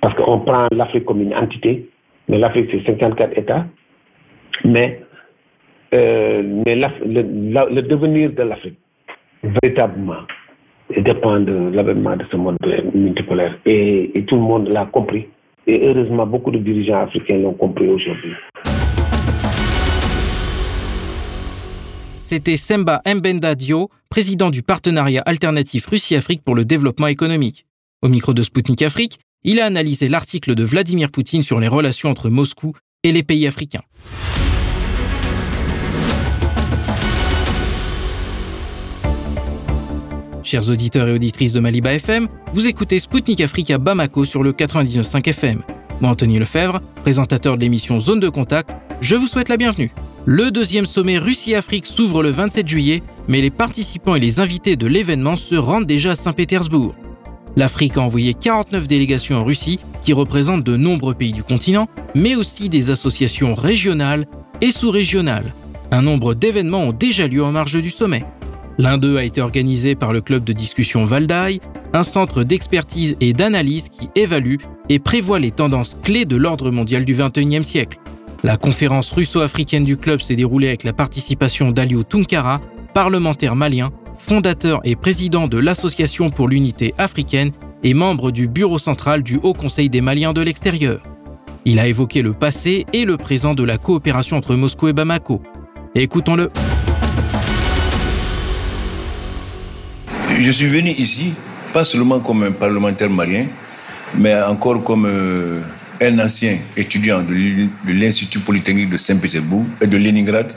parce 0.00 0.14
qu'on 0.16 0.40
prend 0.40 0.66
l'Afrique 0.72 1.04
comme 1.04 1.20
une 1.22 1.34
entité, 1.34 1.88
mais 2.28 2.38
l'Afrique 2.38 2.68
c'est 2.72 2.84
54 2.84 3.38
États, 3.38 3.66
mais, 4.64 5.00
euh, 5.92 6.42
mais 6.66 6.76
le, 6.76 7.82
devenir 7.82 8.32
de 8.32 8.42
l'Afrique, 8.42 8.78
véritablement, 9.42 10.22
dépend 10.96 11.40
de 11.40 11.70
l'avènement 11.74 12.16
de 12.16 12.24
ce 12.30 12.36
monde 12.36 12.58
multipolaire. 12.94 13.58
Et, 13.66 14.10
et 14.16 14.24
tout 14.24 14.36
le 14.36 14.42
monde 14.42 14.68
l'a 14.68 14.86
compris. 14.86 15.26
Et 15.66 15.80
heureusement, 15.86 16.26
beaucoup 16.26 16.50
de 16.50 16.58
dirigeants 16.58 17.02
africains 17.02 17.38
l'ont 17.38 17.54
compris 17.54 17.88
aujourd'hui. 17.88 18.32
C'était 22.18 22.56
Semba 22.56 23.02
Mbenda 23.06 23.54
Dio, 23.54 23.90
président 24.08 24.50
du 24.50 24.62
partenariat 24.62 25.22
alternatif 25.26 25.86
Russie-Afrique 25.86 26.42
pour 26.42 26.54
le 26.54 26.64
développement 26.64 27.08
économique. 27.08 27.66
Au 28.00 28.08
micro 28.08 28.32
de 28.32 28.42
Sputnik 28.42 28.80
Afrique, 28.80 29.18
il 29.44 29.60
a 29.60 29.66
analysé 29.66 30.08
l'article 30.08 30.54
de 30.54 30.64
Vladimir 30.64 31.10
Poutine 31.10 31.42
sur 31.42 31.60
les 31.60 31.68
relations 31.68 32.08
entre 32.08 32.30
Moscou 32.30 32.72
et 33.04 33.12
les 33.12 33.22
pays 33.22 33.46
africains. 33.46 33.82
Chers 40.44 40.70
auditeurs 40.70 41.06
et 41.06 41.12
auditrices 41.12 41.52
de 41.52 41.60
Maliba 41.60 41.94
FM, 41.94 42.28
vous 42.52 42.66
écoutez 42.66 42.98
Spoutnik 42.98 43.40
Afrique 43.40 43.70
à 43.70 43.78
Bamako 43.78 44.24
sur 44.24 44.42
le 44.42 44.52
99.5 44.52 45.28
FM. 45.28 45.62
Moi, 46.00 46.10
Anthony 46.10 46.38
Lefebvre, 46.40 46.80
présentateur 47.02 47.56
de 47.56 47.62
l'émission 47.62 48.00
Zone 48.00 48.18
de 48.18 48.28
Contact, 48.28 48.70
je 49.00 49.14
vous 49.14 49.28
souhaite 49.28 49.48
la 49.48 49.56
bienvenue. 49.56 49.92
Le 50.24 50.50
deuxième 50.50 50.86
sommet 50.86 51.18
Russie-Afrique 51.18 51.86
s'ouvre 51.86 52.24
le 52.24 52.30
27 52.30 52.66
juillet, 52.66 53.02
mais 53.28 53.40
les 53.40 53.50
participants 53.50 54.16
et 54.16 54.20
les 54.20 54.40
invités 54.40 54.74
de 54.74 54.86
l'événement 54.88 55.36
se 55.36 55.54
rendent 55.54 55.86
déjà 55.86 56.12
à 56.12 56.16
Saint-Pétersbourg. 56.16 56.94
L'Afrique 57.54 57.96
a 57.96 58.00
envoyé 58.00 58.34
49 58.34 58.88
délégations 58.88 59.36
en 59.36 59.44
Russie, 59.44 59.78
qui 60.02 60.12
représentent 60.12 60.64
de 60.64 60.76
nombreux 60.76 61.14
pays 61.14 61.32
du 61.32 61.44
continent, 61.44 61.88
mais 62.16 62.34
aussi 62.34 62.68
des 62.68 62.90
associations 62.90 63.54
régionales 63.54 64.26
et 64.60 64.72
sous-régionales. 64.72 65.54
Un 65.92 66.02
nombre 66.02 66.34
d'événements 66.34 66.84
ont 66.84 66.92
déjà 66.92 67.28
lieu 67.28 67.44
en 67.44 67.52
marge 67.52 67.80
du 67.80 67.90
sommet. 67.90 68.24
L'un 68.82 68.98
d'eux 68.98 69.16
a 69.16 69.22
été 69.22 69.40
organisé 69.40 69.94
par 69.94 70.12
le 70.12 70.20
club 70.20 70.42
de 70.42 70.52
discussion 70.52 71.04
Valdaï, 71.04 71.60
un 71.92 72.02
centre 72.02 72.42
d'expertise 72.42 73.16
et 73.20 73.32
d'analyse 73.32 73.88
qui 73.88 74.10
évalue 74.16 74.56
et 74.88 74.98
prévoit 74.98 75.38
les 75.38 75.52
tendances 75.52 75.96
clés 76.02 76.24
de 76.24 76.34
l'ordre 76.34 76.72
mondial 76.72 77.04
du 77.04 77.14
XXIe 77.14 77.62
siècle. 77.62 78.00
La 78.42 78.56
conférence 78.56 79.12
russo-africaine 79.12 79.84
du 79.84 79.96
club 79.96 80.20
s'est 80.20 80.34
déroulée 80.34 80.66
avec 80.66 80.82
la 80.82 80.92
participation 80.92 81.70
d'Aliou 81.70 82.02
Tunkara, 82.02 82.60
parlementaire 82.92 83.54
malien, 83.54 83.92
fondateur 84.18 84.80
et 84.82 84.96
président 84.96 85.46
de 85.46 85.58
l'Association 85.58 86.30
pour 86.30 86.48
l'unité 86.48 86.92
africaine 86.98 87.52
et 87.84 87.94
membre 87.94 88.32
du 88.32 88.48
bureau 88.48 88.80
central 88.80 89.22
du 89.22 89.38
Haut 89.44 89.54
Conseil 89.54 89.90
des 89.90 90.00
Maliens 90.00 90.32
de 90.32 90.42
l'extérieur. 90.42 91.00
Il 91.64 91.78
a 91.78 91.86
évoqué 91.86 92.20
le 92.20 92.32
passé 92.32 92.84
et 92.92 93.04
le 93.04 93.16
présent 93.16 93.54
de 93.54 93.62
la 93.62 93.78
coopération 93.78 94.38
entre 94.38 94.56
Moscou 94.56 94.88
et 94.88 94.92
Bamako. 94.92 95.40
Écoutons-le. 95.94 96.50
Je 100.40 100.50
suis 100.50 100.66
venu 100.66 100.90
ici, 100.90 101.34
pas 101.72 101.84
seulement 101.84 102.20
comme 102.20 102.42
un 102.42 102.52
parlementaire 102.52 103.10
malien, 103.10 103.46
mais 104.18 104.34
encore 104.42 104.82
comme 104.82 105.06
euh, 105.06 105.60
un 106.00 106.18
ancien 106.18 106.58
étudiant 106.76 107.22
de 107.22 107.92
l'Institut 107.92 108.40
Polytechnique 108.40 108.90
de 108.90 108.96
Saint-Pétersbourg 108.96 109.64
et 109.80 109.86
de 109.86 109.96
Leningrad, 109.96 110.54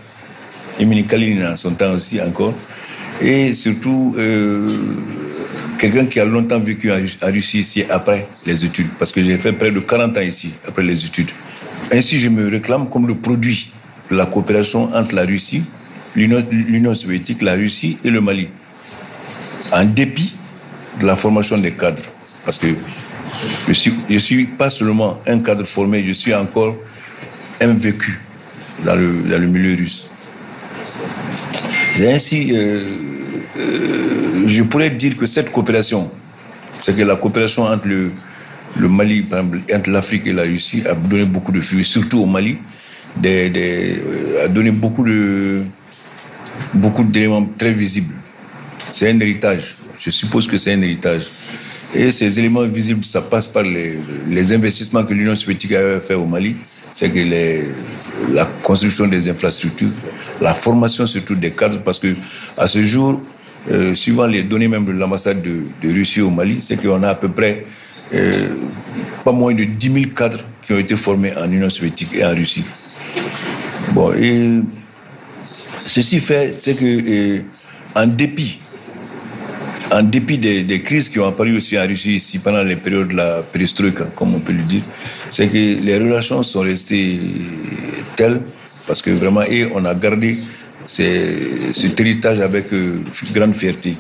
Emily 0.80 1.06
Kalinin 1.06 1.54
en 1.54 1.56
son 1.56 1.72
temps 1.72 1.92
aussi 1.94 2.22
encore, 2.22 2.54
et 3.22 3.54
surtout 3.54 4.16
euh, 4.18 4.78
quelqu'un 5.78 6.06
qui 6.06 6.20
a 6.20 6.26
longtemps 6.26 6.60
vécu 6.60 6.92
en 6.92 6.98
Russie 7.28 7.60
ici 7.60 7.84
après 7.90 8.28
les 8.46 8.66
études, 8.66 8.90
parce 8.98 9.12
que 9.12 9.24
j'ai 9.24 9.38
fait 9.38 9.54
près 9.54 9.72
de 9.72 9.80
40 9.80 10.18
ans 10.18 10.22
ici 10.22 10.54
après 10.68 10.84
les 10.84 11.06
études. 11.06 11.30
Ainsi, 11.92 12.18
je 12.18 12.30
me 12.30 12.50
réclame 12.50 12.90
comme 12.90 13.08
le 13.08 13.16
produit 13.16 13.72
de 14.10 14.16
la 14.16 14.26
coopération 14.26 14.94
entre 14.96 15.16
la 15.16 15.26
Russie, 15.26 15.64
l'Union 16.16 16.94
soviétique, 16.94 17.42
la 17.42 17.54
Russie 17.54 17.98
et 18.04 18.10
le 18.10 18.22
Mali, 18.22 18.48
en 19.76 19.86
dépit 19.86 20.34
de 21.00 21.06
la 21.06 21.16
formation 21.16 21.58
des 21.58 21.72
cadres, 21.72 22.02
parce 22.46 22.58
que 22.58 22.68
je 23.68 23.90
je 24.10 24.18
suis 24.18 24.46
pas 24.46 24.70
seulement 24.70 25.20
un 25.28 25.40
cadre 25.40 25.66
formé, 25.66 26.04
je 26.06 26.14
suis 26.14 26.34
encore 26.34 26.76
un 27.62 27.74
vécu 27.74 28.20
dans 28.86 28.96
le, 28.96 29.48
milieu 29.48 29.76
russe. 29.76 30.08
Ainsi, 32.00 32.52
euh, 32.52 32.86
euh, 33.58 34.44
je 34.48 34.64
pourrais 34.64 34.90
dire 34.90 35.18
que 35.18 35.26
cette 35.26 35.52
coopération, 35.52 36.12
c'est 36.84 36.96
que 36.96 37.02
la 37.02 37.16
coopération 37.16 37.64
entre 37.64 37.88
le, 37.88 38.12
Mali, 38.88 39.26
entre 39.74 39.90
l'Afrique 39.90 40.28
et 40.28 40.34
la 40.34 40.44
Russie, 40.44 40.84
a 40.90 40.94
donné 40.94 41.26
beaucoup 41.26 41.52
de 41.52 41.62
fruits, 41.62 41.84
surtout 41.86 42.20
au 42.20 42.26
Mali, 42.26 42.58
euh, 43.26 44.46
a 44.46 44.48
donné 44.48 44.72
beaucoup 44.72 45.04
de 45.04 45.64
beaucoup 46.74 47.04
d'éléments 47.04 47.48
très 47.58 47.74
visibles. 47.74 48.14
C'est 48.96 49.10
un 49.10 49.20
héritage. 49.20 49.76
Je 50.00 50.10
suppose 50.10 50.48
que 50.48 50.58
c'est 50.58 50.72
un 50.72 50.82
héritage. 50.82 51.24
Et 51.94 52.12
ces 52.12 52.40
éléments 52.40 52.64
visibles, 52.64 53.04
ça 53.04 53.22
passe 53.22 53.46
par 53.46 53.64
les, 53.64 54.54
investissements 54.54 55.04
que 55.04 55.14
l'Union 55.14 55.36
soviétique 55.36 55.74
a 55.74 56.00
fait 56.00 56.14
au 56.14 56.26
Mali. 56.26 56.56
C'est 56.94 57.10
que 57.10 57.20
la 58.34 58.46
construction 58.64 59.08
des 59.08 59.28
infrastructures, 59.28 59.92
la 60.40 60.54
formation 60.54 61.06
surtout 61.06 61.36
des 61.36 61.52
cadres, 61.52 61.82
parce 61.84 62.00
que 62.00 62.16
à 62.58 62.68
ce 62.68 62.84
jour, 62.84 63.22
euh, 63.70 63.94
suivant 63.96 64.28
les 64.28 64.44
données 64.44 64.70
même 64.70 64.86
de 64.86 64.94
l'ambassade 64.94 65.42
de, 65.42 65.64
de, 65.84 65.94
Russie 65.94 66.22
au 66.22 66.30
Mali, 66.30 66.62
c'est 66.62 66.82
qu'on 66.82 67.04
a 67.04 67.10
à 67.10 67.16
peu 67.16 67.28
près 67.28 67.66
euh, 68.14 68.32
pas 69.26 69.34
moins 69.34 69.54
de 69.54 69.66
10 69.66 69.92
000 69.92 70.06
cadres 70.16 70.40
qui 70.66 70.72
ont 70.72 70.80
été 70.80 70.96
formés 70.96 71.36
en 71.36 71.52
Union 71.52 71.70
soviétique 71.70 72.14
et 72.14 72.24
en 72.24 72.34
Russie. 72.34 72.64
Bon, 73.92 74.14
et 74.14 74.62
ceci 75.82 76.22
fait, 76.22 76.54
c'est 76.54 76.76
que, 76.76 76.86
euh, 76.86 77.42
en 77.94 78.08
dépit 78.08 78.60
en 79.92 80.04
dépit 80.04 80.38
des, 80.38 80.82
crises 80.82 81.10
qui 81.10 81.20
ont 81.20 81.28
apparu 81.28 81.58
aussi 81.58 81.78
en 81.78 81.86
Russie 81.86 82.16
ici 82.16 82.40
pendant 82.40 82.64
les 82.64 82.76
périodes 82.76 83.10
de 83.10 83.16
la 83.16 83.44
perestroïka, 83.44 84.06
comme 84.16 84.36
on 84.36 84.40
peut 84.40 84.54
le 84.54 84.64
dire, 84.64 84.82
c'est 85.30 85.48
que 85.48 85.54
les 85.58 85.98
relations 85.98 86.42
sont 86.44 86.62
restées 86.62 87.20
telles 88.16 88.42
parce 88.88 89.02
que 89.02 89.12
vraiment, 89.12 89.44
et 89.44 89.68
on 89.74 89.84
a 89.86 89.96
gardé 89.96 90.38
ces, 90.86 91.74
cet 91.74 92.00
héritage 92.00 92.40
avec 92.40 92.72
euh, 92.74 93.00
grande 93.34 93.56
fierté. 93.56 93.96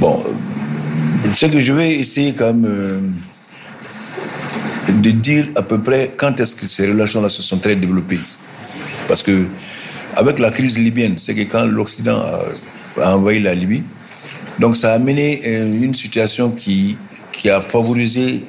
Bon, 0.00 0.24
ce 1.32 1.46
que 1.46 1.60
je 1.60 1.72
vais 1.72 1.96
essayer 1.96 2.32
quand 2.32 2.52
même 2.52 2.66
euh, 2.66 3.00
de 4.92 5.10
dire 5.10 5.48
à 5.54 5.62
peu 5.62 5.78
près 5.80 6.12
quand 6.16 6.40
est-ce 6.40 6.56
que 6.56 6.66
ces 6.66 6.88
relations-là 6.88 7.28
se 7.28 7.42
sont 7.42 7.58
très 7.58 7.76
développées. 7.76 8.20
Parce 9.06 9.22
que 9.22 9.44
avec 10.16 10.38
la 10.38 10.50
crise 10.50 10.78
libyenne, 10.78 11.18
c'est 11.18 11.34
que 11.34 11.42
quand 11.42 11.64
l'Occident 11.64 12.18
a, 12.18 12.44
a 13.00 13.16
envahi 13.16 13.40
la 13.40 13.54
Libye, 13.54 13.82
donc 14.58 14.76
ça 14.76 14.92
a 14.92 14.94
amené 14.96 15.40
une 15.46 15.94
situation 15.94 16.50
qui, 16.50 16.96
qui 17.32 17.48
a 17.48 17.60
favorisé 17.60 18.42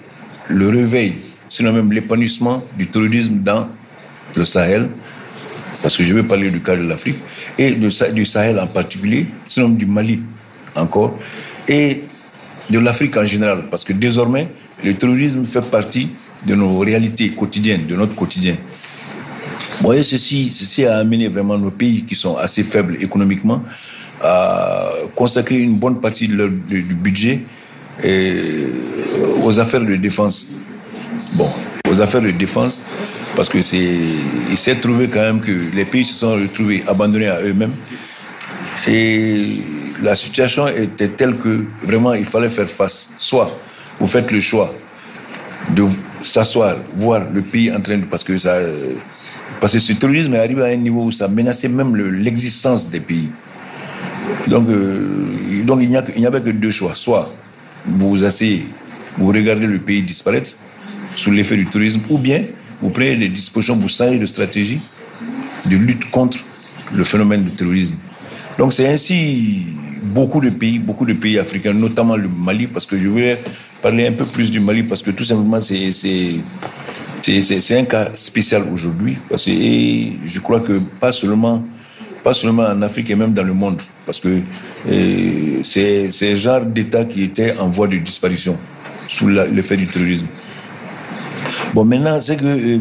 le 0.47 0.69
réveil, 0.69 1.15
sinon 1.49 1.73
même 1.73 1.91
l'épanouissement 1.91 2.63
du 2.77 2.87
terrorisme 2.87 3.39
dans 3.43 3.67
le 4.35 4.45
Sahel, 4.45 4.89
parce 5.81 5.95
que 5.95 6.03
je 6.03 6.13
vais 6.13 6.23
parler 6.23 6.49
du 6.51 6.61
cas 6.61 6.75
de 6.75 6.83
l'Afrique, 6.83 7.17
et 7.57 7.71
du 7.71 8.25
Sahel 8.25 8.59
en 8.59 8.67
particulier, 8.67 9.27
sinon 9.47 9.69
du 9.69 9.85
Mali 9.85 10.21
encore, 10.75 11.17
et 11.67 12.03
de 12.69 12.79
l'Afrique 12.79 13.15
en 13.17 13.25
général, 13.25 13.65
parce 13.69 13.83
que 13.83 13.93
désormais, 13.93 14.47
le 14.83 14.93
terrorisme 14.95 15.45
fait 15.45 15.61
partie 15.69 16.09
de 16.45 16.55
nos 16.55 16.79
réalités 16.79 17.29
quotidiennes, 17.29 17.85
de 17.85 17.95
notre 17.95 18.15
quotidien. 18.15 18.57
Bon, 19.81 19.93
et 19.93 20.03
ceci, 20.03 20.51
ceci 20.51 20.85
a 20.85 20.97
amené 20.97 21.27
vraiment 21.27 21.57
nos 21.57 21.71
pays 21.71 22.03
qui 22.03 22.15
sont 22.15 22.37
assez 22.37 22.63
faibles 22.63 22.97
économiquement 23.01 23.63
à 24.21 24.91
consacrer 25.15 25.59
une 25.59 25.75
bonne 25.75 25.99
partie 25.99 26.27
du 26.27 26.81
budget 26.93 27.39
et 28.03 28.35
aux 29.43 29.59
affaires 29.59 29.81
de 29.81 29.95
défense. 29.95 30.49
Bon, 31.37 31.49
aux 31.89 32.01
affaires 32.01 32.21
de 32.21 32.31
défense, 32.31 32.81
parce 33.35 33.49
que 33.49 33.61
c'est, 33.61 33.97
il 34.49 34.57
s'est 34.57 34.75
trouvé 34.75 35.07
quand 35.07 35.21
même 35.21 35.41
que 35.41 35.51
les 35.75 35.85
pays 35.85 36.05
se 36.05 36.13
sont 36.13 36.33
retrouvés 36.33 36.83
abandonnés 36.87 37.27
à 37.27 37.41
eux-mêmes. 37.41 37.73
Et 38.87 39.61
la 40.01 40.15
situation 40.15 40.67
était 40.67 41.09
telle 41.09 41.35
que 41.37 41.65
vraiment 41.83 42.13
il 42.13 42.25
fallait 42.25 42.49
faire 42.49 42.69
face. 42.69 43.09
Soit 43.17 43.57
vous 43.99 44.07
faites 44.07 44.31
le 44.31 44.39
choix 44.39 44.73
de 45.75 45.85
s'asseoir, 46.21 46.77
voir 46.95 47.23
le 47.33 47.41
pays 47.41 47.71
en 47.71 47.81
train 47.81 47.97
de, 47.97 48.05
parce 48.05 48.23
que 48.23 48.37
ça, 48.37 48.59
parce 49.59 49.73
que 49.73 49.79
ce 49.79 49.93
terrorisme 49.93 50.35
est 50.35 50.39
arrivé 50.39 50.61
à 50.63 50.67
un 50.67 50.77
niveau 50.77 51.03
où 51.05 51.11
ça 51.11 51.27
menaçait 51.27 51.67
même 51.67 51.95
le, 51.95 52.09
l'existence 52.09 52.89
des 52.89 52.99
pays. 52.99 53.29
Donc, 54.47 54.67
euh, 54.69 55.63
donc 55.63 55.79
il 55.81 55.89
n'y 55.89 56.25
avait 56.25 56.41
que 56.41 56.49
deux 56.49 56.71
choix. 56.71 56.95
Soit 56.95 57.31
vous 57.85 58.09
vous 58.09 58.23
asseyez, 58.23 58.65
vous 59.17 59.27
regardez 59.27 59.67
le 59.67 59.79
pays 59.79 60.01
disparaître 60.01 60.51
sous 61.15 61.31
l'effet 61.31 61.57
du 61.57 61.65
tourisme, 61.65 62.01
ou 62.09 62.17
bien 62.17 62.43
vous 62.81 62.89
prenez 62.89 63.15
des 63.15 63.29
dispositions, 63.29 63.75
vous 63.75 63.89
changez 63.89 64.19
de 64.19 64.25
stratégie 64.25 64.79
de 65.65 65.75
lutte 65.75 66.09
contre 66.11 66.39
le 66.93 67.03
phénomène 67.03 67.43
du 67.43 67.51
terrorisme. 67.51 67.95
Donc 68.57 68.73
c'est 68.73 68.87
ainsi 68.87 69.65
beaucoup 70.03 70.41
de 70.41 70.49
pays, 70.49 70.79
beaucoup 70.79 71.05
de 71.05 71.13
pays 71.13 71.37
africains, 71.37 71.73
notamment 71.73 72.15
le 72.15 72.29
Mali, 72.29 72.67
parce 72.67 72.85
que 72.85 72.97
je 72.97 73.07
voulais 73.07 73.41
parler 73.81 74.07
un 74.07 74.13
peu 74.13 74.25
plus 74.25 74.49
du 74.49 74.59
Mali, 74.59 74.83
parce 74.83 75.01
que 75.01 75.11
tout 75.11 75.23
simplement 75.23 75.61
c'est 75.61 75.91
c'est 75.93 77.77
un 77.77 77.85
cas 77.85 78.11
spécial 78.15 78.63
aujourd'hui, 78.73 79.17
parce 79.29 79.45
que 79.45 79.51
je 79.51 80.39
crois 80.39 80.61
que 80.61 80.79
pas 80.99 81.11
seulement 81.11 81.63
pas 82.23 82.33
seulement 82.33 82.63
en 82.63 82.81
Afrique 82.81 83.09
et 83.09 83.15
même 83.15 83.33
dans 83.33 83.43
le 83.43 83.53
monde, 83.53 83.81
parce 84.05 84.19
que 84.19 84.41
euh, 84.87 85.59
c'est 85.63 86.11
ce 86.11 86.35
genre 86.35 86.61
d'État 86.61 87.05
qui 87.05 87.23
était 87.23 87.57
en 87.57 87.69
voie 87.69 87.87
de 87.87 87.97
disparition 87.97 88.57
sous 89.07 89.27
l'effet 89.27 89.77
du 89.77 89.87
terrorisme. 89.87 90.27
Bon, 91.73 91.85
maintenant, 91.85 92.19
c'est 92.19 92.37
que, 92.37 92.45
euh, 92.45 92.79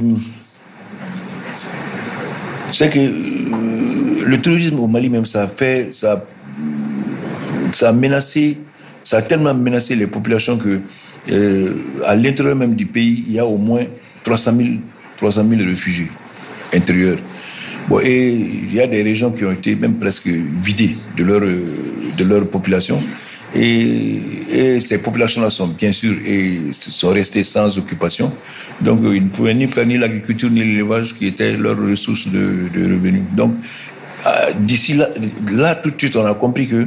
que 2.73 2.99
euh, 2.99 4.25
le 4.25 4.41
terrorisme 4.41 4.81
au 4.81 4.87
Mali 4.87 5.09
même, 5.09 5.27
ça 5.27 5.45
a 5.45 5.49
fait, 5.49 5.89
ça, 5.93 6.25
ça 7.73 7.93
menacé, 7.93 8.59
ça 9.05 9.19
a 9.19 9.23
tellement 9.23 9.55
menacé 9.55 9.95
les 9.95 10.07
populations 10.07 10.59
que 10.59 10.81
à 12.07 12.17
l'intérieur 12.17 12.57
même 12.57 12.75
du 12.75 12.87
pays, 12.87 13.25
il 13.27 13.35
y 13.35 13.39
a 13.39 13.45
au 13.45 13.59
moins 13.59 13.85
300 14.25 14.57
000, 14.57 14.69
300 15.19 15.47
000 15.47 15.63
réfugiés 15.69 16.11
intérieurs. 16.73 17.19
Et 18.03 18.29
il 18.31 18.75
y 18.75 18.81
a 18.81 18.87
des 18.87 19.03
régions 19.03 19.31
qui 19.31 19.45
ont 19.45 19.53
été 19.53 19.75
même 19.75 19.95
presque 19.95 20.27
vidées 20.27 20.97
de 21.17 21.25
leur, 21.25 21.41
de 21.41 22.25
leur 22.25 22.49
population. 22.49 23.01
Et, 23.55 24.21
ces 24.81 24.99
populations-là 24.99 25.51
sont 25.51 25.69
bien 25.69 25.93
sûr 25.93 26.15
et 26.27 26.59
sont 26.73 27.11
restées 27.11 27.45
sans 27.45 27.79
occupation. 27.79 28.33
Donc, 28.81 29.01
ils 29.03 29.25
ne 29.25 29.29
pouvaient 29.29 29.55
ni 29.55 29.67
faire 29.67 29.87
ni 29.87 29.97
l'agriculture 29.97 30.51
ni 30.51 30.61
l'élevage 30.61 31.15
qui 31.17 31.27
étaient 31.27 31.57
leurs 31.57 31.79
ressources 31.79 32.27
de, 32.29 32.69
de 32.75 32.85
revenus. 32.95 33.23
Donc, 33.37 33.55
d'ici 34.61 34.95
là, 34.95 35.09
là, 35.51 35.75
tout 35.75 35.91
de 35.91 35.99
suite, 35.99 36.17
on 36.17 36.27
a 36.27 36.35
compris 36.35 36.69
que 36.69 36.87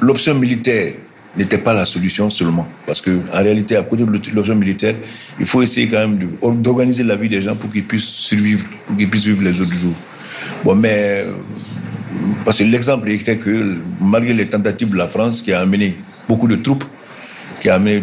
l'option 0.00 0.34
militaire 0.34 0.94
n'était 1.36 1.58
pas 1.58 1.74
la 1.74 1.86
solution 1.86 2.30
seulement. 2.30 2.66
Parce 2.86 3.00
que 3.00 3.20
en 3.32 3.42
réalité, 3.42 3.76
à 3.76 3.82
côté 3.82 4.04
de 4.04 4.10
l'option 4.32 4.54
militaire, 4.54 4.96
il 5.38 5.46
faut 5.46 5.62
essayer 5.62 5.88
quand 5.88 6.06
même 6.08 6.18
d'organiser 6.62 7.04
la 7.04 7.16
vie 7.16 7.28
des 7.28 7.42
gens 7.42 7.56
pour 7.56 7.70
qu'ils 7.70 7.84
puissent 7.84 8.04
survivre, 8.04 8.64
pour 8.86 8.96
qu'ils 8.96 9.08
puissent 9.08 9.24
vivre 9.24 9.42
les 9.42 9.60
autres 9.60 9.74
jours. 9.74 9.94
Bon, 10.64 10.74
mais 10.74 11.26
parce 12.44 12.58
que 12.58 12.64
l'exemple 12.64 13.08
était 13.10 13.36
que 13.36 13.76
malgré 14.00 14.32
les 14.32 14.46
tentatives 14.46 14.90
de 14.90 14.96
la 14.96 15.08
France 15.08 15.40
qui 15.40 15.52
a 15.52 15.60
amené 15.60 15.96
beaucoup 16.28 16.48
de 16.48 16.56
troupes, 16.56 16.84
qui 17.60 17.68
a 17.68 17.76
amené 17.76 18.02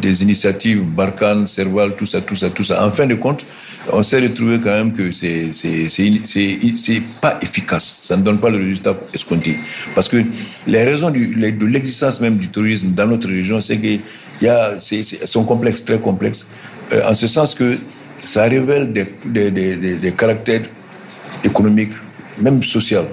des 0.00 0.22
initiatives, 0.22 0.82
Barkhane, 0.82 1.46
Serval, 1.46 1.94
tout 1.96 2.06
ça, 2.06 2.20
tout 2.20 2.34
ça, 2.34 2.50
tout 2.50 2.62
ça, 2.62 2.84
en 2.84 2.90
fin 2.90 3.06
de 3.06 3.14
compte, 3.14 3.44
on 3.92 4.02
s'est 4.02 4.20
retrouvé 4.20 4.58
quand 4.62 4.70
même 4.70 4.92
que 4.92 5.10
c'est 5.12 5.50
c'est 5.52 7.02
pas 7.20 7.38
efficace. 7.40 7.98
Ça 8.02 8.16
ne 8.16 8.22
donne 8.22 8.38
pas 8.38 8.50
le 8.50 8.58
résultat 8.58 8.96
escompté. 9.14 9.56
Parce 9.94 10.08
que 10.08 10.24
les 10.66 10.82
raisons 10.84 11.10
de 11.10 11.66
l'existence 11.66 12.20
même 12.20 12.36
du 12.36 12.48
tourisme 12.48 12.90
dans 12.90 13.06
notre 13.06 13.28
région, 13.28 13.60
c'est 13.60 13.78
que 13.78 13.98
y 14.42 14.48
a, 14.48 14.76
c'est, 14.80 15.02
sont 15.26 15.44
complexes, 15.44 15.84
très 15.84 15.98
complexes, 15.98 16.46
euh, 16.92 17.08
en 17.08 17.14
ce 17.14 17.26
sens 17.26 17.54
que 17.54 17.78
ça 18.24 18.44
révèle 18.44 18.92
des, 18.92 19.06
des, 19.24 19.50
des, 19.50 19.96
des 19.96 20.12
caractères 20.12 20.62
économiques, 21.44 21.92
même 22.38 22.62
sociaux. 22.62 23.06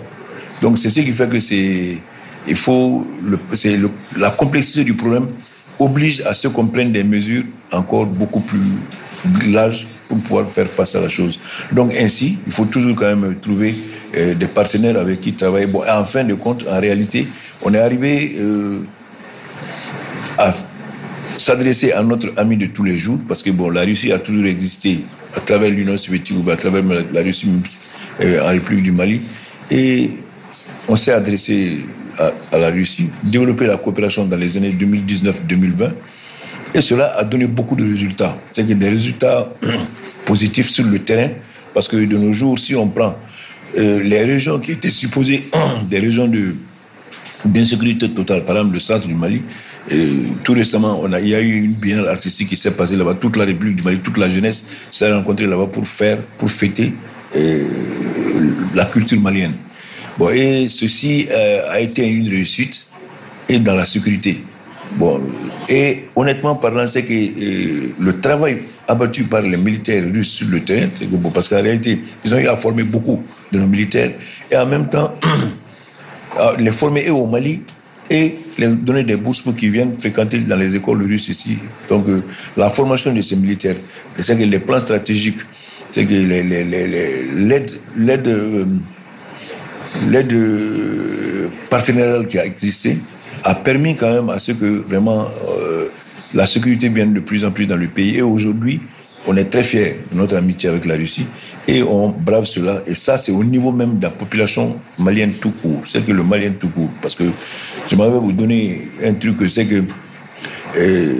Donc 0.62 0.78
c'est 0.78 0.90
ce 0.90 1.02
qui 1.02 1.12
fait 1.12 1.30
que 1.30 1.40
c'est, 1.40 1.98
il 2.48 2.56
faut, 2.56 3.06
c'est 3.54 3.80
la 4.18 4.32
complexité 4.32 4.84
du 4.84 4.94
problème 4.94 5.28
oblige 5.80 6.22
à 6.22 6.34
ce 6.34 6.48
qu'on 6.48 6.68
prenne 6.68 6.92
des 6.92 7.04
mesures 7.04 7.44
encore 7.72 8.06
beaucoup 8.06 8.42
plus 8.42 9.52
larges 9.52 9.88
pour 10.08 10.18
pouvoir 10.20 10.50
faire 10.52 10.68
face 10.68 10.96
à 10.96 11.02
la 11.02 11.10
chose. 11.10 11.40
Donc 11.72 11.94
ainsi, 11.98 12.38
il 12.46 12.54
faut 12.54 12.66
toujours 12.66 12.96
quand 12.96 13.16
même 13.16 13.36
trouver 13.42 13.74
euh, 14.16 14.34
des 14.34 14.48
partenaires 14.48 14.98
avec 14.98 15.22
qui 15.22 15.34
travailler. 15.34 15.68
Bon, 15.68 15.84
en 15.88 16.06
fin 16.06 16.24
de 16.24 16.34
compte, 16.34 16.66
en 16.68 16.80
réalité, 16.80 17.28
on 17.62 17.74
est 17.74 17.80
arrivé 17.80 18.36
euh, 18.40 18.80
à 20.38 20.54
s'adresser 21.36 21.92
à 21.92 22.04
notre 22.04 22.34
ami 22.38 22.58
de 22.58 22.68
tous 22.68 22.84
les 22.84 22.98
jours, 22.98 23.20
parce 23.28 23.44
que 23.44 23.52
bon, 23.52 23.70
la 23.70 23.82
Russie 23.82 24.12
a 24.12 24.20
toujours 24.20 24.46
existé 24.46 25.04
à 25.36 25.42
travers 25.42 25.70
l'Union 25.70 25.98
soviétique 25.98 26.38
ou 26.44 26.50
à 26.50 26.56
travers 26.56 26.84
la 26.84 27.22
Russie 27.22 27.52
euh, 28.22 28.44
en 28.44 28.50
République 28.50 28.84
du 28.84 28.92
Mali. 28.92 29.22
Et 29.70 30.12
on 30.88 30.96
s'est 30.96 31.12
adressé 31.12 31.80
à, 32.20 32.58
la 32.58 32.70
Russie, 32.70 33.10
développé 33.24 33.66
la 33.66 33.78
coopération 33.78 34.26
dans 34.26 34.38
les 34.38 34.58
années 34.58 34.72
2019-2020. 34.72 35.92
Et 36.74 36.82
cela 36.82 37.16
a 37.18 37.24
donné 37.24 37.46
beaucoup 37.46 37.76
de 37.76 37.84
résultats. 37.84 38.38
C'est 38.52 38.68
que 38.68 38.74
des 38.74 38.90
résultats 38.90 39.50
positifs 40.26 40.70
sur 40.70 40.86
le 40.86 41.00
terrain, 41.00 41.30
parce 41.74 41.88
que 41.88 41.98
de 41.98 42.18
nos 42.18 42.34
jours, 42.34 42.60
si 42.60 42.76
on 42.76 42.88
prend 42.88 43.16
euh, 43.78 44.02
les 44.04 44.24
régions 44.24 44.60
qui 44.60 44.74
étaient 44.74 44.90
supposées 44.90 45.50
des 45.90 46.00
régions 46.00 46.28
de 46.28 46.56
d'insécurité 47.46 48.10
totale, 48.10 48.44
par 48.44 48.58
exemple 48.58 48.74
le 48.74 48.80
centre 48.80 49.08
du 49.08 49.14
Mali, 49.14 49.42
euh, 49.92 50.24
tout 50.44 50.54
récemment, 50.54 51.04
il 51.18 51.28
y 51.28 51.36
a 51.36 51.40
eu 51.40 51.64
une 51.66 51.74
biennale 51.74 52.10
artistique 52.10 52.50
qui 52.50 52.58
s'est 52.58 52.76
passée 52.76 52.96
là-bas. 52.98 53.14
Toute 53.14 53.38
la 53.38 53.46
République 53.46 53.78
du 53.78 53.84
Mali, 53.84 54.00
toute 54.00 54.18
la 54.18 54.28
jeunesse 54.28 54.66
s'est 54.92 55.12
rencontrée 55.14 55.46
là-bas 55.46 55.68
pour 55.68 55.88
faire, 55.88 56.22
pour 56.40 56.52
fêter 56.52 56.94
euh, 57.36 57.68
la 58.74 58.86
culture 58.86 59.22
malienne. 59.22 59.54
Bon, 60.18 60.30
et 60.30 60.68
ceci 60.68 61.28
euh, 61.30 61.70
a 61.70 61.80
été 61.80 62.08
une 62.08 62.28
réussite 62.28 62.88
et 63.50 63.60
dans 63.60 63.76
la 63.76 63.86
sécurité. 63.86 64.44
Bon, 64.94 65.22
et 65.70 66.06
honnêtement 66.16 66.56
parlant, 66.56 66.88
c'est 66.88 67.04
que 67.04 67.14
euh, 67.14 67.90
le 68.00 68.20
travail 68.20 68.64
abattu 68.88 69.26
par 69.26 69.42
les 69.42 69.58
militaires 69.58 70.04
russes 70.12 70.32
sur 70.32 70.48
le 70.48 70.62
terrain, 70.62 70.88
que, 71.00 71.06
bon, 71.06 71.30
parce 71.30 71.48
qu'en 71.48 71.62
réalité, 71.62 72.00
ils 72.26 72.34
ont 72.34 72.40
eu 72.40 72.48
à 72.48 72.58
former 72.58 72.84
beaucoup 72.84 73.22
de 73.52 73.60
nos 73.60 73.68
militaires 73.68 74.12
et 74.50 74.58
en 74.58 74.66
même 74.66 74.90
temps, 74.90 75.14
les 76.58 76.72
former 76.72 77.10
au 77.12 77.28
Mali 77.28 77.62
et 78.10 78.38
les 78.58 78.70
donner 78.70 79.04
des 79.04 79.18
bourses 79.18 79.42
pour 79.42 79.56
qu'ils 79.56 79.72
viennent 79.72 80.00
fréquenter 80.00 80.40
dans 80.40 80.56
les 80.56 80.76
écoles 80.76 81.04
russes 81.04 81.28
ici. 81.28 81.60
Donc, 81.90 82.08
euh, 82.08 82.24
la 82.56 82.72
formation 82.72 83.14
de 83.14 83.22
ces 83.22 83.36
militaires, 83.36 83.76
c'est 84.20 84.36
que 84.36 84.44
les 84.44 84.60
plans 84.60 84.80
stratégiques, 84.80 85.40
c'est 85.92 86.06
que 86.06 86.14
l'aide 87.98 88.30
l'aide 90.10 90.36
partenariale 91.70 92.28
qui 92.28 92.40
a 92.40 92.46
existé 92.46 92.98
a 93.44 93.56
permis 93.56 93.96
quand 93.96 94.12
même 94.12 94.30
à 94.30 94.40
ce 94.40 94.52
que 94.52 94.66
vraiment 94.66 95.28
euh, 95.50 95.88
la 96.34 96.48
sécurité 96.48 96.90
vienne 96.90 97.14
de 97.14 97.20
plus 97.20 97.46
en 97.46 97.52
plus 97.52 97.66
dans 97.66 97.76
le 97.76 97.88
pays. 97.88 98.18
Et 98.18 98.22
aujourd'hui, 98.22 98.82
on 99.28 99.36
est 99.38 99.46
très 99.46 99.64
fiers 99.64 100.00
de 100.12 100.18
notre 100.18 100.36
amitié 100.36 100.70
avec 100.70 100.86
la 100.86 100.96
Russie 100.96 101.26
et 101.68 101.84
on 101.84 102.10
brave 102.10 102.46
cela. 102.46 102.82
Et 102.88 102.94
ça, 102.94 103.18
c'est 103.18 103.32
au 103.32 103.44
niveau 103.44 103.72
même 103.72 104.00
de 104.00 104.04
la 104.04 104.10
population 104.10 104.78
malienne 104.98 105.34
tout 105.34 105.52
court. 105.52 105.82
C'est 105.88 106.04
que 106.06 106.12
le 106.12 106.24
malien 106.24 106.52
tout 106.60 106.70
court. 106.70 106.90
Parce 107.02 107.16
que 107.16 107.26
je 107.90 107.96
m'avais 107.96 108.18
vous 108.18 108.32
donner 108.32 108.90
un 109.04 109.14
truc, 109.14 109.38
c'est 109.50 109.66
que 109.66 109.84
euh, 110.78 111.14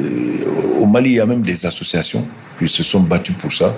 au 0.80 0.86
Mali, 0.86 1.12
il 1.12 1.16
y 1.16 1.20
a 1.20 1.26
même 1.26 1.42
des 1.42 1.66
associations 1.66 2.28
qui 2.60 2.68
se 2.68 2.84
sont 2.84 3.02
battues 3.02 3.34
pour 3.34 3.54
ça, 3.54 3.74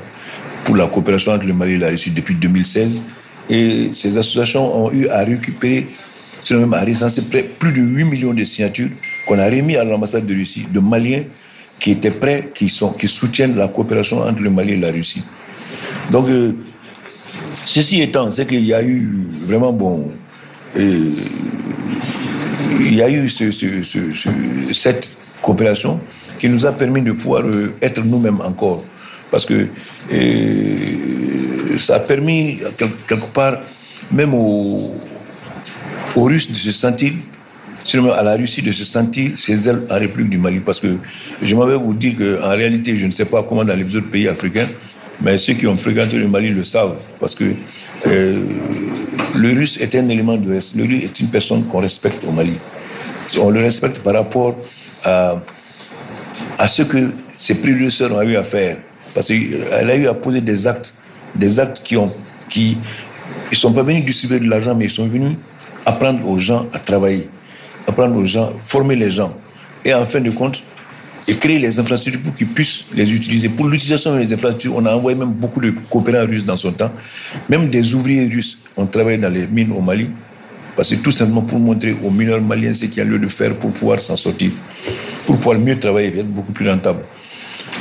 pour 0.65 0.75
la 0.75 0.87
coopération 0.87 1.33
entre 1.33 1.45
le 1.45 1.53
Mali 1.53 1.73
et 1.73 1.77
la 1.77 1.89
Russie 1.89 2.11
depuis 2.11 2.35
2016. 2.35 3.03
Et 3.49 3.91
ces 3.93 4.17
associations 4.17 4.85
ont 4.85 4.91
eu 4.91 5.07
à 5.07 5.19
récupérer, 5.19 5.87
sinon 6.41 6.61
même 6.61 6.73
à 6.73 6.83
recenser 6.83 7.23
plus 7.23 7.71
de 7.71 7.81
8 7.81 8.03
millions 8.03 8.33
de 8.33 8.43
signatures 8.43 8.89
qu'on 9.27 9.39
a 9.39 9.45
remis 9.45 9.75
à 9.75 9.83
l'ambassade 9.83 10.25
de 10.25 10.33
Russie, 10.33 10.65
de 10.71 10.79
Maliens 10.79 11.23
qui 11.79 11.91
étaient 11.91 12.11
prêts, 12.11 12.49
qui, 12.53 12.69
sont, 12.69 12.91
qui 12.91 13.07
soutiennent 13.07 13.55
la 13.55 13.67
coopération 13.67 14.21
entre 14.21 14.41
le 14.41 14.49
Mali 14.49 14.73
et 14.73 14.77
la 14.77 14.91
Russie. 14.91 15.23
Donc, 16.11 16.27
euh, 16.27 16.53
ceci 17.65 18.01
étant, 18.01 18.29
c'est 18.31 18.45
qu'il 18.45 18.65
y 18.65 18.73
a 18.73 18.83
eu 18.83 19.27
vraiment, 19.45 19.71
bon, 19.71 20.11
euh, 20.77 21.11
il 22.79 22.95
y 22.95 23.01
a 23.01 23.09
eu 23.09 23.29
ce, 23.29 23.51
ce, 23.51 23.83
ce, 23.83 23.99
cette 24.73 25.09
coopération 25.41 25.99
qui 26.39 26.49
nous 26.49 26.65
a 26.65 26.71
permis 26.71 27.01
de 27.01 27.11
pouvoir 27.13 27.43
euh, 27.43 27.73
être 27.81 28.03
nous-mêmes 28.03 28.41
encore. 28.41 28.83
Parce 29.31 29.45
que 29.45 29.67
ça 31.78 31.95
a 31.95 31.99
permis, 31.99 32.59
quelque 32.78 33.34
part, 33.34 33.61
même 34.11 34.34
aux, 34.34 34.95
aux 36.15 36.24
Russes 36.24 36.49
de 36.49 36.55
se 36.55 36.72
sentir 36.72 37.13
à 38.15 38.24
la 38.24 38.36
Russie 38.36 38.61
de 38.61 38.72
se 38.72 38.86
sentir 38.86 39.38
chez 39.38 39.53
elle 39.53 39.82
en 39.89 39.99
République 39.99 40.30
du 40.30 40.38
Mali. 40.38 40.59
Parce 40.59 40.80
que 40.80 40.97
je 41.41 41.55
m'avais 41.55 41.76
vous 41.76 41.93
dire 41.93 42.15
qu'en 42.17 42.49
réalité, 42.49 42.97
je 42.97 43.05
ne 43.05 43.11
sais 43.11 43.26
pas 43.26 43.43
comment 43.43 43.63
dans 43.63 43.76
les 43.76 43.95
autres 43.95 44.09
pays 44.09 44.28
africains, 44.28 44.67
mais 45.22 45.38
ceux 45.38 45.53
qui 45.53 45.67
ont 45.67 45.78
fréquenté 45.78 46.17
le 46.17 46.28
Mali 46.28 46.49
le 46.49 46.63
savent. 46.63 46.97
Parce 47.20 47.36
que 47.36 47.45
euh, 48.07 48.39
le 49.36 49.49
russe 49.49 49.78
est 49.82 49.95
un 49.95 50.07
élément 50.09 50.38
de 50.38 50.51
l'Est. 50.51 50.76
Le 50.76 50.84
russe 50.84 51.03
est 51.03 51.20
une 51.20 51.30
personne 51.30 51.63
qu'on 51.65 51.80
respecte 51.82 52.24
au 52.26 52.32
Mali. 52.32 52.57
On 53.41 53.49
le 53.49 53.61
respecte 53.61 53.99
par 53.99 54.13
rapport 54.13 54.55
à, 55.03 55.38
à 56.57 56.67
ce 56.67 56.84
que 56.84 57.11
ses 57.38 57.59
prédécesseurs 57.59 58.13
ont 58.13 58.22
eu 58.22 58.36
à 58.36 58.43
faire. 58.43 58.78
Parce 59.13 59.28
qu'elle 59.28 59.89
a 59.89 59.95
eu 59.95 60.07
à 60.07 60.13
poser 60.13 60.41
des 60.41 60.67
actes, 60.67 60.93
des 61.36 61.59
actes 61.59 61.82
qui 61.84 61.97
ont, 61.97 62.13
qui, 62.49 62.77
ils 63.51 63.57
sont 63.57 63.73
pas 63.73 63.84
venus 63.84 64.05
distribuer 64.05 64.39
de 64.39 64.49
l'argent, 64.49 64.75
mais 64.75 64.86
ils 64.86 64.91
sont 64.91 65.07
venus 65.07 65.38
apprendre 65.86 66.27
aux 66.27 66.38
gens 66.38 66.67
à 66.73 66.80
travailler 66.80 67.30
apprendre 67.89 68.15
aux 68.15 68.25
gens, 68.25 68.53
former 68.65 68.95
les 68.95 69.09
gens. 69.09 69.36
Et 69.84 69.93
en 69.93 70.05
fin 70.05 70.21
de 70.21 70.30
compte, 70.32 70.61
et 71.27 71.36
créer 71.36 71.59
les 71.59 71.80
infrastructures 71.80 72.21
pour 72.21 72.34
qu'ils 72.34 72.47
puissent 72.47 72.86
les 72.93 73.13
utiliser. 73.13 73.49
Pour 73.49 73.67
l'utilisation 73.67 74.17
des 74.17 74.34
infrastructures, 74.34 74.75
on 74.75 74.86
a 74.86 74.95
envoyé 74.95 75.17
même 75.17 75.32
beaucoup 75.32 75.59
de 75.61 75.71
coopérants 75.89 76.25
russes 76.25 76.45
dans 76.45 76.57
son 76.57 76.71
temps. 76.71 76.91
Même 77.49 77.69
des 77.69 77.93
ouvriers 77.93 78.27
russes 78.27 78.57
ont 78.77 78.88
travaillé 78.88 79.17
dans 79.17 79.30
les 79.30 79.45
mines 79.45 79.71
au 79.71 79.82
Mali. 79.82 80.09
Parce 80.75 80.89
que 80.95 81.01
tout 81.03 81.11
simplement 81.11 81.41
pour 81.41 81.59
montrer 81.59 81.95
aux 82.03 82.09
mineurs 82.09 82.41
maliens 82.41 82.73
ce 82.73 82.86
qu'il 82.86 82.97
y 82.97 83.01
a 83.01 83.03
lieu 83.03 83.19
de 83.19 83.27
faire 83.27 83.53
pour 83.55 83.71
pouvoir 83.71 84.01
s'en 84.01 84.15
sortir, 84.15 84.51
pour 85.25 85.36
pouvoir 85.36 85.59
mieux 85.59 85.77
travailler, 85.77 86.19
être 86.19 86.32
beaucoup 86.32 86.53
plus 86.53 86.69
rentable. 86.69 87.01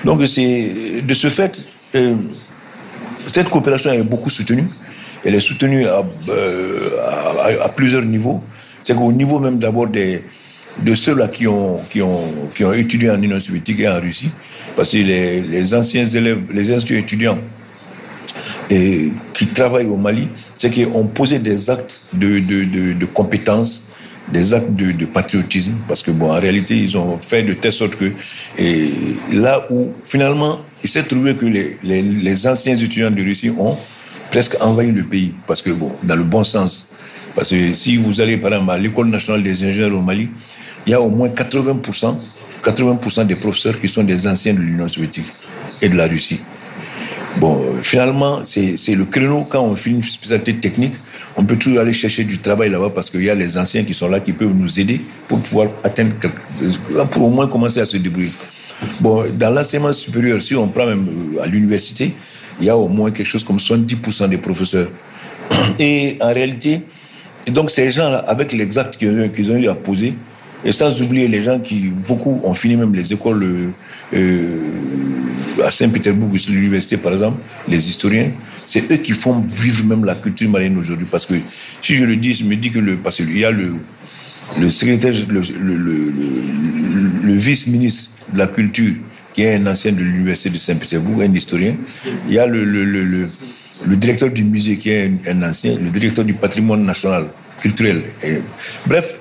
Donc 0.04 0.26
c'est 0.26 1.02
de 1.02 1.14
ce 1.14 1.28
fait, 1.28 1.64
euh, 1.94 2.16
cette 3.24 3.48
coopération 3.48 3.92
est 3.92 4.02
beaucoup 4.02 4.30
soutenue. 4.30 4.68
Elle 5.24 5.34
est 5.34 5.40
soutenue 5.40 5.86
à, 5.86 6.02
euh, 6.28 6.90
à, 7.62 7.68
plusieurs 7.68 8.02
niveaux 8.02 8.42
c'est 8.88 8.94
qu'au 8.94 9.12
niveau 9.12 9.38
même 9.38 9.58
d'abord 9.58 9.86
des, 9.86 10.22
de 10.82 10.94
ceux-là 10.94 11.28
qui 11.28 11.46
ont, 11.46 11.80
qui, 11.90 12.00
ont, 12.00 12.32
qui 12.54 12.64
ont 12.64 12.72
étudié 12.72 13.10
en 13.10 13.22
Union 13.22 13.38
soviétique 13.38 13.80
et 13.80 13.88
en 13.88 14.00
Russie, 14.00 14.30
parce 14.76 14.92
que 14.92 14.96
les, 14.96 15.74
anciens 15.74 16.04
élèves, 16.04 16.40
les 16.52 16.72
anciens 16.72 16.96
étudiants 16.96 17.38
et, 18.70 19.10
qui 19.34 19.46
travaillent 19.48 19.86
au 19.86 19.96
Mali, 19.96 20.28
c'est 20.56 20.70
qu'ils 20.70 20.88
ont 20.88 21.06
posé 21.06 21.38
des 21.38 21.68
actes 21.68 22.02
de, 22.14 22.38
de, 22.38 22.64
de, 22.64 22.96
des 24.32 24.54
actes 24.54 24.74
de, 24.74 25.04
patriotisme, 25.04 25.74
parce 25.86 26.02
que 26.02 26.10
bon, 26.10 26.30
en 26.30 26.40
réalité, 26.40 26.76
ils 26.76 26.96
ont 26.96 27.18
fait 27.18 27.42
de 27.42 27.54
telle 27.54 27.72
sorte 27.72 27.96
que 27.96 28.12
là 29.32 29.66
où 29.70 29.88
finalement, 30.04 30.60
il 30.82 30.88
s'est 30.88 31.02
trouvé 31.02 31.34
que 31.34 31.46
les, 31.46 31.78
les, 31.82 32.46
anciens 32.46 32.74
étudiants 32.74 33.10
de 33.10 33.22
Russie 33.22 33.50
ont 33.50 33.76
presque 34.30 34.56
envahi 34.62 34.92
le 34.92 35.04
pays, 35.04 35.34
parce 35.46 35.62
que 35.62 35.70
bon, 35.70 35.92
dans 36.02 36.16
le 36.16 36.24
bon 36.24 36.44
sens, 36.44 36.88
parce 37.34 37.50
que 37.50 37.74
si 37.74 37.96
vous 37.96 38.20
allez 38.20 38.36
par 38.36 38.52
exemple 38.52 38.72
à 38.72 38.78
l'école 38.78 39.08
nationale 39.08 39.42
des 39.42 39.64
ingénieurs 39.64 39.94
au 39.94 40.02
Mali, 40.02 40.28
il 40.86 40.92
y 40.92 40.94
a 40.94 41.00
au 41.00 41.08
moins 41.08 41.28
80%, 41.28 42.16
80 42.64 43.24
des 43.24 43.36
professeurs 43.36 43.80
qui 43.80 43.88
sont 43.88 44.04
des 44.04 44.26
anciens 44.26 44.54
de 44.54 44.60
l'Union 44.60 44.88
soviétique 44.88 45.26
et 45.82 45.88
de 45.88 45.96
la 45.96 46.06
Russie. 46.06 46.40
Bon, 47.38 47.62
finalement, 47.82 48.40
c'est 48.44 48.94
le 48.94 49.04
créneau 49.04 49.44
quand 49.48 49.62
on 49.62 49.76
fait 49.76 49.90
une 49.90 50.02
spécialité 50.02 50.56
technique, 50.56 50.94
on 51.36 51.44
peut 51.44 51.56
toujours 51.56 51.80
aller 51.80 51.92
chercher 51.92 52.24
du 52.24 52.38
travail 52.38 52.70
là-bas 52.70 52.90
parce 52.92 53.10
qu'il 53.10 53.22
y 53.22 53.30
a 53.30 53.34
les 53.34 53.56
anciens 53.56 53.84
qui 53.84 53.94
sont 53.94 54.08
là 54.08 54.18
qui 54.18 54.32
peuvent 54.32 54.54
nous 54.54 54.80
aider 54.80 55.02
pour 55.28 55.40
pouvoir 55.42 55.68
atteindre, 55.84 56.14
pour 57.10 57.24
au 57.26 57.30
moins 57.30 57.46
commencer 57.46 57.80
à 57.80 57.84
se 57.84 57.96
débrouiller. 57.96 58.32
Bon, 59.00 59.24
dans 59.34 59.50
l'enseignement 59.50 59.92
supérieur, 59.92 60.42
si 60.42 60.54
on 60.54 60.68
prend 60.68 60.86
même 60.86 61.34
euh, 61.36 61.42
à 61.42 61.46
l'université, 61.46 62.14
il 62.60 62.66
y 62.66 62.70
a 62.70 62.76
au 62.76 62.88
moins 62.88 63.10
quelque 63.10 63.26
chose 63.26 63.44
comme 63.44 63.58
70% 63.58 64.28
des 64.28 64.38
professeurs. 64.38 64.88
Et 65.78 66.16
en 66.20 66.32
réalité, 66.32 66.82
donc 67.48 67.70
ces 67.70 67.90
gens-là, 67.90 68.18
avec 68.18 68.52
les 68.52 68.78
actes 68.78 68.96
qu'ils 68.96 69.52
ont, 69.52 69.56
eu 69.56 69.68
à 69.68 69.74
poser, 69.74 70.14
et 70.64 70.72
sans 70.72 71.02
oublier 71.02 71.28
les 71.28 71.42
gens 71.42 71.60
qui, 71.60 71.92
beaucoup 72.08 72.40
ont 72.42 72.54
fini 72.54 72.76
même 72.76 72.92
les 72.92 73.12
écoles 73.12 73.72
euh, 74.12 74.70
à 75.64 75.70
Saint-Pétersbourg, 75.70 76.30
l'université 76.48 76.96
par 76.96 77.12
exemple, 77.12 77.38
les 77.68 77.88
historiens, 77.88 78.32
c'est 78.66 78.90
eux 78.90 78.96
qui 78.96 79.12
font 79.12 79.44
vivre 79.48 79.84
même 79.84 80.04
la 80.04 80.16
culture 80.16 80.50
malienne 80.50 80.76
aujourd'hui. 80.76 81.06
Parce 81.10 81.26
que 81.26 81.34
si 81.80 81.94
je 81.94 82.04
le 82.04 82.16
dis, 82.16 82.32
je 82.32 82.44
me 82.44 82.56
dis 82.56 82.70
que 82.70 82.80
le, 82.80 82.96
parce 82.96 83.16
qu'il 83.16 83.38
y 83.38 83.44
a 83.44 83.52
le, 83.52 83.74
le 84.58 84.68
secrétaire, 84.68 85.14
le 85.30 85.40
vice-ministre 87.34 88.10
de 88.32 88.38
la 88.38 88.46
culture, 88.46 88.94
qui 89.34 89.42
est 89.42 89.54
un 89.54 89.66
ancien 89.66 89.92
de 89.92 89.98
l'université 89.98 90.50
de 90.50 90.58
Saint-Pétersbourg, 90.58 91.22
un 91.22 91.34
historien. 91.34 91.76
Il 92.26 92.34
y 92.34 92.38
a 92.38 92.46
le, 92.46 92.64
le 93.86 93.96
directeur 93.96 94.30
du 94.30 94.44
musée 94.44 94.76
qui 94.76 94.90
est 94.90 95.10
un, 95.26 95.42
ancien, 95.42 95.76
le 95.76 95.90
directeur 95.90 96.24
du 96.24 96.34
patrimoine 96.34 96.84
national 96.84 97.26
culturel. 97.60 98.02
Bref, 98.86 99.18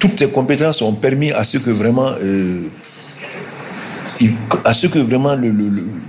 toutes 0.00 0.18
ces 0.18 0.28
compétences 0.28 0.80
ont 0.82 0.94
permis 0.94 1.32
à 1.32 1.44
ce 1.44 1.58
que 1.58 1.70
vraiment, 1.70 2.14
euh, 2.22 2.62
à 4.64 4.74
ce 4.74 4.86
que 4.86 4.98
vraiment 4.98 5.34
le, 5.34 5.52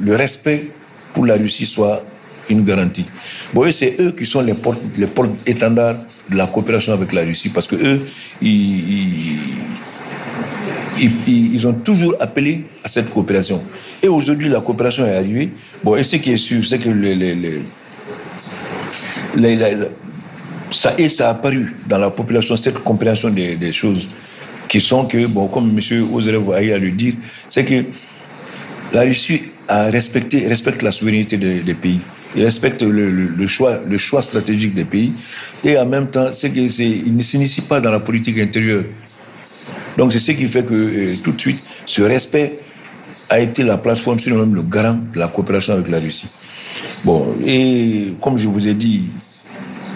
le, 0.02 0.16
respect 0.16 0.72
pour 1.14 1.26
la 1.26 1.36
Russie 1.36 1.66
soit 1.66 2.04
une 2.50 2.64
garantie. 2.64 3.06
Bon, 3.54 3.70
c'est 3.72 4.00
eux 4.00 4.12
qui 4.12 4.26
sont 4.26 4.42
les 4.42 4.54
portes, 4.54 4.82
les 4.98 5.08
portes 5.08 5.32
étendards 5.46 6.00
de 6.30 6.38
la 6.38 6.48
coopération 6.48 6.94
avec 6.94 7.12
la 7.12 7.24
Russie 7.24 7.50
parce 7.50 7.68
que 7.68 7.76
eux, 7.76 8.02
ils, 8.42 9.38
ont 11.66 11.74
toujours 11.74 12.16
appelé 12.20 12.64
à 12.84 12.88
cette 12.88 13.10
coopération. 13.10 13.64
Et 14.02 14.08
aujourd'hui, 14.08 14.50
la 14.50 14.62
coopération 14.62 15.06
est 15.06 15.16
arrivée. 15.16 15.52
Bon, 15.84 15.96
et 15.96 16.04
ce 16.04 16.16
qui 16.16 16.32
est 16.32 16.38
sûr, 16.38 16.66
c'est 16.66 16.80
que 16.80 16.90
ça, 20.72 20.96
a 21.20 21.30
apparu 21.30 21.76
dans 21.88 21.98
la 21.98 22.10
population, 22.10 22.56
cette 22.56 22.80
compréhension 22.80 23.30
des, 23.30 23.72
choses 23.72 24.08
qui 24.68 24.82
sont 24.82 25.06
que, 25.06 25.28
bon, 25.28 25.48
comme 25.48 25.78
M. 25.78 26.14
Ozerev 26.14 26.52
a 26.52 26.58
à 26.58 26.78
le 26.78 26.92
dire, 26.92 27.14
c'est 27.50 27.64
que 27.66 27.86
la 28.94 29.02
Russie 29.02 29.44
a 29.68 29.86
respecté, 29.86 30.48
respecte 30.48 30.82
la 30.82 30.92
souveraineté 30.92 31.38
des, 31.38 31.74
pays. 31.74 32.00
Il 32.36 32.44
respecte 32.44 32.82
le, 32.82 33.48
choix, 33.48 33.82
le 33.88 33.98
choix 33.98 34.22
stratégique 34.22 34.76
des 34.76 34.86
pays. 34.86 35.14
Et 35.64 35.78
en 35.78 35.86
même 35.86 36.08
temps, 36.08 36.34
c'est 36.34 36.52
qu'il 36.52 37.16
ne 37.16 37.22
s'initie 37.22 37.62
pas 37.62 37.80
dans 37.80 37.92
la 37.92 38.00
politique 38.00 38.38
intérieure. 38.40 38.84
Donc 39.97 40.13
c'est 40.13 40.20
ce 40.20 40.32
qui 40.32 40.47
fait 40.47 40.63
que 40.63 40.74
euh, 40.74 41.15
tout 41.24 41.32
de 41.32 41.41
suite, 41.41 41.63
ce 41.86 42.01
respect 42.01 42.59
a 43.30 43.39
été 43.39 43.63
la 43.63 43.78
plateforme, 43.78 44.20
sinon 44.20 44.38
même 44.38 44.55
le 44.55 44.61
garant 44.61 44.97
de 45.13 45.20
la 45.20 45.28
coopération 45.28 45.74
avec 45.74 45.89
la 45.89 45.99
Russie. 45.99 46.28
Bon, 47.03 47.36
et 47.45 48.13
comme 48.22 48.38
je 48.38 48.47
vous 48.47 48.68
ai 48.68 48.74
dit, 48.74 49.05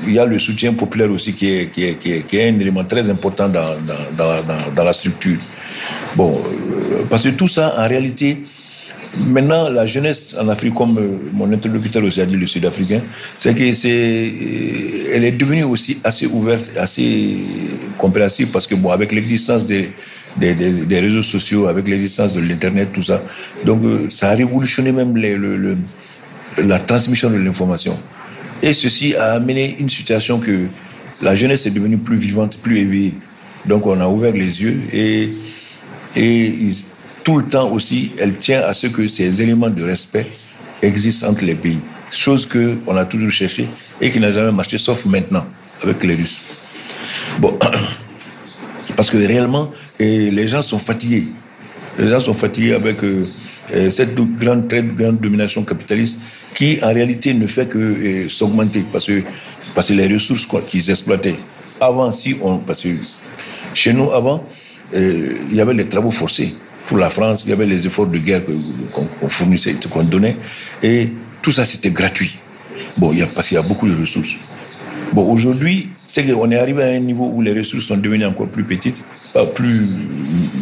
il 0.06 0.14
y 0.14 0.20
a 0.20 0.26
le 0.26 0.40
soutien 0.40 0.74
populaire 0.74 1.12
aussi 1.12 1.34
qui 1.34 1.48
est, 1.48 1.72
qui 1.72 1.84
est, 1.84 1.96
qui 2.28 2.38
est, 2.38 2.50
un 2.50 2.60
élément 2.60 2.84
très 2.84 3.10
important 3.10 3.48
dans, 3.48 3.76
dans, 4.18 4.72
dans, 4.76 4.84
la 4.84 4.94
structure. 4.94 5.38
Bon, 6.16 6.42
euh, 6.42 7.04
parce 7.10 7.24
que 7.24 7.30
tout 7.30 7.48
ça, 7.48 7.76
en 7.78 7.88
réalité, 7.88 8.40
maintenant, 9.18 9.70
la 9.70 9.86
jeunesse 9.86 10.36
en 10.40 10.48
Afrique, 10.50 10.74
comme 10.74 10.98
euh, 10.98 11.18
mon 11.34 11.52
interlocuteur 11.52 12.04
aussi 12.04 12.22
a 12.22 12.26
dit, 12.26 12.36
le 12.36 12.48
Sud-Africain, 12.48 13.02
c'est 13.38 13.54
que 13.54 13.72
c'est, 13.74 13.90
euh, 13.90 15.14
elle 15.14 15.24
est 15.24 15.32
devenue 15.34 15.64
aussi 15.64 16.00
assez 16.04 16.28
ouverte, 16.28 16.72
assez 16.78 17.38
compréhensive, 17.98 18.50
parce 18.52 18.68
que 18.68 18.76
bon, 18.76 18.92
avec 18.92 19.12
l'existence 19.12 19.66
des, 19.66 19.92
des, 20.38 20.54
des, 20.54 21.00
réseaux 21.00 21.24
sociaux, 21.24 21.68
avec 21.68 21.88
l'existence 21.88 22.34
de 22.34 22.42
l'Internet, 22.42 22.90
tout 22.94 23.04
ça, 23.04 23.22
donc 23.66 23.82
ça 24.10 24.30
a 24.30 24.36
révolutionné 24.36 24.92
même 24.92 25.18
les, 25.18 25.36
le, 25.36 25.78
la 26.58 26.80
transmission 26.80 27.30
de 27.30 27.38
l'information. 27.38 27.98
Et 28.64 28.74
ceci 28.74 29.16
a 29.16 29.34
amené 29.34 29.76
une 29.80 29.90
situation 29.90 30.40
que 30.40 30.68
la 31.22 31.36
jeunesse 31.36 31.66
est 31.66 31.72
devenue 31.72 31.98
plus 31.98 32.18
vivante, 32.18 32.60
plus 32.62 32.80
éveillée. 32.80 33.14
Donc 33.66 33.86
on 33.86 34.00
a 34.00 34.08
ouvert 34.08 34.34
les 34.34 34.62
yeux 34.62 34.80
et, 34.92 35.30
et 36.16 36.70
tout 37.24 37.38
le 37.38 37.46
temps 37.46 37.70
aussi, 37.72 38.12
elle 38.18 38.38
tient 38.38 38.62
à 38.62 38.74
ce 38.74 38.88
que 38.88 39.08
ces 39.08 39.42
éléments 39.42 39.70
de 39.70 39.84
respect 39.84 40.28
existent 40.82 41.30
entre 41.30 41.44
les 41.44 41.56
pays. 41.56 41.80
Chose 42.12 42.46
qu'on 42.46 42.96
a 42.98 43.06
toujours 43.06 43.32
cherché 43.32 43.68
et 44.02 44.12
qui 44.12 44.20
n'a 44.20 44.32
jamais 44.32 44.52
marché, 44.52 44.78
sauf 44.78 45.06
maintenant, 45.06 45.46
avec 45.84 46.04
les 46.04 46.16
Russes. 46.16 46.42
Bon, 47.40 47.58
parce 48.96 49.10
que 49.10 49.18
réellement, 49.18 49.72
les 50.00 50.48
gens 50.48 50.62
sont 50.62 50.80
fatigués. 50.80 51.28
Les 51.98 52.08
gens 52.08 52.20
sont 52.20 52.34
fatigués 52.34 52.74
avec 52.74 53.04
euh, 53.04 53.26
euh, 53.74 53.90
cette 53.90 54.16
grande, 54.16 54.68
très 54.68 54.84
grande 54.84 55.20
domination 55.20 55.64
capitaliste 55.64 56.20
qui 56.56 56.80
en 56.84 56.94
réalité 56.94 57.34
ne 57.34 57.48
fait 57.48 57.68
que 57.68 57.78
euh, 57.78 58.30
s'augmenter 58.30 58.84
parce 58.92 59.06
que, 59.06 59.24
parce 59.76 59.90
que 59.90 59.94
les 59.94 60.12
ressources 60.12 60.48
qu'ils 60.68 60.90
exploitaient. 60.90 61.38
Avant, 61.80 62.12
si 62.12 62.36
on, 62.42 62.58
parce 62.58 62.84
que 62.84 62.90
chez 63.74 63.94
nous, 63.94 64.12
avant, 64.12 64.44
il 64.94 65.54
y 65.54 65.62
avait 65.62 65.74
les 65.74 65.88
travaux 65.88 66.12
forcés. 66.12 66.54
Pour 66.88 66.98
la 66.98 67.10
France, 67.10 67.44
il 67.46 67.50
y 67.50 67.54
avait 67.54 67.66
les 67.66 67.86
efforts 67.86 68.08
de 68.08 68.18
guerre 68.18 68.42
qu'on 68.92 69.30
fournissait, 69.30 69.76
qu'on 69.90 70.04
donnait, 70.04 70.38
et 70.84 71.10
tout 71.42 71.52
ça 71.52 71.64
c'était 71.66 71.92
gratuit. 71.92 72.38
Bon, 72.98 73.14
il 73.14 73.20
y 73.20 73.22
a, 73.22 73.28
parce 73.28 73.48
qu'il 73.48 73.56
y 73.56 73.60
a 73.60 73.64
beaucoup 73.64 73.88
de 73.88 73.96
ressources. 74.00 74.36
Bon, 75.14 75.32
aujourd'hui, 75.32 75.90
c'est 76.08 76.26
qu'on 76.26 76.52
est 76.52 76.58
arrivé 76.58 76.84
à 76.84 76.88
un 76.88 77.00
niveau 77.00 77.32
où 77.34 77.42
les 77.42 77.54
ressources 77.54 77.86
sont 77.86 77.98
devenues 77.98 78.26
encore 78.26 78.48
plus 78.48 78.64
petites, 78.64 79.02
plus 79.56 79.88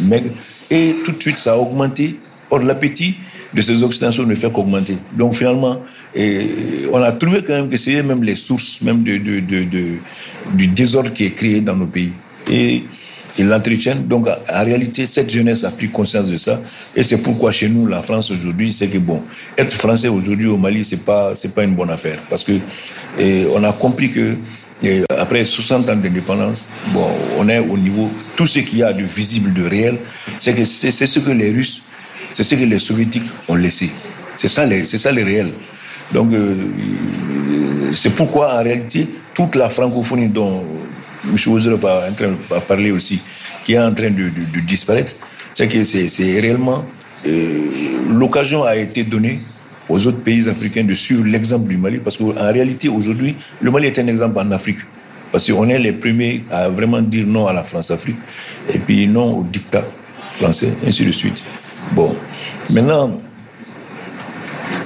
maigres, 0.08 0.30
et 0.70 0.96
tout 1.04 1.12
de 1.12 1.20
suite 1.20 1.38
ça 1.38 1.52
a 1.52 1.56
augmenté. 1.56 2.18
Or, 2.52 2.58
l'appétit, 2.58 3.14
de 3.54 3.60
ces 3.60 3.82
occidentaux 3.82 4.26
ne 4.26 4.34
fait 4.34 4.50
qu'augmenter. 4.50 4.96
Donc 5.16 5.34
finalement, 5.34 5.82
on 6.16 7.02
a 7.02 7.12
trouvé 7.12 7.42
quand 7.42 7.52
même 7.52 7.68
que 7.68 7.76
c'est 7.76 8.02
même 8.02 8.24
les 8.24 8.34
sources 8.34 8.80
même 8.82 9.02
du 9.02 10.66
désordre 10.68 11.12
qui 11.12 11.24
est 11.26 11.30
créé 11.32 11.60
dans 11.60 11.76
nos 11.76 11.86
pays. 11.86 12.12
Et 12.50 12.84
ils 13.38 13.46
l'entretiennent. 13.46 14.06
Donc 14.06 14.26
en 14.28 14.64
réalité, 14.64 15.06
cette 15.06 15.30
jeunesse 15.30 15.64
a 15.64 15.70
pris 15.70 15.88
conscience 15.88 16.28
de 16.28 16.36
ça. 16.36 16.60
Et 16.96 17.02
c'est 17.02 17.18
pourquoi 17.18 17.52
chez 17.52 17.68
nous, 17.68 17.86
la 17.86 18.02
France 18.02 18.30
aujourd'hui, 18.30 18.72
c'est 18.72 18.88
que 18.88 18.98
bon, 18.98 19.22
être 19.58 19.72
français 19.74 20.08
aujourd'hui 20.08 20.46
au 20.46 20.56
Mali, 20.56 20.84
c'est 20.84 21.04
pas 21.04 21.32
c'est 21.34 21.54
pas 21.54 21.64
une 21.64 21.74
bonne 21.74 21.90
affaire 21.90 22.18
parce 22.28 22.44
que 22.44 22.54
on 23.18 23.64
a 23.64 23.72
compris 23.72 24.12
que 24.12 24.36
après 25.10 25.44
60 25.44 25.90
ans 25.90 25.96
d'indépendance, 25.96 26.68
bon, 26.94 27.08
on 27.38 27.48
est 27.50 27.58
au 27.58 27.76
niveau, 27.76 28.10
tout 28.34 28.46
ce 28.46 28.60
qu'il 28.60 28.78
y 28.78 28.82
a 28.82 28.94
de 28.94 29.02
visible, 29.02 29.52
de 29.52 29.66
réel, 29.68 29.98
c'est 30.38 30.54
que 30.54 30.64
c'est 30.64 30.90
ce 30.90 31.18
que 31.18 31.30
les 31.30 31.50
Russes 31.50 31.82
c'est 32.34 32.42
ce 32.42 32.54
que 32.54 32.64
les 32.64 32.78
soviétiques 32.78 33.28
ont 33.48 33.54
laissé. 33.54 33.90
C'est 34.36 34.48
ça, 34.48 34.64
c'est 34.84 34.98
ça 34.98 35.12
le 35.12 35.22
réel. 35.22 35.52
Donc, 36.12 36.32
euh, 36.32 36.54
c'est 37.92 38.14
pourquoi, 38.14 38.54
en 38.58 38.62
réalité, 38.62 39.08
toute 39.34 39.54
la 39.54 39.68
francophonie 39.68 40.28
dont 40.28 40.64
M. 41.24 41.36
Ozeroff 41.52 41.84
a 41.84 42.08
en 42.08 42.14
train 42.14 42.28
de 42.28 42.60
parler 42.66 42.90
aussi, 42.90 43.22
qui 43.64 43.74
est 43.74 43.78
en 43.78 43.92
train 43.94 44.10
de, 44.10 44.30
disparaître, 44.66 45.14
c'est 45.54 45.68
que 45.68 45.84
c'est 45.84 46.40
réellement 46.40 46.84
euh, 47.26 48.08
l'occasion 48.08 48.64
a 48.64 48.76
été 48.76 49.04
donnée 49.04 49.40
aux 49.88 50.06
autres 50.06 50.20
pays 50.20 50.48
africains 50.48 50.84
de 50.84 50.94
suivre 50.94 51.24
l'exemple 51.24 51.68
du 51.68 51.76
Mali, 51.76 51.98
parce 51.98 52.16
qu'en 52.16 52.32
réalité, 52.32 52.88
aujourd'hui, 52.88 53.36
le 53.60 53.70
Mali 53.70 53.88
est 53.88 53.98
un 53.98 54.06
exemple 54.06 54.38
en 54.38 54.50
Afrique. 54.52 54.78
Parce 55.32 55.50
qu'on 55.50 55.68
est 55.68 55.78
les 55.78 55.92
premiers 55.92 56.44
à 56.50 56.68
vraiment 56.68 57.00
dire 57.00 57.26
non 57.26 57.46
à 57.46 57.52
la 57.52 57.62
France-Afrique, 57.62 58.16
et 58.72 58.78
puis 58.78 59.06
non 59.06 59.38
au 59.38 59.44
dictat 59.44 59.84
français, 60.32 60.72
ainsi 60.86 61.04
de 61.04 61.12
suite. 61.12 61.42
Bon, 61.92 62.16
maintenant, 62.70 63.20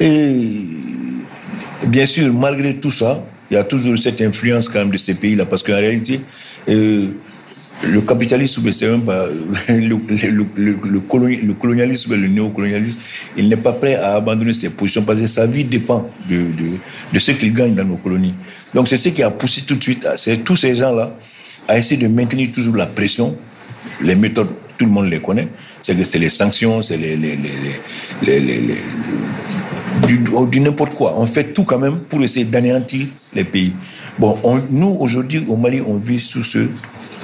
et 0.00 0.60
bien 1.86 2.06
sûr, 2.06 2.32
malgré 2.32 2.76
tout 2.76 2.90
ça, 2.90 3.22
il 3.50 3.54
y 3.54 3.56
a 3.56 3.64
toujours 3.64 3.96
cette 3.98 4.20
influence 4.20 4.68
quand 4.68 4.80
même 4.80 4.90
de 4.90 4.98
ces 4.98 5.14
pays-là, 5.14 5.44
parce 5.46 5.62
qu'en 5.62 5.76
réalité, 5.76 6.20
euh, 6.68 7.08
le 7.82 8.00
capitalisme, 8.00 8.70
c'est 8.72 8.88
même 8.88 9.04
le, 9.68 9.74
le, 9.76 10.46
le, 10.56 10.78
le, 10.84 11.54
colonialisme, 11.54 12.14
le 12.14 12.28
néocolonialisme, 12.28 13.00
il 13.36 13.48
n'est 13.48 13.56
pas 13.56 13.72
prêt 13.72 13.94
à 13.96 14.14
abandonner 14.14 14.54
ses 14.54 14.70
positions 14.70 15.02
parce 15.02 15.20
que 15.20 15.26
sa 15.26 15.46
vie 15.46 15.64
dépend 15.64 16.08
de, 16.28 16.36
de, 16.36 16.78
de 17.12 17.18
ce 17.18 17.32
qu'il 17.32 17.52
gagne 17.52 17.74
dans 17.74 17.84
nos 17.84 17.96
colonies. 17.96 18.34
Donc 18.74 18.88
c'est 18.88 18.96
ce 18.96 19.08
qui 19.10 19.22
a 19.22 19.30
poussé 19.30 19.62
tout 19.62 19.74
de 19.76 19.82
suite 19.82 20.06
c'est 20.16 20.38
tous 20.44 20.56
ces 20.56 20.76
gens-là 20.76 21.16
à 21.68 21.78
essayer 21.78 22.00
de 22.00 22.08
maintenir 22.08 22.52
toujours 22.52 22.76
la 22.76 22.86
pression, 22.86 23.36
les 24.00 24.14
méthodes 24.14 24.48
tout 24.78 24.86
le 24.86 24.90
monde 24.90 25.06
les 25.06 25.20
connaît, 25.20 25.48
c'est 25.82 25.94
que 25.96 26.02
c'est 26.02 26.18
les 26.18 26.28
sanctions, 26.30 26.82
c'est 26.82 26.96
les, 26.96 27.16
les, 27.16 27.38
les 28.22 28.74
du, 30.06 30.60
n'importe 30.60 30.94
quoi. 30.94 31.14
On 31.16 31.26
fait 31.26 31.52
tout 31.52 31.64
quand 31.64 31.78
même 31.78 32.00
pour 32.00 32.22
essayer 32.22 32.44
d'anéantir 32.44 33.06
les 33.34 33.44
pays. 33.44 33.72
Bon, 34.18 34.38
nous 34.70 34.96
aujourd'hui 35.00 35.44
au 35.48 35.56
Mali, 35.56 35.80
on 35.80 35.96
vit 35.96 36.20
sous 36.20 36.44
ce, 36.44 36.68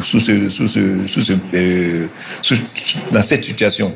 sous 0.03 0.21
ce, 0.21 0.49
sous 0.49 0.69
ce, 0.69 1.07
sous 1.07 1.21
ce, 1.21 1.33
euh, 1.55 2.07
dans 3.13 3.23
cette 3.23 3.45
situation. 3.45 3.93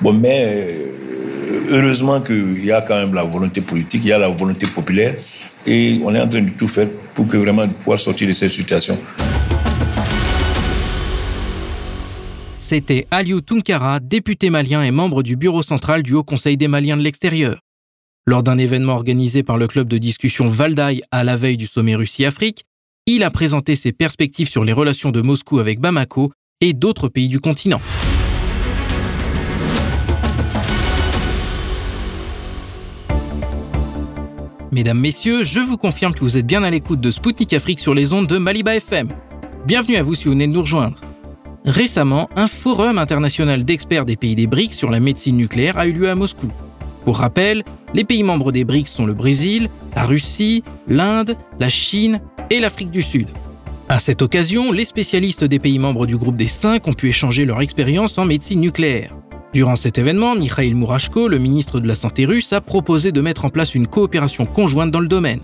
Bon, 0.00 0.12
mais 0.12 0.46
euh, 0.48 1.60
heureusement 1.70 2.20
qu'il 2.20 2.64
y 2.64 2.72
a 2.72 2.82
quand 2.82 2.96
même 2.96 3.14
la 3.14 3.24
volonté 3.24 3.60
politique, 3.60 4.02
il 4.04 4.08
y 4.08 4.12
a 4.12 4.18
la 4.18 4.28
volonté 4.28 4.66
populaire, 4.66 5.14
et 5.66 6.00
on 6.02 6.14
est 6.14 6.20
en 6.20 6.28
train 6.28 6.42
de 6.42 6.50
tout 6.50 6.68
faire 6.68 6.88
pour 7.14 7.28
que 7.28 7.36
vraiment 7.36 7.68
pouvoir 7.68 8.00
sortir 8.00 8.26
de 8.26 8.32
cette 8.32 8.50
situation. 8.52 8.98
C'était 12.54 13.06
Aliou 13.10 13.42
Tunkara, 13.42 14.00
député 14.00 14.48
malien 14.48 14.82
et 14.82 14.90
membre 14.90 15.22
du 15.22 15.36
bureau 15.36 15.62
central 15.62 16.02
du 16.02 16.14
Haut 16.14 16.24
Conseil 16.24 16.56
des 16.56 16.68
Maliens 16.68 16.96
de 16.96 17.02
l'extérieur. 17.02 17.61
Lors 18.24 18.44
d'un 18.44 18.56
événement 18.56 18.92
organisé 18.92 19.42
par 19.42 19.58
le 19.58 19.66
club 19.66 19.88
de 19.88 19.98
discussion 19.98 20.48
Valdaï 20.48 21.02
à 21.10 21.24
la 21.24 21.36
veille 21.36 21.56
du 21.56 21.66
sommet 21.66 21.96
Russie-Afrique, 21.96 22.64
il 23.04 23.24
a 23.24 23.32
présenté 23.32 23.74
ses 23.74 23.90
perspectives 23.90 24.48
sur 24.48 24.62
les 24.62 24.72
relations 24.72 25.10
de 25.10 25.20
Moscou 25.22 25.58
avec 25.58 25.80
Bamako 25.80 26.30
et 26.60 26.72
d'autres 26.72 27.08
pays 27.08 27.26
du 27.26 27.40
continent. 27.40 27.80
Mesdames, 34.70 35.00
Messieurs, 35.00 35.42
je 35.42 35.58
vous 35.58 35.76
confirme 35.76 36.14
que 36.14 36.20
vous 36.20 36.38
êtes 36.38 36.46
bien 36.46 36.62
à 36.62 36.70
l'écoute 36.70 37.00
de 37.00 37.10
Spoutnik 37.10 37.52
Afrique 37.52 37.80
sur 37.80 37.92
les 37.92 38.12
ondes 38.12 38.28
de 38.28 38.38
Maliba 38.38 38.76
FM. 38.76 39.08
Bienvenue 39.66 39.96
à 39.96 40.04
vous 40.04 40.14
si 40.14 40.26
vous 40.26 40.30
venez 40.30 40.46
de 40.46 40.52
nous 40.52 40.60
rejoindre. 40.60 40.96
Récemment, 41.64 42.28
un 42.36 42.46
forum 42.46 42.98
international 42.98 43.64
d'experts 43.64 44.04
des 44.04 44.16
pays 44.16 44.36
des 44.36 44.46
BRICS 44.46 44.74
sur 44.74 44.90
la 44.90 45.00
médecine 45.00 45.36
nucléaire 45.36 45.76
a 45.76 45.88
eu 45.88 45.92
lieu 45.92 46.08
à 46.08 46.14
Moscou. 46.14 46.46
Pour 47.04 47.18
rappel, 47.18 47.64
les 47.94 48.04
pays 48.04 48.22
membres 48.22 48.52
des 48.52 48.64
BRICS 48.64 48.88
sont 48.88 49.06
le 49.06 49.14
Brésil, 49.14 49.68
la 49.96 50.04
Russie, 50.04 50.62
l'Inde, 50.88 51.36
la 51.58 51.68
Chine 51.68 52.20
et 52.50 52.60
l'Afrique 52.60 52.90
du 52.90 53.02
Sud. 53.02 53.28
À 53.88 53.98
cette 53.98 54.22
occasion, 54.22 54.72
les 54.72 54.84
spécialistes 54.84 55.44
des 55.44 55.58
pays 55.58 55.78
membres 55.78 56.06
du 56.06 56.16
groupe 56.16 56.36
des 56.36 56.48
cinq 56.48 56.88
ont 56.88 56.94
pu 56.94 57.08
échanger 57.08 57.44
leur 57.44 57.60
expérience 57.60 58.16
en 58.18 58.24
médecine 58.24 58.60
nucléaire. 58.60 59.14
Durant 59.52 59.76
cet 59.76 59.98
événement, 59.98 60.34
Mikhail 60.34 60.72
Mourashko, 60.72 61.28
le 61.28 61.38
ministre 61.38 61.78
de 61.78 61.86
la 61.86 61.94
Santé 61.94 62.24
russe, 62.24 62.54
a 62.54 62.62
proposé 62.62 63.12
de 63.12 63.20
mettre 63.20 63.44
en 63.44 63.50
place 63.50 63.74
une 63.74 63.86
coopération 63.86 64.46
conjointe 64.46 64.90
dans 64.90 65.00
le 65.00 65.08
domaine. 65.08 65.40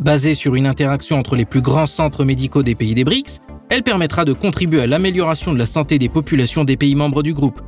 Basée 0.00 0.34
sur 0.34 0.56
une 0.56 0.66
interaction 0.66 1.16
entre 1.18 1.36
les 1.36 1.44
plus 1.44 1.60
grands 1.60 1.86
centres 1.86 2.24
médicaux 2.24 2.64
des 2.64 2.74
pays 2.74 2.94
des 2.94 3.04
BRICS, 3.04 3.40
elle 3.68 3.84
permettra 3.84 4.24
de 4.24 4.32
contribuer 4.32 4.80
à 4.80 4.86
l'amélioration 4.88 5.52
de 5.52 5.58
la 5.58 5.66
santé 5.66 5.98
des 5.98 6.08
populations 6.08 6.64
des 6.64 6.76
pays 6.76 6.96
membres 6.96 7.22
du 7.22 7.34
groupe. 7.34 7.60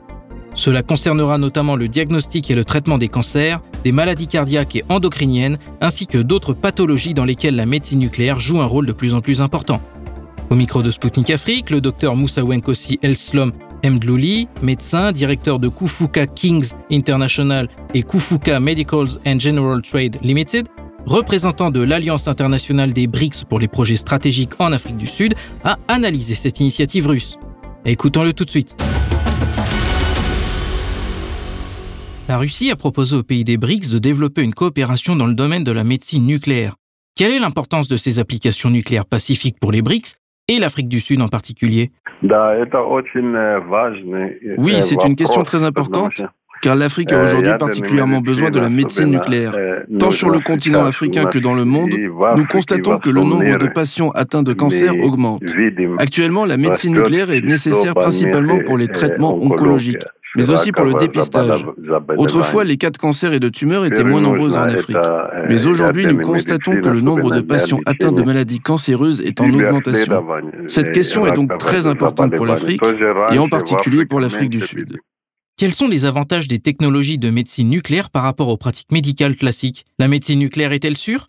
Cela 0.54 0.82
concernera 0.82 1.36
notamment 1.36 1.76
le 1.76 1.88
diagnostic 1.88 2.50
et 2.50 2.54
le 2.54 2.64
traitement 2.64 2.98
des 2.98 3.08
cancers, 3.08 3.60
des 3.82 3.92
maladies 3.92 4.28
cardiaques 4.28 4.76
et 4.76 4.84
endocriniennes, 4.88 5.58
ainsi 5.80 6.06
que 6.06 6.18
d'autres 6.18 6.54
pathologies 6.54 7.14
dans 7.14 7.24
lesquelles 7.24 7.56
la 7.56 7.66
médecine 7.66 7.98
nucléaire 7.98 8.38
joue 8.38 8.60
un 8.60 8.66
rôle 8.66 8.86
de 8.86 8.92
plus 8.92 9.14
en 9.14 9.20
plus 9.20 9.40
important. 9.40 9.80
Au 10.50 10.54
micro 10.54 10.82
de 10.82 10.90
Sputnik 10.90 11.30
Afrique, 11.30 11.70
le 11.70 11.80
docteur 11.80 12.14
Moussa 12.14 12.44
Wenkossi 12.44 12.98
Elslom 13.02 13.52
Mdlouli, 13.82 14.48
médecin, 14.62 15.12
directeur 15.12 15.58
de 15.58 15.68
Kufuka 15.68 16.26
Kings 16.26 16.70
International 16.90 17.68
et 17.92 18.02
Kufuka 18.02 18.60
Medicals 18.60 19.18
and 19.26 19.40
General 19.40 19.82
Trade 19.82 20.18
Limited, 20.22 20.68
représentant 21.06 21.70
de 21.70 21.80
l'Alliance 21.80 22.28
internationale 22.28 22.92
des 22.92 23.06
BRICS 23.06 23.44
pour 23.48 23.58
les 23.58 23.68
projets 23.68 23.96
stratégiques 23.96 24.52
en 24.58 24.72
Afrique 24.72 24.96
du 24.96 25.06
Sud, 25.06 25.34
a 25.64 25.78
analysé 25.88 26.34
cette 26.34 26.60
initiative 26.60 27.06
russe. 27.08 27.36
Écoutons-le 27.84 28.32
tout 28.32 28.44
de 28.44 28.50
suite. 28.50 28.76
La 32.26 32.38
Russie 32.38 32.70
a 32.70 32.76
proposé 32.76 33.16
aux 33.16 33.22
pays 33.22 33.44
des 33.44 33.58
BRICS 33.58 33.90
de 33.90 33.98
développer 33.98 34.42
une 34.42 34.54
coopération 34.54 35.14
dans 35.14 35.26
le 35.26 35.34
domaine 35.34 35.62
de 35.62 35.72
la 35.72 35.84
médecine 35.84 36.24
nucléaire. 36.24 36.76
Quelle 37.16 37.32
est 37.32 37.38
l'importance 37.38 37.86
de 37.86 37.98
ces 37.98 38.18
applications 38.18 38.70
nucléaires 38.70 39.04
pacifiques 39.04 39.58
pour 39.60 39.72
les 39.72 39.82
BRICS 39.82 40.14
et 40.48 40.58
l'Afrique 40.58 40.88
du 40.88 41.00
Sud 41.00 41.20
en 41.20 41.28
particulier? 41.28 41.92
Oui, 44.56 44.74
c'est 44.80 45.04
une 45.04 45.16
question 45.16 45.44
très 45.44 45.64
importante 45.64 46.22
car 46.62 46.76
l'Afrique 46.76 47.12
a 47.12 47.24
aujourd'hui 47.24 47.52
particulièrement 47.58 48.20
besoin 48.20 48.50
de 48.50 48.58
la 48.58 48.70
médecine 48.70 49.10
nucléaire. 49.10 49.54
Tant 49.98 50.10
sur 50.10 50.30
le 50.30 50.40
continent 50.40 50.86
africain 50.86 51.26
que 51.26 51.38
dans 51.38 51.54
le 51.54 51.66
monde, 51.66 51.90
nous 52.36 52.46
constatons 52.46 52.98
que 52.98 53.10
le 53.10 53.20
nombre 53.20 53.58
de 53.58 53.66
patients 53.66 54.08
atteints 54.12 54.42
de 54.42 54.54
cancer 54.54 54.94
augmente. 55.02 55.42
Actuellement, 55.98 56.46
la 56.46 56.56
médecine 56.56 56.94
nucléaire 56.94 57.30
est 57.30 57.42
nécessaire 57.42 57.92
principalement 57.92 58.60
pour 58.64 58.78
les 58.78 58.88
traitements 58.88 59.36
oncologiques 59.36 60.06
mais 60.36 60.50
aussi 60.50 60.72
pour 60.72 60.84
le 60.84 60.94
dépistage. 60.94 61.64
Autrefois, 62.16 62.64
les 62.64 62.76
cas 62.76 62.90
de 62.90 62.98
cancer 62.98 63.32
et 63.32 63.40
de 63.40 63.48
tumeurs 63.48 63.84
étaient 63.84 64.04
moins 64.04 64.20
nombreux 64.20 64.56
en 64.56 64.62
Afrique. 64.62 64.96
Mais 65.48 65.66
aujourd'hui, 65.66 66.06
nous 66.06 66.18
constatons 66.18 66.80
que 66.80 66.88
le 66.88 67.00
nombre 67.00 67.30
de 67.30 67.40
patients 67.40 67.80
atteints 67.86 68.12
de 68.12 68.22
maladies 68.22 68.60
cancéreuses 68.60 69.20
est 69.20 69.40
en 69.40 69.48
augmentation. 69.52 70.24
Cette 70.66 70.92
question 70.92 71.26
est 71.26 71.32
donc 71.32 71.56
très 71.58 71.86
importante 71.86 72.34
pour 72.34 72.46
l'Afrique, 72.46 72.82
et 73.32 73.38
en 73.38 73.48
particulier 73.48 74.06
pour 74.06 74.20
l'Afrique 74.20 74.50
du 74.50 74.60
Sud. 74.60 74.98
Quels 75.56 75.72
sont 75.72 75.86
les 75.86 76.04
avantages 76.04 76.48
des 76.48 76.58
technologies 76.58 77.16
de 77.16 77.30
médecine 77.30 77.70
nucléaire 77.70 78.10
par 78.10 78.24
rapport 78.24 78.48
aux 78.48 78.56
pratiques 78.56 78.90
médicales 78.90 79.36
classiques? 79.36 79.84
La 80.00 80.08
médecine 80.08 80.40
nucléaire 80.40 80.72
est-elle 80.72 80.96
sûre? 80.96 81.28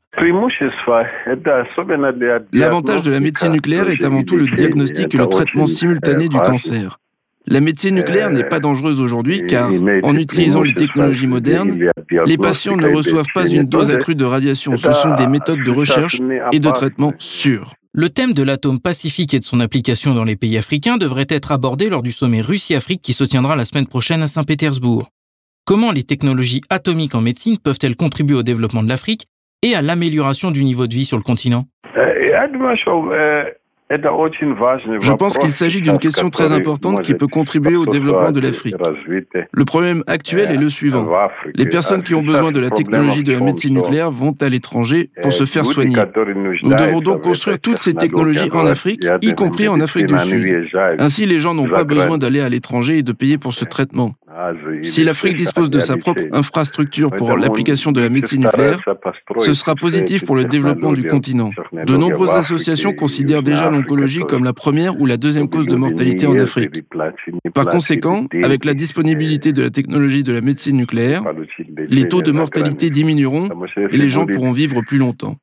L'avantage 2.51 3.03
de 3.03 3.11
la 3.11 3.19
médecine 3.19 3.51
nucléaire 3.51 3.87
est 3.87 4.03
avant 4.03 4.23
tout 4.23 4.35
le 4.35 4.47
diagnostic 4.47 5.13
et 5.13 5.17
le 5.19 5.27
traitement 5.27 5.67
simultané 5.67 6.27
du 6.27 6.39
cancer. 6.39 6.97
La 7.47 7.59
médecine 7.59 7.95
nucléaire 7.95 8.31
n'est 8.31 8.43
pas 8.43 8.59
dangereuse 8.59 8.99
aujourd'hui 8.99 9.45
car, 9.47 9.69
en 10.03 10.15
utilisant 10.15 10.63
les 10.63 10.73
technologies 10.73 11.27
modernes, 11.27 11.77
les 12.25 12.37
patients 12.37 12.75
ne 12.75 12.87
reçoivent 12.87 13.31
pas 13.33 13.47
une 13.47 13.65
dose 13.65 13.91
accrue 13.91 14.15
de 14.15 14.25
radiation. 14.25 14.77
Ce 14.77 14.91
sont 14.91 15.13
des 15.13 15.27
méthodes 15.27 15.63
de 15.63 15.71
recherche 15.71 16.21
et 16.51 16.59
de 16.59 16.69
traitement 16.71 17.13
sûres. 17.19 17.73
Le 17.93 18.09
thème 18.09 18.33
de 18.33 18.43
l'atome 18.43 18.81
pacifique 18.81 19.33
et 19.33 19.39
de 19.39 19.45
son 19.45 19.61
application 19.61 20.13
dans 20.13 20.25
les 20.25 20.35
pays 20.35 20.57
africains 20.57 20.97
devrait 20.97 21.27
être 21.29 21.53
abordé 21.53 21.87
lors 21.87 22.03
du 22.03 22.11
sommet 22.11 22.41
Russie-Afrique 22.41 23.01
qui 23.01 23.13
se 23.13 23.23
tiendra 23.23 23.55
la 23.55 23.63
semaine 23.63 23.87
prochaine 23.87 24.21
à 24.21 24.27
Saint-Pétersbourg. 24.27 25.07
Comment 25.65 25.93
les 25.93 26.03
technologies 26.03 26.61
atomiques 26.69 27.15
en 27.15 27.21
médecine 27.21 27.57
peuvent-elles 27.57 27.95
contribuer 27.95 28.35
au 28.35 28.43
développement 28.43 28.83
de 28.83 28.89
l'Afrique 28.89 29.27
et 29.61 29.75
à 29.75 29.81
l'amélioration 29.81 30.51
du 30.51 30.65
niveau 30.65 30.87
de 30.87 30.93
vie 30.93 31.05
sur 31.05 31.15
le 31.15 31.23
continent? 31.23 31.67
Euh, 31.95 33.43
je 33.91 35.13
pense 35.13 35.37
qu'il 35.37 35.51
s'agit 35.51 35.81
d'une 35.81 35.99
question 35.99 36.31
très 36.31 36.51
importante 36.51 37.01
qui 37.03 37.13
peut 37.13 37.27
contribuer 37.27 37.75
au 37.75 37.85
développement 37.85 38.31
de 38.31 38.39
l'Afrique. 38.39 38.75
Le 39.51 39.65
problème 39.65 40.03
actuel 40.07 40.51
est 40.51 40.57
le 40.57 40.69
suivant. 40.69 41.07
Les 41.53 41.67
personnes 41.67 42.01
qui 42.01 42.15
ont 42.15 42.23
besoin 42.23 42.51
de 42.51 42.59
la 42.59 42.71
technologie 42.71 43.23
de 43.23 43.33
la 43.33 43.39
médecine 43.39 43.75
nucléaire 43.75 44.09
vont 44.09 44.35
à 44.41 44.49
l'étranger 44.49 45.11
pour 45.21 45.33
se 45.33 45.45
faire 45.45 45.65
soigner. 45.65 45.95
Nous 46.63 46.73
devons 46.73 46.99
donc 46.99 47.21
construire 47.21 47.59
toutes 47.59 47.77
ces 47.77 47.93
technologies 47.93 48.49
en 48.51 48.65
Afrique, 48.65 49.05
y 49.21 49.33
compris 49.33 49.67
en 49.67 49.79
Afrique 49.79 50.07
du 50.07 50.17
Sud. 50.17 50.67
Ainsi, 50.99 51.25
les 51.25 51.39
gens 51.39 51.53
n'ont 51.53 51.69
pas 51.69 51.83
besoin 51.83 52.17
d'aller 52.17 52.41
à 52.41 52.49
l'étranger 52.49 52.97
et 52.97 53.03
de 53.03 53.11
payer 53.11 53.37
pour 53.37 53.53
ce 53.53 53.65
traitement. 53.65 54.15
Si 54.81 55.03
l'Afrique 55.03 55.35
dispose 55.35 55.69
de 55.69 55.79
sa 55.79 55.97
propre 55.97 56.21
infrastructure 56.31 57.09
pour 57.11 57.37
l'application 57.37 57.91
de 57.91 58.01
la 58.01 58.09
médecine 58.09 58.41
nucléaire, 58.41 58.79
ce 59.39 59.53
sera 59.53 59.75
positif 59.75 60.25
pour 60.25 60.35
le 60.35 60.45
développement 60.45 60.93
du 60.93 61.07
continent. 61.07 61.51
De 61.71 61.95
nombreuses 61.95 62.31
associations 62.31 62.93
considèrent 62.93 63.43
déjà 63.43 63.69
l'oncologie 63.69 64.21
comme 64.27 64.43
la 64.43 64.53
première 64.53 64.99
ou 64.99 65.05
la 65.05 65.17
deuxième 65.17 65.49
cause 65.49 65.67
de 65.67 65.75
mortalité 65.75 66.27
en 66.27 66.37
Afrique. 66.37 66.83
Par 67.53 67.65
conséquent, 67.65 68.25
avec 68.43 68.65
la 68.65 68.73
disponibilité 68.73 69.53
de 69.53 69.61
la 69.61 69.69
technologie 69.69 70.23
de 70.23 70.33
la 70.33 70.41
médecine 70.41 70.77
nucléaire, 70.77 71.23
les 71.89 72.07
taux 72.07 72.21
de 72.21 72.31
mortalité 72.31 72.89
diminueront 72.89 73.49
et 73.91 73.97
les 73.97 74.09
gens 74.09 74.25
pourront 74.25 74.51
vivre 74.51 74.81
plus 74.81 74.97
longtemps. 74.97 75.37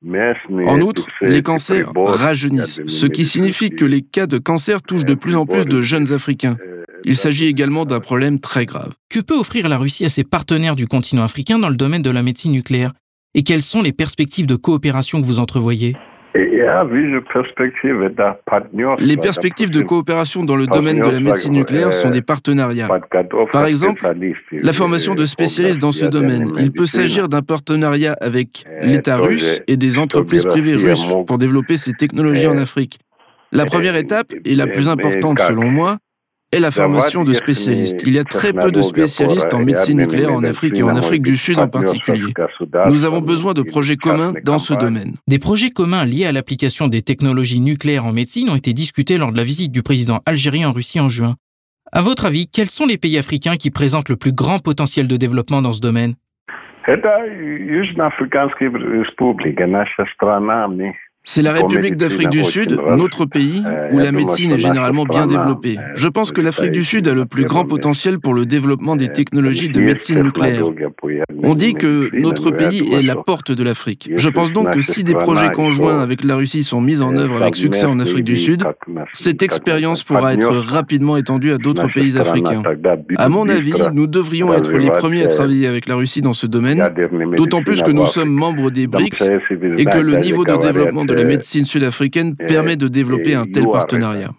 En 0.66 0.80
outre, 0.80 1.07
les 1.22 1.43
cancers 1.43 1.90
rajeunissent, 1.97 2.82
ce 2.86 3.07
qui 3.07 3.24
signifie 3.24 3.70
que 3.70 3.84
les 3.84 4.03
cas 4.03 4.26
de 4.26 4.38
cancer 4.38 4.82
touchent 4.82 5.05
de 5.05 5.14
plus 5.14 5.36
en 5.36 5.47
plus 5.47 5.64
de 5.64 5.82
jeunes 5.82 6.12
Africains. 6.12 6.57
Il 7.05 7.16
s'agit 7.16 7.46
également 7.46 7.84
d'un 7.84 8.00
problème 8.00 8.38
très 8.38 8.66
grave. 8.66 8.92
Que 9.11 9.20
peut 9.20 9.38
offrir 9.38 9.68
la 9.68 9.78
Russie 9.78 10.05
à 10.05 10.11
ses 10.11 10.24
partenaires 10.24 10.76
du 10.76 10.86
continent 10.86 11.22
africain 11.22 11.59
dans 11.59 11.68
le 11.68 11.76
domaine 11.76 12.03
de 12.03 12.11
la 12.11 12.22
médecine 12.22 12.53
nucléaire? 12.53 12.92
Et 13.34 13.42
quelles 13.42 13.62
sont 13.62 13.82
les 13.82 13.92
perspectives 13.92 14.46
de 14.46 14.57
coopération 14.57 15.20
que 15.20 15.26
vous 15.26 15.38
entrevoyez? 15.38 15.96
Les 18.98 19.16
perspectives 19.16 19.70
de 19.70 19.80
coopération 19.80 20.44
dans 20.44 20.57
le 20.57 20.66
domaine 20.66 21.00
de 21.00 21.09
la 21.09 21.20
médecine 21.20 21.53
nucléaire 21.53 21.92
sont 21.92 22.11
des 22.11 22.22
partenariats. 22.22 22.88
Par 23.50 23.66
exemple, 23.66 24.07
la 24.53 24.72
formation 24.72 25.14
de 25.14 25.26
spécialistes 25.26 25.80
dans 25.80 25.92
ce 25.92 26.07
domaine. 26.07 26.50
Il 26.59 26.72
peut 26.72 26.86
s'agir 26.86 27.28
d'un 27.28 27.42
partenariat 27.42 28.16
avec 28.20 28.64
l'État 28.82 29.16
russe 29.16 29.61
et 29.66 29.76
des 29.76 29.98
entreprises 29.98 30.44
privées 30.44 30.76
russes 30.76 31.07
pour 31.26 31.38
développer 31.38 31.76
ces 31.76 31.92
technologies 31.92 32.46
en 32.46 32.59
Afrique. 32.59 32.98
La 33.50 33.66
première 33.66 33.96
étape, 33.96 34.32
et 34.44 34.55
la 34.55 34.66
plus 34.66 34.88
importante 34.88 35.38
selon 35.40 35.70
moi, 35.70 35.98
est 36.53 36.61
la 36.61 36.70
formation 36.70 37.24
de 37.24 37.32
spécialistes. 37.32 38.03
Il 38.07 38.14
y 38.14 38.18
a 38.18 38.24
très 38.24 38.53
peu 38.53 38.70
de 38.70 38.82
spécialistes 38.82 39.53
en 39.53 39.61
médecine 39.61 39.98
nucléaire 39.98 40.32
en 40.32 40.44
Afrique 40.44 40.78
et 40.78 40.82
en 40.82 40.94
Afrique 40.94 41.22
du 41.22 41.36
Sud 41.36 41.59
en 41.59 41.68
particulier. 41.68 42.32
Nous 42.86 43.05
avons 43.05 43.20
besoin 43.20 43.55
de 43.55 43.62
projets 43.62 43.96
communs 43.96 44.34
dans 44.44 44.59
ce 44.59 44.74
domaine. 44.74 45.14
Des 45.26 45.38
projets 45.38 45.70
communs 45.70 46.05
liés 46.05 46.26
à 46.26 46.32
l'application 46.32 46.88
des 46.88 47.03
technologies 47.03 47.61
nucléaires 47.61 48.05
en 48.05 48.12
médecine 48.12 48.50
ont 48.50 48.57
été 48.57 48.72
discutés 48.72 49.18
lors 49.18 49.32
de 49.32 49.36
la 49.36 49.44
visite 49.44 49.72
du 49.72 49.82
président 49.82 50.20
algérien 50.26 50.68
en 50.68 50.72
Russie 50.72 51.00
en 51.00 51.09
juin. 51.09 51.36
À 51.90 52.00
votre 52.00 52.26
avis, 52.26 52.48
quels 52.48 52.70
sont 52.70 52.86
les 52.86 52.96
pays 52.98 53.18
africains 53.18 53.57
qui 53.57 53.70
présentent 53.70 54.09
le 54.09 54.16
plus 54.16 54.32
grand 54.32 54.59
potentiel 54.59 55.09
de 55.09 55.16
développement 55.16 55.62
dans 55.62 55.72
ce 55.72 55.80
domaine? 55.80 56.14
C'est 61.24 61.42
la 61.42 61.52
République 61.52 61.96
d'Afrique 61.96 62.30
du 62.30 62.42
Sud, 62.42 62.78
notre 62.96 63.26
pays, 63.26 63.62
où 63.92 63.98
la 63.98 64.10
médecine 64.10 64.52
est 64.52 64.58
généralement 64.58 65.04
bien 65.04 65.26
développée. 65.26 65.78
Je 65.94 66.08
pense 66.08 66.32
que 66.32 66.40
l'Afrique 66.40 66.72
du 66.72 66.84
Sud 66.84 67.06
a 67.06 67.14
le 67.14 67.26
plus 67.26 67.44
grand 67.44 67.64
potentiel 67.64 68.18
pour 68.18 68.34
le 68.34 68.44
développement 68.44 68.96
des 68.96 69.08
technologies 69.08 69.68
de 69.68 69.80
médecine 69.80 70.22
nucléaire. 70.22 70.64
On 71.42 71.54
dit 71.54 71.74
que 71.74 72.10
notre 72.18 72.50
pays 72.50 72.92
est 72.92 73.02
la 73.02 73.16
porte 73.16 73.52
de 73.52 73.62
l'Afrique. 73.62 74.10
Je 74.14 74.28
pense 74.28 74.52
donc 74.52 74.70
que 74.70 74.82
si 74.82 75.04
des 75.04 75.14
projets 75.14 75.50
conjoints 75.52 76.00
avec 76.00 76.24
la 76.24 76.36
Russie 76.36 76.64
sont 76.64 76.80
mis 76.80 77.02
en 77.02 77.16
œuvre 77.16 77.42
avec 77.42 77.54
succès 77.54 77.86
en 77.86 78.00
Afrique 78.00 78.24
du 78.24 78.36
Sud, 78.36 78.64
cette 79.12 79.42
expérience 79.42 80.02
pourra 80.02 80.34
être 80.34 80.52
rapidement 80.52 81.16
étendue 81.16 81.52
à 81.52 81.58
d'autres 81.58 81.86
pays 81.92 82.18
africains. 82.18 82.62
À 83.16 83.28
mon 83.28 83.48
avis, 83.48 83.74
nous 83.92 84.08
devrions 84.08 84.52
être 84.52 84.72
les 84.72 84.90
premiers 84.90 85.24
à 85.24 85.28
travailler 85.28 85.68
avec 85.68 85.86
la 85.86 85.94
Russie 85.94 86.20
dans 86.20 86.34
ce 86.34 86.46
domaine, 86.46 86.82
d'autant 87.36 87.62
plus 87.62 87.82
que 87.82 87.90
nous 87.90 88.06
sommes 88.06 88.32
membres 88.32 88.70
des 88.70 88.88
BRICS 88.88 89.22
et 89.78 89.84
que 89.84 89.98
le 89.98 90.16
niveau 90.16 90.44
de 90.44 90.56
développement 90.56 91.04
de 91.04 91.11
de 91.12 91.18
la 91.18 91.24
médecine 91.24 91.66
sud-africaine 91.66 92.36
permet 92.36 92.76
de 92.76 92.88
développer 92.88 93.34
un 93.34 93.44
tel 93.44 93.66
partenariat. 93.70 94.30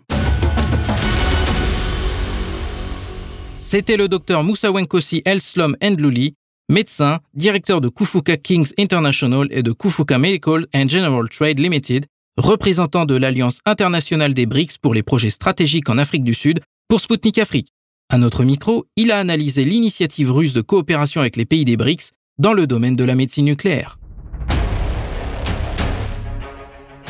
C'était 3.58 3.98
le 3.98 4.08
docteur 4.08 4.44
Moussa 4.44 4.72
Wenkosi 4.72 5.22
Elslom 5.26 5.76
Ndlouli, 5.84 6.36
médecin, 6.70 7.20
directeur 7.36 7.80
de 7.80 7.90
Kufuka 7.90 8.38
Kings 8.38 8.72
International 8.80 9.48
et 9.52 9.62
de 9.62 9.72
Kufuka 9.72 10.18
Medical 10.18 10.66
and 10.74 10.90
General 10.90 11.30
Trade 11.30 11.60
Limited, 11.60 12.06
représentant 12.38 13.06
de 13.06 13.16
l'Alliance 13.16 13.60
internationale 13.66 14.34
des 14.34 14.48
BRICS 14.48 14.78
pour 14.82 14.96
les 14.96 15.04
projets 15.04 15.30
stratégiques 15.30 15.90
en 15.90 16.00
Afrique 16.00 16.24
du 16.24 16.34
Sud 16.34 16.60
pour 16.88 17.00
Sputnik 17.00 17.38
Afrique. 17.38 17.70
À 18.10 18.18
notre 18.18 18.44
micro, 18.44 18.86
il 18.96 19.12
a 19.12 19.20
analysé 19.20 19.64
l'initiative 19.64 20.32
russe 20.32 20.54
de 20.54 20.62
coopération 20.62 21.22
avec 21.22 21.36
les 21.36 21.46
pays 21.46 21.66
des 21.66 21.78
BRICS 21.78 22.12
dans 22.40 22.54
le 22.54 22.66
domaine 22.66 22.96
de 22.96 23.04
la 23.04 23.14
médecine 23.14 23.46
nucléaire. 23.46 23.98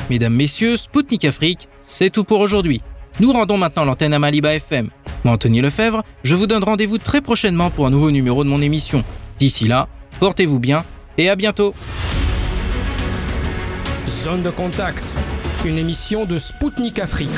Mesdames, 0.09 0.33
Messieurs, 0.33 0.75
Spoutnik 0.75 1.23
Afrique, 1.25 1.69
c'est 1.81 2.09
tout 2.09 2.23
pour 2.23 2.39
aujourd'hui. 2.41 2.81
Nous 3.19 3.31
rendons 3.31 3.57
maintenant 3.57 3.85
l'antenne 3.85 4.13
à 4.13 4.19
Maliba 4.19 4.53
FM. 4.53 4.89
Moi, 5.23 5.33
Anthony 5.33 5.61
Lefebvre, 5.61 6.03
je 6.23 6.35
vous 6.35 6.45
donne 6.47 6.63
rendez-vous 6.63 6.97
très 6.97 7.21
prochainement 7.21 7.69
pour 7.69 7.85
un 7.85 7.89
nouveau 7.89 8.11
numéro 8.11 8.43
de 8.43 8.49
mon 8.49 8.61
émission. 8.61 9.03
D'ici 9.39 9.67
là, 9.67 9.87
portez-vous 10.19 10.59
bien 10.59 10.83
et 11.17 11.29
à 11.29 11.35
bientôt. 11.35 11.73
Zone 14.23 14.43
de 14.43 14.49
contact, 14.49 15.03
une 15.65 15.77
émission 15.77 16.25
de 16.25 16.37
Spoutnik 16.37 16.99
Afrique. 16.99 17.29